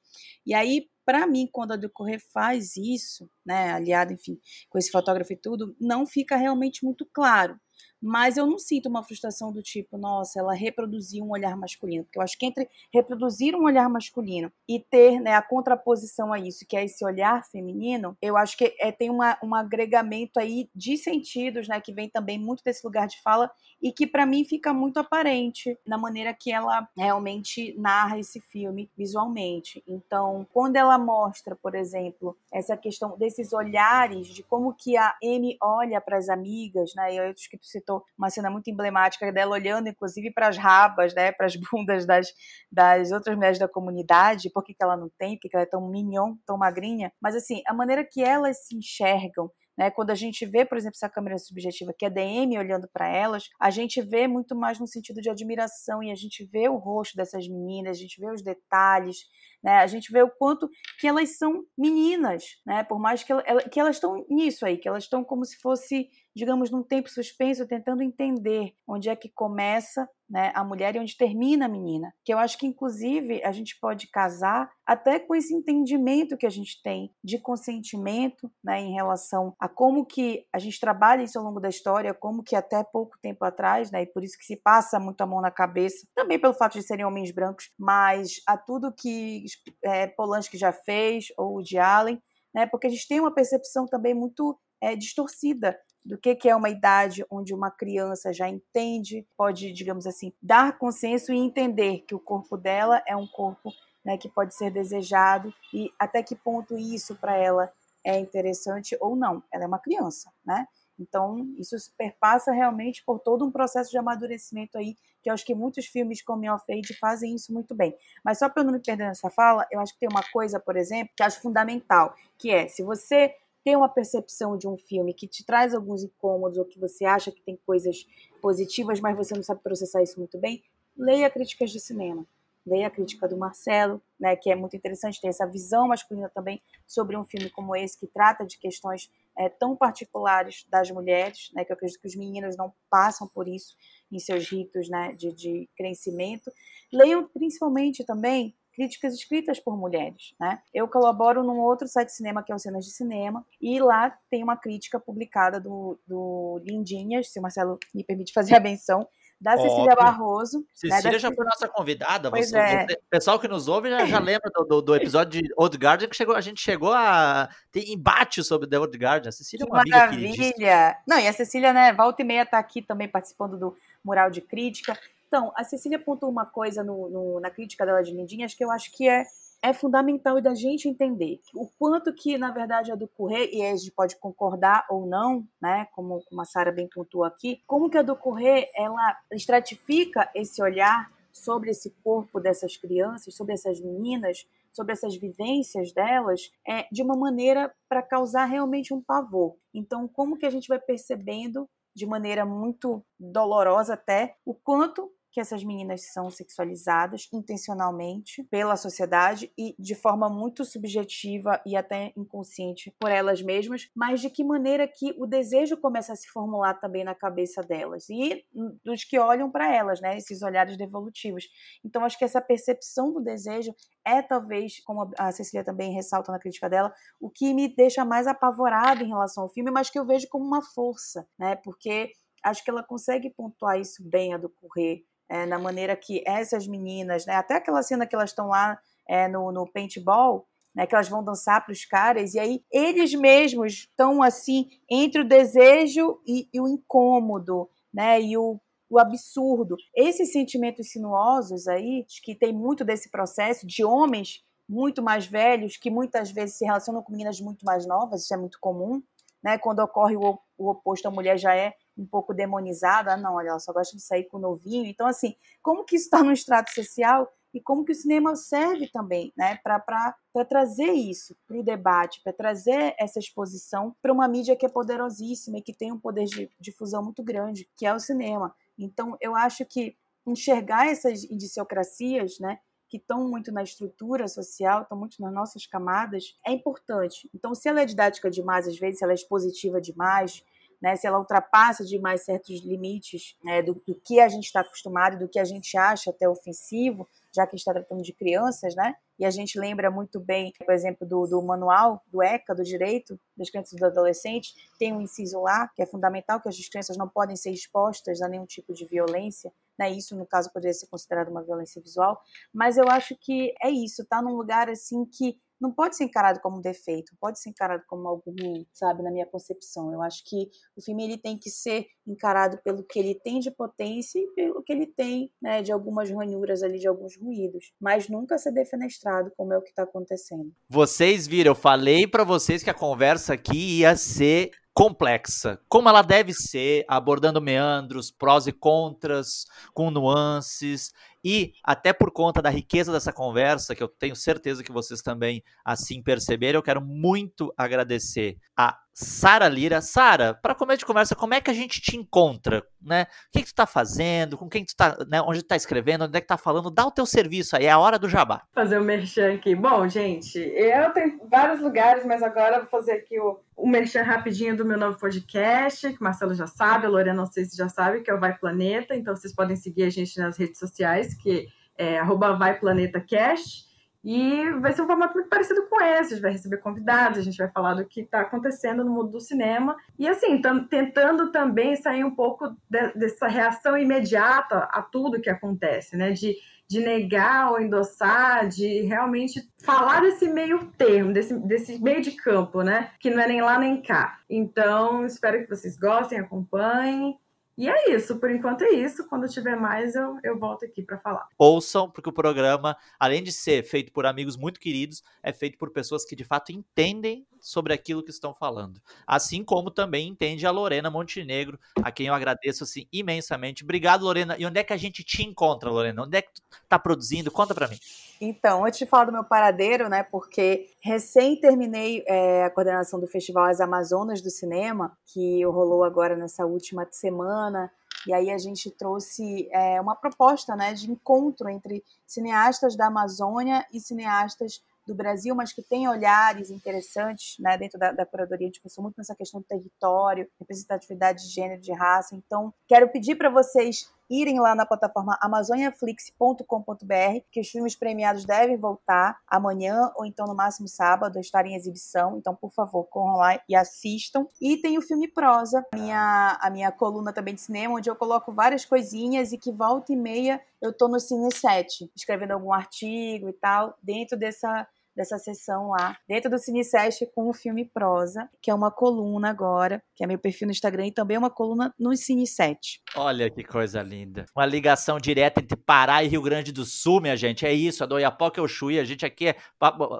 E 0.46 0.52
aí, 0.52 0.86
para 1.04 1.26
mim, 1.26 1.48
quando 1.50 1.72
a 1.72 1.76
Decorrer 1.76 2.20
faz 2.32 2.76
isso, 2.76 3.28
né, 3.44 3.72
aliado, 3.72 4.12
enfim, 4.12 4.38
com 4.68 4.78
esse 4.78 4.90
fotógrafo 4.90 5.32
e 5.32 5.40
tudo, 5.40 5.74
não 5.80 6.06
fica 6.06 6.36
realmente 6.36 6.84
muito 6.84 7.08
claro. 7.12 7.56
Mas 8.02 8.36
eu 8.36 8.46
não 8.46 8.58
sinto 8.58 8.88
uma 8.88 9.04
frustração 9.04 9.52
do 9.52 9.62
tipo, 9.62 9.96
nossa, 9.96 10.40
ela 10.40 10.54
reproduziu 10.54 11.24
um 11.24 11.30
olhar 11.30 11.56
masculino. 11.56 12.02
Porque 12.02 12.18
eu 12.18 12.22
acho 12.22 12.36
que 12.36 12.46
entre 12.46 12.68
reproduzir 12.92 13.54
um 13.54 13.62
olhar 13.62 13.88
masculino 13.88 14.50
e 14.68 14.80
ter 14.80 15.20
né, 15.20 15.34
a 15.34 15.42
contraposição 15.42 16.32
a 16.32 16.38
isso, 16.38 16.66
que 16.66 16.76
é 16.76 16.84
esse 16.84 17.04
olhar 17.04 17.44
feminino, 17.44 18.16
eu 18.20 18.36
acho 18.36 18.56
que 18.56 18.74
é, 18.80 18.90
tem 18.90 19.08
uma, 19.08 19.38
um 19.42 19.54
agregamento 19.54 20.40
aí 20.40 20.68
de 20.74 20.96
sentidos, 20.96 21.68
né, 21.68 21.80
que 21.80 21.92
vem 21.92 22.08
também 22.08 22.38
muito 22.38 22.64
desse 22.64 22.84
lugar 22.84 23.06
de 23.06 23.20
fala 23.22 23.48
e 23.80 23.92
que 23.92 24.06
para 24.06 24.26
mim 24.26 24.44
fica 24.44 24.72
muito 24.72 24.98
aparente 24.98 25.78
na 25.86 25.98
maneira 25.98 26.32
que 26.32 26.52
ela 26.52 26.88
realmente 26.96 27.74
narra 27.78 28.18
esse 28.18 28.40
filme 28.40 28.90
visualmente. 28.96 29.82
Então, 29.86 30.46
quando 30.52 30.76
ela 30.76 30.96
mostra, 30.98 31.56
por 31.56 31.74
exemplo, 31.74 32.36
essa 32.52 32.76
questão 32.76 33.16
desses 33.18 33.52
olhares, 33.52 34.28
de 34.28 34.42
como 34.42 34.72
que 34.74 34.96
a 34.96 35.14
Amy 35.22 35.56
olha 35.60 36.00
para 36.00 36.16
as 36.16 36.28
amigas, 36.28 36.92
né, 36.94 37.14
eu 37.14 37.30
acho 37.30 37.50
que 37.50 37.58
tu 37.58 37.66
citou 37.66 37.91
uma 38.16 38.30
cena 38.30 38.50
muito 38.50 38.70
emblemática 38.70 39.32
dela 39.32 39.52
olhando, 39.52 39.88
inclusive, 39.88 40.32
para 40.32 40.48
as 40.48 40.56
rabas, 40.56 41.14
né, 41.14 41.32
para 41.32 41.46
as 41.46 41.54
bundas 41.70 42.06
das, 42.06 42.28
das 42.70 43.10
outras 43.10 43.34
mulheres 43.36 43.58
da 43.58 43.68
comunidade, 43.68 44.50
por 44.50 44.62
que, 44.62 44.74
que 44.74 44.82
ela 44.82 44.96
não 44.96 45.10
tem, 45.18 45.38
porque 45.38 45.56
ela 45.56 45.64
é 45.64 45.68
tão 45.68 45.88
mignon, 45.88 46.34
tão 46.46 46.56
magrinha. 46.56 47.12
Mas, 47.20 47.34
assim, 47.34 47.62
a 47.66 47.74
maneira 47.74 48.06
que 48.08 48.22
elas 48.22 48.66
se 48.66 48.76
enxergam, 48.76 49.50
né? 49.76 49.90
Quando 49.90 50.10
a 50.10 50.14
gente 50.14 50.44
vê, 50.44 50.64
por 50.64 50.76
exemplo, 50.76 50.96
essa 50.96 51.08
câmera 51.08 51.38
subjetiva 51.38 51.94
que 51.96 52.04
é 52.04 52.10
DM 52.10 52.58
olhando 52.58 52.88
para 52.92 53.08
elas, 53.08 53.48
a 53.58 53.70
gente 53.70 54.02
vê 54.02 54.28
muito 54.28 54.54
mais 54.54 54.78
no 54.78 54.86
sentido 54.86 55.20
de 55.20 55.30
admiração 55.30 56.02
e 56.02 56.10
a 56.10 56.14
gente 56.14 56.44
vê 56.44 56.68
o 56.68 56.76
rosto 56.76 57.16
dessas 57.16 57.48
meninas, 57.48 57.96
a 57.96 58.00
gente 58.00 58.20
vê 58.20 58.30
os 58.30 58.42
detalhes, 58.42 59.16
né? 59.62 59.78
A 59.78 59.86
gente 59.86 60.12
vê 60.12 60.22
o 60.22 60.30
quanto 60.30 60.68
que 60.98 61.06
elas 61.06 61.36
são 61.36 61.64
meninas, 61.76 62.44
né? 62.66 62.84
Por 62.84 62.98
mais 62.98 63.22
que, 63.22 63.32
ela, 63.32 63.42
que 63.42 63.78
elas 63.78 63.96
estão 63.96 64.24
nisso 64.28 64.66
aí, 64.66 64.76
que 64.76 64.88
elas 64.88 65.04
estão 65.04 65.22
como 65.24 65.44
se 65.44 65.58
fosse 65.58 66.08
digamos, 66.34 66.70
num 66.70 66.82
tempo 66.82 67.10
suspenso, 67.10 67.66
tentando 67.66 68.02
entender 68.02 68.74
onde 68.88 69.08
é 69.08 69.16
que 69.16 69.28
começa 69.28 70.08
né, 70.28 70.50
a 70.54 70.64
mulher 70.64 70.96
e 70.96 70.98
onde 70.98 71.16
termina 71.16 71.66
a 71.66 71.68
menina. 71.68 72.12
Que 72.24 72.32
eu 72.32 72.38
acho 72.38 72.56
que, 72.56 72.66
inclusive, 72.66 73.44
a 73.44 73.52
gente 73.52 73.78
pode 73.78 74.08
casar 74.10 74.70
até 74.86 75.18
com 75.18 75.34
esse 75.34 75.54
entendimento 75.54 76.38
que 76.38 76.46
a 76.46 76.50
gente 76.50 76.80
tem 76.82 77.14
de 77.22 77.38
consentimento 77.38 78.50
né, 78.64 78.80
em 78.80 78.94
relação 78.94 79.54
a 79.58 79.68
como 79.68 80.06
que 80.06 80.46
a 80.50 80.58
gente 80.58 80.80
trabalha 80.80 81.22
isso 81.22 81.38
ao 81.38 81.44
longo 81.44 81.60
da 81.60 81.68
história, 81.68 82.14
como 82.14 82.42
que 82.42 82.56
até 82.56 82.82
pouco 82.82 83.18
tempo 83.20 83.44
atrás, 83.44 83.90
né, 83.90 84.02
e 84.02 84.06
por 84.06 84.24
isso 84.24 84.38
que 84.38 84.46
se 84.46 84.56
passa 84.56 84.98
muito 84.98 85.20
a 85.20 85.26
mão 85.26 85.40
na 85.40 85.50
cabeça, 85.50 86.06
também 86.14 86.38
pelo 86.38 86.54
fato 86.54 86.78
de 86.78 86.82
serem 86.82 87.04
homens 87.04 87.30
brancos, 87.30 87.70
mas 87.78 88.40
a 88.46 88.56
tudo 88.56 88.94
que 88.94 89.44
é, 89.84 90.06
Polanski 90.06 90.56
já 90.56 90.72
fez, 90.72 91.26
ou 91.36 91.58
o 91.58 91.62
de 91.62 91.78
Allen, 91.78 92.22
né, 92.54 92.66
porque 92.66 92.86
a 92.86 92.90
gente 92.90 93.08
tem 93.08 93.20
uma 93.20 93.34
percepção 93.34 93.86
também 93.86 94.14
muito 94.14 94.58
é, 94.80 94.94
distorcida 94.94 95.78
do 96.04 96.18
que, 96.18 96.34
que 96.34 96.48
é 96.48 96.56
uma 96.56 96.68
idade 96.68 97.24
onde 97.30 97.54
uma 97.54 97.70
criança 97.70 98.32
já 98.32 98.48
entende, 98.48 99.26
pode, 99.36 99.72
digamos 99.72 100.06
assim, 100.06 100.32
dar 100.42 100.76
consenso 100.76 101.32
e 101.32 101.38
entender 101.38 102.04
que 102.06 102.14
o 102.14 102.20
corpo 102.20 102.56
dela 102.56 103.02
é 103.06 103.16
um 103.16 103.26
corpo 103.26 103.72
né, 104.04 104.18
que 104.18 104.28
pode 104.28 104.54
ser 104.54 104.70
desejado 104.70 105.54
e 105.72 105.90
até 105.98 106.22
que 106.22 106.34
ponto 106.34 106.76
isso 106.76 107.14
para 107.14 107.36
ela 107.36 107.72
é 108.04 108.18
interessante 108.18 108.96
ou 109.00 109.14
não. 109.14 109.42
Ela 109.52 109.64
é 109.64 109.66
uma 109.66 109.78
criança, 109.78 110.30
né? 110.44 110.66
Então, 110.98 111.52
isso 111.58 111.76
perpassa 111.96 112.52
realmente 112.52 113.02
por 113.04 113.18
todo 113.18 113.44
um 113.44 113.50
processo 113.50 113.90
de 113.90 113.98
amadurecimento 113.98 114.78
aí, 114.78 114.96
que 115.22 115.30
eu 115.30 115.34
acho 115.34 115.44
que 115.44 115.54
muitos 115.54 115.86
filmes 115.86 116.22
como 116.22 116.52
of 116.52 116.64
Age 116.70 116.94
fazem 116.94 117.34
isso 117.34 117.52
muito 117.52 117.74
bem. 117.74 117.96
Mas 118.24 118.38
só 118.38 118.48
para 118.48 118.62
eu 118.62 118.66
não 118.66 118.72
me 118.72 118.80
perder 118.80 119.06
nessa 119.06 119.30
fala, 119.30 119.66
eu 119.70 119.80
acho 119.80 119.94
que 119.94 120.00
tem 120.00 120.08
uma 120.10 120.22
coisa, 120.32 120.60
por 120.60 120.76
exemplo, 120.76 121.12
que 121.16 121.22
eu 121.22 121.26
acho 121.26 121.40
fundamental, 121.40 122.14
que 122.38 122.50
é, 122.50 122.68
se 122.68 122.82
você 122.82 123.34
tem 123.64 123.76
uma 123.76 123.88
percepção 123.88 124.56
de 124.56 124.66
um 124.66 124.76
filme 124.76 125.14
que 125.14 125.26
te 125.26 125.44
traz 125.44 125.74
alguns 125.74 126.02
incômodos 126.02 126.58
ou 126.58 126.64
que 126.64 126.78
você 126.78 127.04
acha 127.04 127.30
que 127.30 127.40
tem 127.40 127.56
coisas 127.64 128.06
positivas, 128.40 129.00
mas 129.00 129.16
você 129.16 129.34
não 129.34 129.42
sabe 129.42 129.62
processar 129.62 130.02
isso 130.02 130.18
muito 130.18 130.38
bem, 130.38 130.62
leia 130.96 131.30
críticas 131.30 131.70
de 131.70 131.78
cinema. 131.80 132.26
Leia 132.64 132.86
a 132.86 132.90
crítica 132.90 133.26
do 133.26 133.36
Marcelo, 133.36 134.00
né, 134.18 134.36
que 134.36 134.48
é 134.50 134.54
muito 134.54 134.76
interessante 134.76 135.20
ter 135.20 135.26
essa 135.28 135.46
visão 135.46 135.88
masculina 135.88 136.28
também 136.28 136.62
sobre 136.86 137.16
um 137.16 137.24
filme 137.24 137.50
como 137.50 137.74
esse, 137.74 137.98
que 137.98 138.06
trata 138.06 138.46
de 138.46 138.56
questões 138.56 139.10
é, 139.36 139.48
tão 139.48 139.76
particulares 139.76 140.66
das 140.68 140.90
mulheres, 140.90 141.50
né, 141.54 141.64
que 141.64 141.72
eu 141.72 141.74
acredito 141.74 142.00
que 142.00 142.08
os 142.08 142.16
meninos 142.16 142.56
não 142.56 142.72
passam 142.90 143.28
por 143.28 143.48
isso 143.48 143.74
em 144.10 144.18
seus 144.18 144.48
ritos 144.48 144.88
né, 144.88 145.12
de, 145.12 145.32
de 145.32 145.68
crescimento. 145.76 146.50
Leiam 146.92 147.26
principalmente 147.28 148.04
também 148.04 148.54
críticas 148.72 149.14
escritas 149.14 149.60
por 149.60 149.76
mulheres. 149.76 150.34
Né? 150.40 150.60
Eu 150.72 150.88
colaboro 150.88 151.42
num 151.42 151.60
outro 151.60 151.86
site 151.86 152.08
de 152.08 152.14
cinema 152.14 152.42
que 152.42 152.52
é 152.52 152.54
o 152.54 152.58
Cenas 152.58 152.84
de 152.84 152.92
Cinema, 152.92 153.46
e 153.60 153.78
lá 153.78 154.16
tem 154.30 154.42
uma 154.42 154.56
crítica 154.56 154.98
publicada 154.98 155.60
do, 155.60 155.98
do 156.06 156.60
Lindinhas, 156.64 157.32
se 157.32 157.38
o 157.38 157.42
Marcelo 157.42 157.78
me 157.94 158.04
permite 158.04 158.32
fazer 158.32 158.54
a 158.54 158.60
menção, 158.60 159.06
da 159.42 159.56
Cecília 159.56 159.96
Barroso. 159.96 160.60
Né, 160.60 160.64
Cecília 160.72 161.12
né, 161.12 161.18
já 161.18 161.32
foi 161.32 161.44
nossa 161.44 161.68
convidada. 161.68 162.30
Pois 162.30 162.50
você, 162.50 162.58
é. 162.58 162.86
você, 162.86 163.00
pessoal 163.10 163.40
que 163.40 163.48
nos 163.48 163.66
ouve 163.66 163.90
já, 163.90 164.06
já 164.06 164.20
lembra 164.20 164.48
do, 164.54 164.64
do, 164.64 164.82
do, 164.82 164.94
episódio 164.94 165.42
de 165.42 165.52
Old 165.56 165.76
Guardian 165.76 166.08
que 166.08 166.14
chegou, 166.14 166.36
a 166.36 166.40
gente 166.40 166.62
chegou 166.62 166.92
a 166.92 167.48
ter 167.72 167.90
embate 167.90 168.44
sobre 168.44 168.68
The 168.68 168.78
Old 168.78 168.96
Guardian. 168.96 169.28
A 169.28 169.32
Cecília 169.32 169.66
que 169.66 169.72
é 169.72 169.74
uma 169.74 169.82
maravilha! 169.84 170.96
Não, 171.06 171.18
e 171.18 171.26
a 171.26 171.32
Cecília, 171.32 171.72
né, 171.72 171.92
volta 171.92 172.22
e 172.22 172.24
meia 172.24 172.46
tá 172.46 172.58
aqui 172.58 172.80
também 172.80 173.08
participando 173.08 173.58
do 173.58 173.76
Mural 174.04 174.30
de 174.30 174.40
Crítica. 174.40 174.96
Então, 175.26 175.52
a 175.56 175.64
Cecília 175.64 175.98
apontou 175.98 176.30
uma 176.30 176.46
coisa 176.46 176.84
no, 176.84 177.08
no, 177.08 177.40
na 177.40 177.50
crítica 177.50 177.84
dela 177.84 178.02
de 178.02 178.12
Lindinhas 178.12 178.54
que 178.54 178.62
eu 178.62 178.70
acho 178.70 178.92
que 178.92 179.08
é 179.08 179.24
é 179.62 179.72
fundamental 179.72 180.36
e 180.38 180.42
da 180.42 180.54
gente 180.54 180.88
entender 180.88 181.40
o 181.54 181.68
quanto 181.78 182.12
que, 182.12 182.36
na 182.36 182.50
verdade, 182.50 182.90
a 182.90 182.96
do 182.96 183.06
Correio, 183.06 183.48
e 183.52 183.62
a 183.62 183.76
gente 183.76 183.92
pode 183.92 184.16
concordar 184.16 184.84
ou 184.90 185.06
não, 185.06 185.46
né, 185.60 185.86
como, 185.94 186.20
como 186.24 186.40
a 186.42 186.44
Sara 186.44 186.72
bem 186.72 186.88
pontuou 186.88 187.24
aqui, 187.24 187.62
como 187.66 187.88
que 187.88 187.96
a 187.96 188.02
do 188.02 188.16
Correio, 188.16 188.66
ela 188.74 189.16
estratifica 189.30 190.28
esse 190.34 190.60
olhar 190.60 191.08
sobre 191.32 191.70
esse 191.70 191.90
corpo 192.02 192.40
dessas 192.40 192.76
crianças, 192.76 193.34
sobre 193.34 193.54
essas 193.54 193.80
meninas, 193.80 194.46
sobre 194.72 194.92
essas 194.92 195.16
vivências 195.16 195.92
delas, 195.92 196.50
é, 196.66 196.86
de 196.90 197.02
uma 197.02 197.16
maneira 197.16 197.72
para 197.88 198.02
causar 198.02 198.46
realmente 198.46 198.92
um 198.92 199.00
pavor. 199.00 199.56
Então, 199.72 200.08
como 200.08 200.36
que 200.36 200.46
a 200.46 200.50
gente 200.50 200.68
vai 200.68 200.78
percebendo 200.78 201.68
de 201.94 202.06
maneira 202.06 202.44
muito 202.44 203.04
dolorosa 203.18 203.94
até 203.94 204.36
o 204.44 204.54
quanto 204.54 205.12
que 205.32 205.40
essas 205.40 205.64
meninas 205.64 206.12
são 206.12 206.30
sexualizadas 206.30 207.26
intencionalmente 207.32 208.44
pela 208.44 208.76
sociedade 208.76 209.50
e 209.56 209.74
de 209.78 209.94
forma 209.94 210.28
muito 210.28 210.62
subjetiva 210.62 211.60
e 211.64 211.74
até 211.74 212.12
inconsciente 212.14 212.94
por 213.00 213.10
elas 213.10 213.40
mesmas, 213.40 213.88
mas 213.94 214.20
de 214.20 214.28
que 214.28 214.44
maneira 214.44 214.86
que 214.86 215.14
o 215.18 215.26
desejo 215.26 215.76
começa 215.78 216.12
a 216.12 216.16
se 216.16 216.28
formular 216.28 216.74
também 216.74 217.02
na 217.02 217.14
cabeça 217.14 217.62
delas 217.62 218.08
e 218.10 218.44
dos 218.84 219.04
que 219.04 219.18
olham 219.18 219.50
para 219.50 219.74
elas, 219.74 220.00
né, 220.02 220.18
esses 220.18 220.42
olhares 220.42 220.76
devolutivos. 220.76 221.48
Então 221.82 222.04
acho 222.04 222.18
que 222.18 222.24
essa 222.24 222.40
percepção 222.40 223.10
do 223.10 223.20
desejo 223.20 223.74
é 224.04 224.20
talvez, 224.20 224.80
como 224.84 225.10
a 225.16 225.32
Cecília 225.32 225.64
também 225.64 225.94
ressalta 225.94 226.30
na 226.30 226.38
crítica 226.38 226.68
dela, 226.68 226.92
o 227.18 227.30
que 227.30 227.54
me 227.54 227.74
deixa 227.74 228.04
mais 228.04 228.26
apavorada 228.26 229.02
em 229.02 229.08
relação 229.08 229.44
ao 229.44 229.48
filme, 229.48 229.70
mas 229.70 229.88
que 229.88 229.98
eu 229.98 230.04
vejo 230.04 230.28
como 230.28 230.44
uma 230.44 230.60
força, 230.60 231.26
né? 231.38 231.56
Porque 231.56 232.12
acho 232.42 232.62
que 232.62 232.70
ela 232.70 232.82
consegue 232.82 233.30
pontuar 233.30 233.80
isso 233.80 234.02
bem 234.06 234.34
a 234.34 234.36
do 234.36 234.50
Correr 234.50 235.04
é, 235.32 235.46
na 235.46 235.58
maneira 235.58 235.96
que 235.96 236.22
essas 236.26 236.66
meninas, 236.66 237.24
né, 237.24 237.34
até 237.34 237.54
aquela 237.54 237.82
cena 237.82 238.06
que 238.06 238.14
elas 238.14 238.28
estão 238.28 238.48
lá 238.48 238.78
é, 239.08 239.26
no, 239.28 239.50
no 239.50 239.66
paintball, 239.66 240.46
né, 240.74 240.86
que 240.86 240.94
elas 240.94 241.08
vão 241.08 241.24
dançar 241.24 241.64
para 241.64 241.72
os 241.72 241.86
caras, 241.86 242.34
e 242.34 242.38
aí 242.38 242.62
eles 242.70 243.14
mesmos 243.14 243.72
estão 243.72 244.22
assim 244.22 244.68
entre 244.90 245.22
o 245.22 245.28
desejo 245.28 246.20
e, 246.26 246.46
e 246.52 246.60
o 246.60 246.68
incômodo, 246.68 247.66
né, 247.92 248.20
e 248.20 248.36
o, 248.36 248.60
o 248.90 248.98
absurdo. 248.98 249.74
Esses 249.96 250.32
sentimentos 250.32 250.90
sinuosos 250.90 251.66
aí, 251.66 252.04
que 252.22 252.34
tem 252.34 252.52
muito 252.52 252.84
desse 252.84 253.10
processo 253.10 253.66
de 253.66 253.82
homens 253.82 254.44
muito 254.68 255.02
mais 255.02 255.24
velhos 255.24 255.78
que 255.78 255.90
muitas 255.90 256.30
vezes 256.30 256.58
se 256.58 256.64
relacionam 256.66 257.02
com 257.02 257.10
meninas 257.10 257.40
muito 257.40 257.64
mais 257.64 257.86
novas, 257.86 258.22
isso 258.22 258.34
é 258.34 258.36
muito 258.36 258.58
comum, 258.60 259.02
né? 259.42 259.58
Quando 259.58 259.80
ocorre 259.80 260.16
o, 260.16 260.38
o 260.56 260.70
oposto, 260.70 261.06
a 261.06 261.10
mulher 261.10 261.38
já 261.38 261.54
é 261.54 261.74
um 261.96 262.06
pouco 262.06 262.32
demonizada, 262.32 263.14
ah, 263.14 263.16
não, 263.16 263.34
olha, 263.34 263.50
ela 263.50 263.58
só 263.58 263.72
gosta 263.72 263.96
de 263.96 264.02
sair 264.02 264.24
com 264.24 264.38
o 264.38 264.40
novinho. 264.40 264.86
Então, 264.86 265.06
assim, 265.06 265.34
como 265.62 265.84
que 265.84 265.96
isso 265.96 266.06
está 266.12 266.22
no 266.22 266.32
extrato 266.32 266.72
social 266.72 267.28
e 267.54 267.60
como 267.60 267.84
que 267.84 267.92
o 267.92 267.94
cinema 267.94 268.34
serve 268.34 268.88
também, 268.88 269.32
né, 269.36 269.58
para 269.62 270.16
trazer 270.48 270.92
isso 270.92 271.36
para 271.46 271.58
o 271.58 271.62
debate, 271.62 272.22
para 272.24 272.32
trazer 272.32 272.94
essa 272.98 273.18
exposição 273.18 273.94
para 274.00 274.12
uma 274.12 274.26
mídia 274.26 274.56
que 274.56 274.64
é 274.64 274.70
poderosíssima 274.70 275.58
e 275.58 275.62
que 275.62 275.74
tem 275.74 275.92
um 275.92 276.00
poder 276.00 276.24
de 276.24 276.50
difusão 276.58 277.04
muito 277.04 277.22
grande, 277.22 277.68
que 277.76 277.84
é 277.84 277.92
o 277.92 278.00
cinema. 278.00 278.54
Então, 278.78 279.18
eu 279.20 279.36
acho 279.36 279.66
que 279.66 279.94
enxergar 280.26 280.86
essas 280.86 281.24
indiciocracias, 281.24 282.38
né, 282.38 282.58
que 282.92 282.98
estão 282.98 283.26
muito 283.26 283.50
na 283.50 283.62
estrutura 283.62 284.28
social, 284.28 284.82
estão 284.82 284.98
muito 284.98 285.18
nas 285.18 285.32
nossas 285.32 285.66
camadas, 285.66 286.36
é 286.46 286.52
importante. 286.52 287.26
Então, 287.34 287.54
se 287.54 287.66
ela 287.66 287.80
é 287.80 287.86
didática 287.86 288.30
demais, 288.30 288.68
às 288.68 288.78
vezes, 288.78 288.98
se 288.98 289.04
ela 289.04 289.14
é 289.14 289.14
expositiva 289.14 289.80
demais, 289.80 290.44
né, 290.78 290.94
se 290.94 291.06
ela 291.06 291.18
ultrapassa 291.18 291.86
demais 291.86 292.22
certos 292.22 292.60
limites 292.60 293.34
né, 293.42 293.62
do, 293.62 293.80
do, 293.86 293.94
que 293.94 294.20
a 294.20 294.28
gente 294.28 294.44
está 294.44 294.60
acostumado, 294.60 295.18
do 295.18 295.26
que 295.26 295.38
a 295.38 295.44
gente 295.44 295.74
acha 295.74 296.10
até 296.10 296.28
ofensivo, 296.28 297.08
já 297.34 297.46
que 297.46 297.54
a 297.54 297.56
gente 297.56 297.60
está 297.60 297.72
tratando 297.72 298.02
de 298.02 298.12
crianças, 298.12 298.74
né? 298.74 298.94
E 299.22 299.24
a 299.24 299.30
gente 299.30 299.56
lembra 299.56 299.88
muito 299.88 300.18
bem, 300.18 300.52
por 300.66 300.74
exemplo, 300.74 301.06
do, 301.06 301.28
do 301.28 301.40
manual 301.40 302.02
do 302.08 302.20
ECA, 302.20 302.56
do 302.56 302.64
direito 302.64 303.16
das 303.36 303.48
crianças 303.48 303.72
e 303.72 303.76
do 303.76 303.86
adolescente, 303.86 304.52
tem 304.80 304.92
um 304.92 305.00
inciso 305.00 305.40
lá, 305.40 305.68
que 305.76 305.80
é 305.80 305.86
fundamental, 305.86 306.40
que 306.40 306.48
as 306.48 306.68
crianças 306.68 306.96
não 306.96 307.08
podem 307.08 307.36
ser 307.36 307.52
expostas 307.52 308.20
a 308.20 308.28
nenhum 308.28 308.46
tipo 308.46 308.74
de 308.74 308.84
violência, 308.84 309.52
né? 309.78 309.88
Isso, 309.92 310.16
no 310.16 310.26
caso, 310.26 310.52
poderia 310.52 310.74
ser 310.74 310.88
considerado 310.88 311.28
uma 311.28 311.40
violência 311.40 311.80
visual, 311.80 312.20
mas 312.52 312.76
eu 312.76 312.88
acho 312.88 313.16
que 313.20 313.54
é 313.62 313.70
isso, 313.70 314.04
tá 314.04 314.20
num 314.20 314.34
lugar 314.34 314.68
assim 314.68 315.04
que 315.04 315.38
não 315.62 315.70
pode 315.70 315.96
ser 315.96 316.04
encarado 316.04 316.40
como 316.40 316.58
um 316.58 316.60
defeito, 316.60 317.16
pode 317.20 317.38
ser 317.38 317.50
encarado 317.50 317.84
como 317.86 318.08
algo 318.08 318.24
ruim, 318.26 318.66
sabe, 318.72 319.00
na 319.00 319.12
minha 319.12 319.24
concepção. 319.24 319.92
Eu 319.92 320.02
acho 320.02 320.24
que 320.24 320.50
o 320.76 320.82
filme 320.82 321.04
ele 321.04 321.16
tem 321.16 321.38
que 321.38 321.48
ser 321.48 321.86
encarado 322.04 322.58
pelo 322.64 322.82
que 322.82 322.98
ele 322.98 323.14
tem 323.14 323.38
de 323.38 323.48
potência 323.48 324.18
e 324.18 324.26
pelo 324.34 324.60
que 324.60 324.72
ele 324.72 324.86
tem, 324.86 325.32
né, 325.40 325.62
de 325.62 325.70
algumas 325.70 326.10
ranhuras 326.10 326.64
ali, 326.64 326.80
de 326.80 326.88
alguns 326.88 327.16
ruídos, 327.16 327.72
mas 327.80 328.08
nunca 328.08 328.36
ser 328.38 328.50
defenestrado 328.50 329.11
como 329.36 329.52
é 329.52 329.58
o 329.58 329.62
que 329.62 329.70
está 329.70 329.82
acontecendo. 329.82 330.52
Vocês 330.68 331.26
viram, 331.26 331.52
eu 331.52 331.54
falei 331.54 332.06
para 332.06 332.24
vocês 332.24 332.62
que 332.62 332.70
a 332.70 332.74
conversa 332.74 333.34
aqui 333.34 333.80
ia 333.80 333.96
ser 333.96 334.50
complexa, 334.74 335.60
como 335.68 335.88
ela 335.88 336.02
deve 336.02 336.32
ser, 336.32 336.84
abordando 336.88 337.40
meandros, 337.40 338.10
prós 338.10 338.46
e 338.46 338.52
contras, 338.52 339.44
com 339.74 339.90
nuances. 339.90 340.92
E 341.22 341.52
até 341.62 341.92
por 341.92 342.10
conta 342.10 342.40
da 342.40 342.48
riqueza 342.48 342.90
dessa 342.90 343.12
conversa, 343.12 343.74
que 343.74 343.82
eu 343.82 343.88
tenho 343.88 344.16
certeza 344.16 344.64
que 344.64 344.72
vocês 344.72 345.02
também 345.02 345.42
assim 345.64 346.02
perceberam, 346.02 346.58
eu 346.58 346.62
quero 346.62 346.80
muito 346.80 347.52
agradecer 347.56 348.38
a 348.56 348.78
Sara 348.94 349.48
Lira. 349.48 349.80
Sara, 349.80 350.34
para 350.34 350.54
começo 350.54 350.80
de 350.80 350.86
conversa, 350.86 351.14
como 351.14 351.34
é 351.34 351.40
que 351.40 351.50
a 351.50 351.54
gente 351.54 351.80
te 351.80 351.96
encontra? 351.96 352.62
Né? 352.80 353.02
O 353.28 353.32
que, 353.32 353.38
que 353.40 353.46
tu 353.46 353.52
está 353.52 353.66
fazendo? 353.66 354.36
Com 354.36 354.48
quem 354.48 354.64
tu 354.64 354.76
tá, 354.76 354.96
né? 355.08 355.22
Onde 355.22 355.42
tu 355.42 355.48
tá 355.48 355.56
escrevendo? 355.56 356.04
Onde 356.04 356.16
é 356.16 356.20
que 356.20 356.26
tá 356.26 356.36
falando? 356.36 356.70
Dá 356.70 356.86
o 356.86 356.90
teu 356.90 357.06
serviço 357.06 357.56
aí, 357.56 357.66
é 357.66 357.70
a 357.70 357.78
hora 357.78 357.98
do 357.98 358.08
jabá. 358.08 358.42
Fazer 358.52 358.78
o 358.78 358.84
merchan 358.84 359.34
aqui. 359.34 359.54
Bom, 359.54 359.88
gente, 359.88 360.38
eu 360.38 360.90
tenho 360.92 361.20
vários 361.30 361.60
lugares, 361.60 362.04
mas 362.04 362.22
agora 362.22 362.60
vou 362.60 362.68
fazer 362.68 362.92
aqui 362.92 363.18
o, 363.18 363.40
o 363.56 363.68
merchan 363.68 364.02
rapidinho 364.02 364.56
do 364.56 364.64
meu 364.64 364.78
novo 364.78 364.98
podcast, 364.98 365.88
que 365.92 366.00
o 366.00 366.04
Marcelo 366.04 366.34
já 366.34 366.46
sabe, 366.46 366.86
a 366.86 366.90
Lorena 366.90 367.14
não 367.14 367.26
sei 367.26 367.44
se 367.44 367.56
já 367.56 367.68
sabe, 367.68 368.00
que 368.00 368.10
é 368.10 368.14
o 368.14 368.20
Vai 368.20 368.36
Planeta. 368.36 368.94
Então 368.94 369.16
vocês 369.16 369.34
podem 369.34 369.56
seguir 369.56 369.84
a 369.84 369.90
gente 369.90 370.18
nas 370.18 370.36
redes 370.36 370.58
sociais, 370.58 371.14
que 371.14 371.48
é 371.78 371.98
arroba 371.98 372.36
Vai 372.36 372.58
Planeta 372.58 373.00
Cast. 373.00 373.71
E 374.04 374.50
vai 374.60 374.72
ser 374.72 374.82
um 374.82 374.86
formato 374.86 375.14
muito 375.14 375.28
parecido 375.28 375.66
com 375.68 375.80
esse. 375.80 376.12
A 376.12 376.16
gente 376.16 376.22
vai 376.22 376.32
receber 376.32 376.56
convidados, 376.56 377.18
a 377.18 377.22
gente 377.22 377.38
vai 377.38 377.48
falar 377.48 377.74
do 377.74 377.84
que 377.84 378.00
está 378.00 378.22
acontecendo 378.22 378.84
no 378.84 378.90
mundo 378.90 379.10
do 379.10 379.20
cinema. 379.20 379.76
E 379.96 380.08
assim, 380.08 380.40
tentando 380.68 381.30
também 381.30 381.76
sair 381.76 382.02
um 382.02 382.10
pouco 382.10 382.48
de, 382.68 382.92
dessa 382.94 383.28
reação 383.28 383.78
imediata 383.78 384.68
a 384.70 384.82
tudo 384.82 385.20
que 385.20 385.30
acontece, 385.30 385.96
né? 385.96 386.10
De, 386.10 386.36
de 386.66 386.80
negar 386.80 387.52
ou 387.52 387.60
endossar, 387.60 388.48
de 388.48 388.80
realmente 388.80 389.48
falar 389.62 390.00
desse 390.00 390.28
meio 390.28 390.66
termo, 390.76 391.12
desse, 391.12 391.38
desse 391.38 391.80
meio 391.80 392.02
de 392.02 392.12
campo, 392.12 392.62
né? 392.62 392.90
Que 392.98 393.08
não 393.08 393.22
é 393.22 393.28
nem 393.28 393.40
lá 393.40 393.56
nem 393.56 393.80
cá. 393.80 394.18
Então, 394.28 395.06
espero 395.06 395.44
que 395.44 395.48
vocês 395.48 395.78
gostem, 395.78 396.18
acompanhem. 396.18 397.16
E 397.56 397.68
é 397.68 397.94
isso, 397.94 398.18
por 398.18 398.30
enquanto 398.30 398.62
é 398.62 398.70
isso. 398.70 399.06
Quando 399.08 399.28
tiver 399.28 399.56
mais, 399.56 399.94
eu, 399.94 400.18
eu 400.22 400.38
volto 400.38 400.64
aqui 400.64 400.82
para 400.82 400.98
falar. 400.98 401.28
Ouçam, 401.36 401.90
porque 401.90 402.08
o 402.08 402.12
programa, 402.12 402.76
além 402.98 403.22
de 403.22 403.30
ser 403.30 403.62
feito 403.62 403.92
por 403.92 404.06
amigos 404.06 404.36
muito 404.36 404.58
queridos, 404.58 405.02
é 405.22 405.32
feito 405.32 405.58
por 405.58 405.70
pessoas 405.70 406.04
que 406.04 406.16
de 406.16 406.24
fato 406.24 406.50
entendem 406.50 407.26
sobre 407.40 407.74
aquilo 407.74 408.02
que 408.02 408.10
estão 408.10 408.32
falando. 408.32 408.80
Assim 409.06 409.44
como 409.44 409.70
também 409.70 410.08
entende 410.08 410.46
a 410.46 410.50
Lorena 410.50 410.90
Montenegro, 410.90 411.58
a 411.82 411.90
quem 411.90 412.06
eu 412.06 412.14
agradeço 412.14 412.64
assim, 412.64 412.86
imensamente. 412.92 413.64
Obrigado, 413.64 414.04
Lorena. 414.04 414.36
E 414.38 414.46
onde 414.46 414.60
é 414.60 414.64
que 414.64 414.72
a 414.72 414.76
gente 414.76 415.04
te 415.04 415.22
encontra, 415.22 415.70
Lorena? 415.70 416.04
Onde 416.04 416.16
é 416.16 416.22
que 416.22 416.32
tu 416.32 416.42
tá 416.68 416.78
produzindo? 416.78 417.30
Conta 417.30 417.54
para 417.54 417.68
mim. 417.68 417.78
Então, 418.24 418.64
antes 418.64 418.78
de 418.78 418.86
falar 418.86 419.06
do 419.06 419.12
meu 419.12 419.24
paradeiro, 419.24 419.88
né, 419.88 420.04
porque 420.04 420.70
recém 420.80 421.34
terminei 421.40 422.04
é, 422.06 422.44
a 422.44 422.50
coordenação 422.50 423.00
do 423.00 423.08
Festival 423.08 423.46
As 423.46 423.60
Amazonas 423.60 424.22
do 424.22 424.30
Cinema, 424.30 424.96
que 425.06 425.44
rolou 425.44 425.82
agora 425.82 426.14
nessa 426.14 426.46
última 426.46 426.86
semana, 426.88 427.68
e 428.06 428.14
aí 428.14 428.30
a 428.30 428.38
gente 428.38 428.70
trouxe 428.70 429.48
é, 429.50 429.80
uma 429.80 429.96
proposta 429.96 430.54
né, 430.54 430.72
de 430.72 430.88
encontro 430.88 431.48
entre 431.48 431.82
cineastas 432.06 432.76
da 432.76 432.86
Amazônia 432.86 433.66
e 433.72 433.80
cineastas 433.80 434.62
do 434.86 434.94
Brasil, 434.94 435.34
mas 435.34 435.52
que 435.52 435.62
tem 435.62 435.88
olhares 435.88 436.48
interessantes 436.48 437.36
né, 437.40 437.58
dentro 437.58 437.76
da, 437.76 437.90
da 437.90 438.06
curadoria. 438.06 438.46
A 438.46 438.50
gente 438.50 438.62
pensou 438.62 438.82
muito 438.82 438.98
nessa 438.98 439.16
questão 439.16 439.40
do 439.40 439.46
território, 439.46 440.28
representatividade 440.38 441.24
de 441.24 441.34
gênero, 441.34 441.60
de 441.60 441.72
raça. 441.72 442.14
Então, 442.14 442.54
quero 442.68 442.88
pedir 442.88 443.16
para 443.16 443.30
vocês 443.30 443.90
irem 444.12 444.38
lá 444.38 444.54
na 444.54 444.66
plataforma 444.66 445.18
amazoniaflix.com.br, 445.20 447.24
que 447.30 447.40
os 447.40 447.48
filmes 447.48 447.74
premiados 447.74 448.24
devem 448.24 448.56
voltar 448.56 449.18
amanhã 449.26 449.90
ou 449.96 450.04
então 450.04 450.26
no 450.26 450.34
máximo 450.34 450.68
sábado, 450.68 451.18
estarem 451.18 451.52
em 451.52 451.56
exibição. 451.56 452.18
Então, 452.18 452.34
por 452.34 452.52
favor, 452.52 452.84
corram 452.84 453.16
lá 453.16 453.40
e 453.48 453.56
assistam. 453.56 454.26
E 454.40 454.58
tem 454.58 454.76
o 454.76 454.82
filme 454.82 455.08
Prosa, 455.08 455.64
a 455.72 455.76
minha, 455.76 456.38
a 456.40 456.50
minha 456.50 456.70
coluna 456.70 457.12
também 457.12 457.34
de 457.34 457.40
cinema, 457.40 457.76
onde 457.76 457.88
eu 457.88 457.96
coloco 457.96 458.32
várias 458.32 458.64
coisinhas 458.64 459.32
e 459.32 459.38
que 459.38 459.50
volta 459.50 459.92
e 459.92 459.96
meia 459.96 460.40
eu 460.60 460.72
tô 460.72 460.86
no 460.86 461.00
Cine 461.00 461.34
7, 461.34 461.90
escrevendo 461.96 462.32
algum 462.32 462.52
artigo 462.52 463.28
e 463.28 463.32
tal, 463.32 463.76
dentro 463.82 464.16
dessa 464.16 464.66
dessa 464.94 465.18
sessão 465.18 465.68
lá, 465.68 465.96
dentro 466.06 466.30
do 466.30 466.38
CineSesc 466.38 467.06
com 467.14 467.28
o 467.28 467.32
filme 467.32 467.64
Prosa, 467.64 468.28
que 468.40 468.50
é 468.50 468.54
uma 468.54 468.70
coluna 468.70 469.30
agora, 469.30 469.82
que 469.94 470.04
é 470.04 470.06
meu 470.06 470.18
perfil 470.18 470.46
no 470.46 470.52
Instagram, 470.52 470.86
e 470.86 470.92
também 470.92 471.16
uma 471.16 471.30
coluna 471.30 471.74
no 471.78 471.96
Cine 471.96 472.26
7. 472.26 472.80
Olha 472.96 473.30
que 473.30 473.42
coisa 473.42 473.82
linda. 473.82 474.26
Uma 474.36 474.46
ligação 474.46 474.98
direta 474.98 475.40
entre 475.40 475.56
Pará 475.56 476.02
e 476.02 476.08
Rio 476.08 476.22
Grande 476.22 476.52
do 476.52 476.64
Sul, 476.64 477.00
minha 477.00 477.16
gente. 477.16 477.46
É 477.46 477.52
isso, 477.52 477.82
a 477.82 477.86
do 477.86 477.94
Oiapoque 477.94 478.38
é 478.38 478.42
o 478.42 478.48
Chuí. 478.48 478.78
A 478.78 478.84
gente 478.84 479.04
aqui 479.04 479.28
é, 479.28 479.36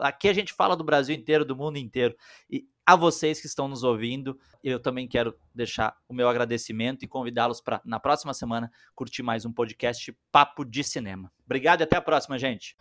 aqui 0.00 0.28
a 0.28 0.32
gente 0.32 0.52
fala 0.52 0.76
do 0.76 0.84
Brasil 0.84 1.14
inteiro, 1.14 1.44
do 1.44 1.56
mundo 1.56 1.78
inteiro. 1.78 2.14
E 2.50 2.66
a 2.84 2.96
vocês 2.96 3.40
que 3.40 3.46
estão 3.46 3.68
nos 3.68 3.84
ouvindo, 3.84 4.38
eu 4.62 4.80
também 4.80 5.06
quero 5.06 5.34
deixar 5.54 5.94
o 6.08 6.14
meu 6.14 6.28
agradecimento 6.28 7.04
e 7.04 7.08
convidá-los 7.08 7.60
para, 7.60 7.80
na 7.84 8.00
próxima 8.00 8.34
semana, 8.34 8.70
curtir 8.94 9.22
mais 9.22 9.44
um 9.44 9.52
podcast 9.52 10.14
Papo 10.30 10.64
de 10.64 10.82
Cinema. 10.82 11.30
Obrigado 11.44 11.80
e 11.80 11.84
até 11.84 11.96
a 11.96 12.02
próxima, 12.02 12.38
gente. 12.38 12.76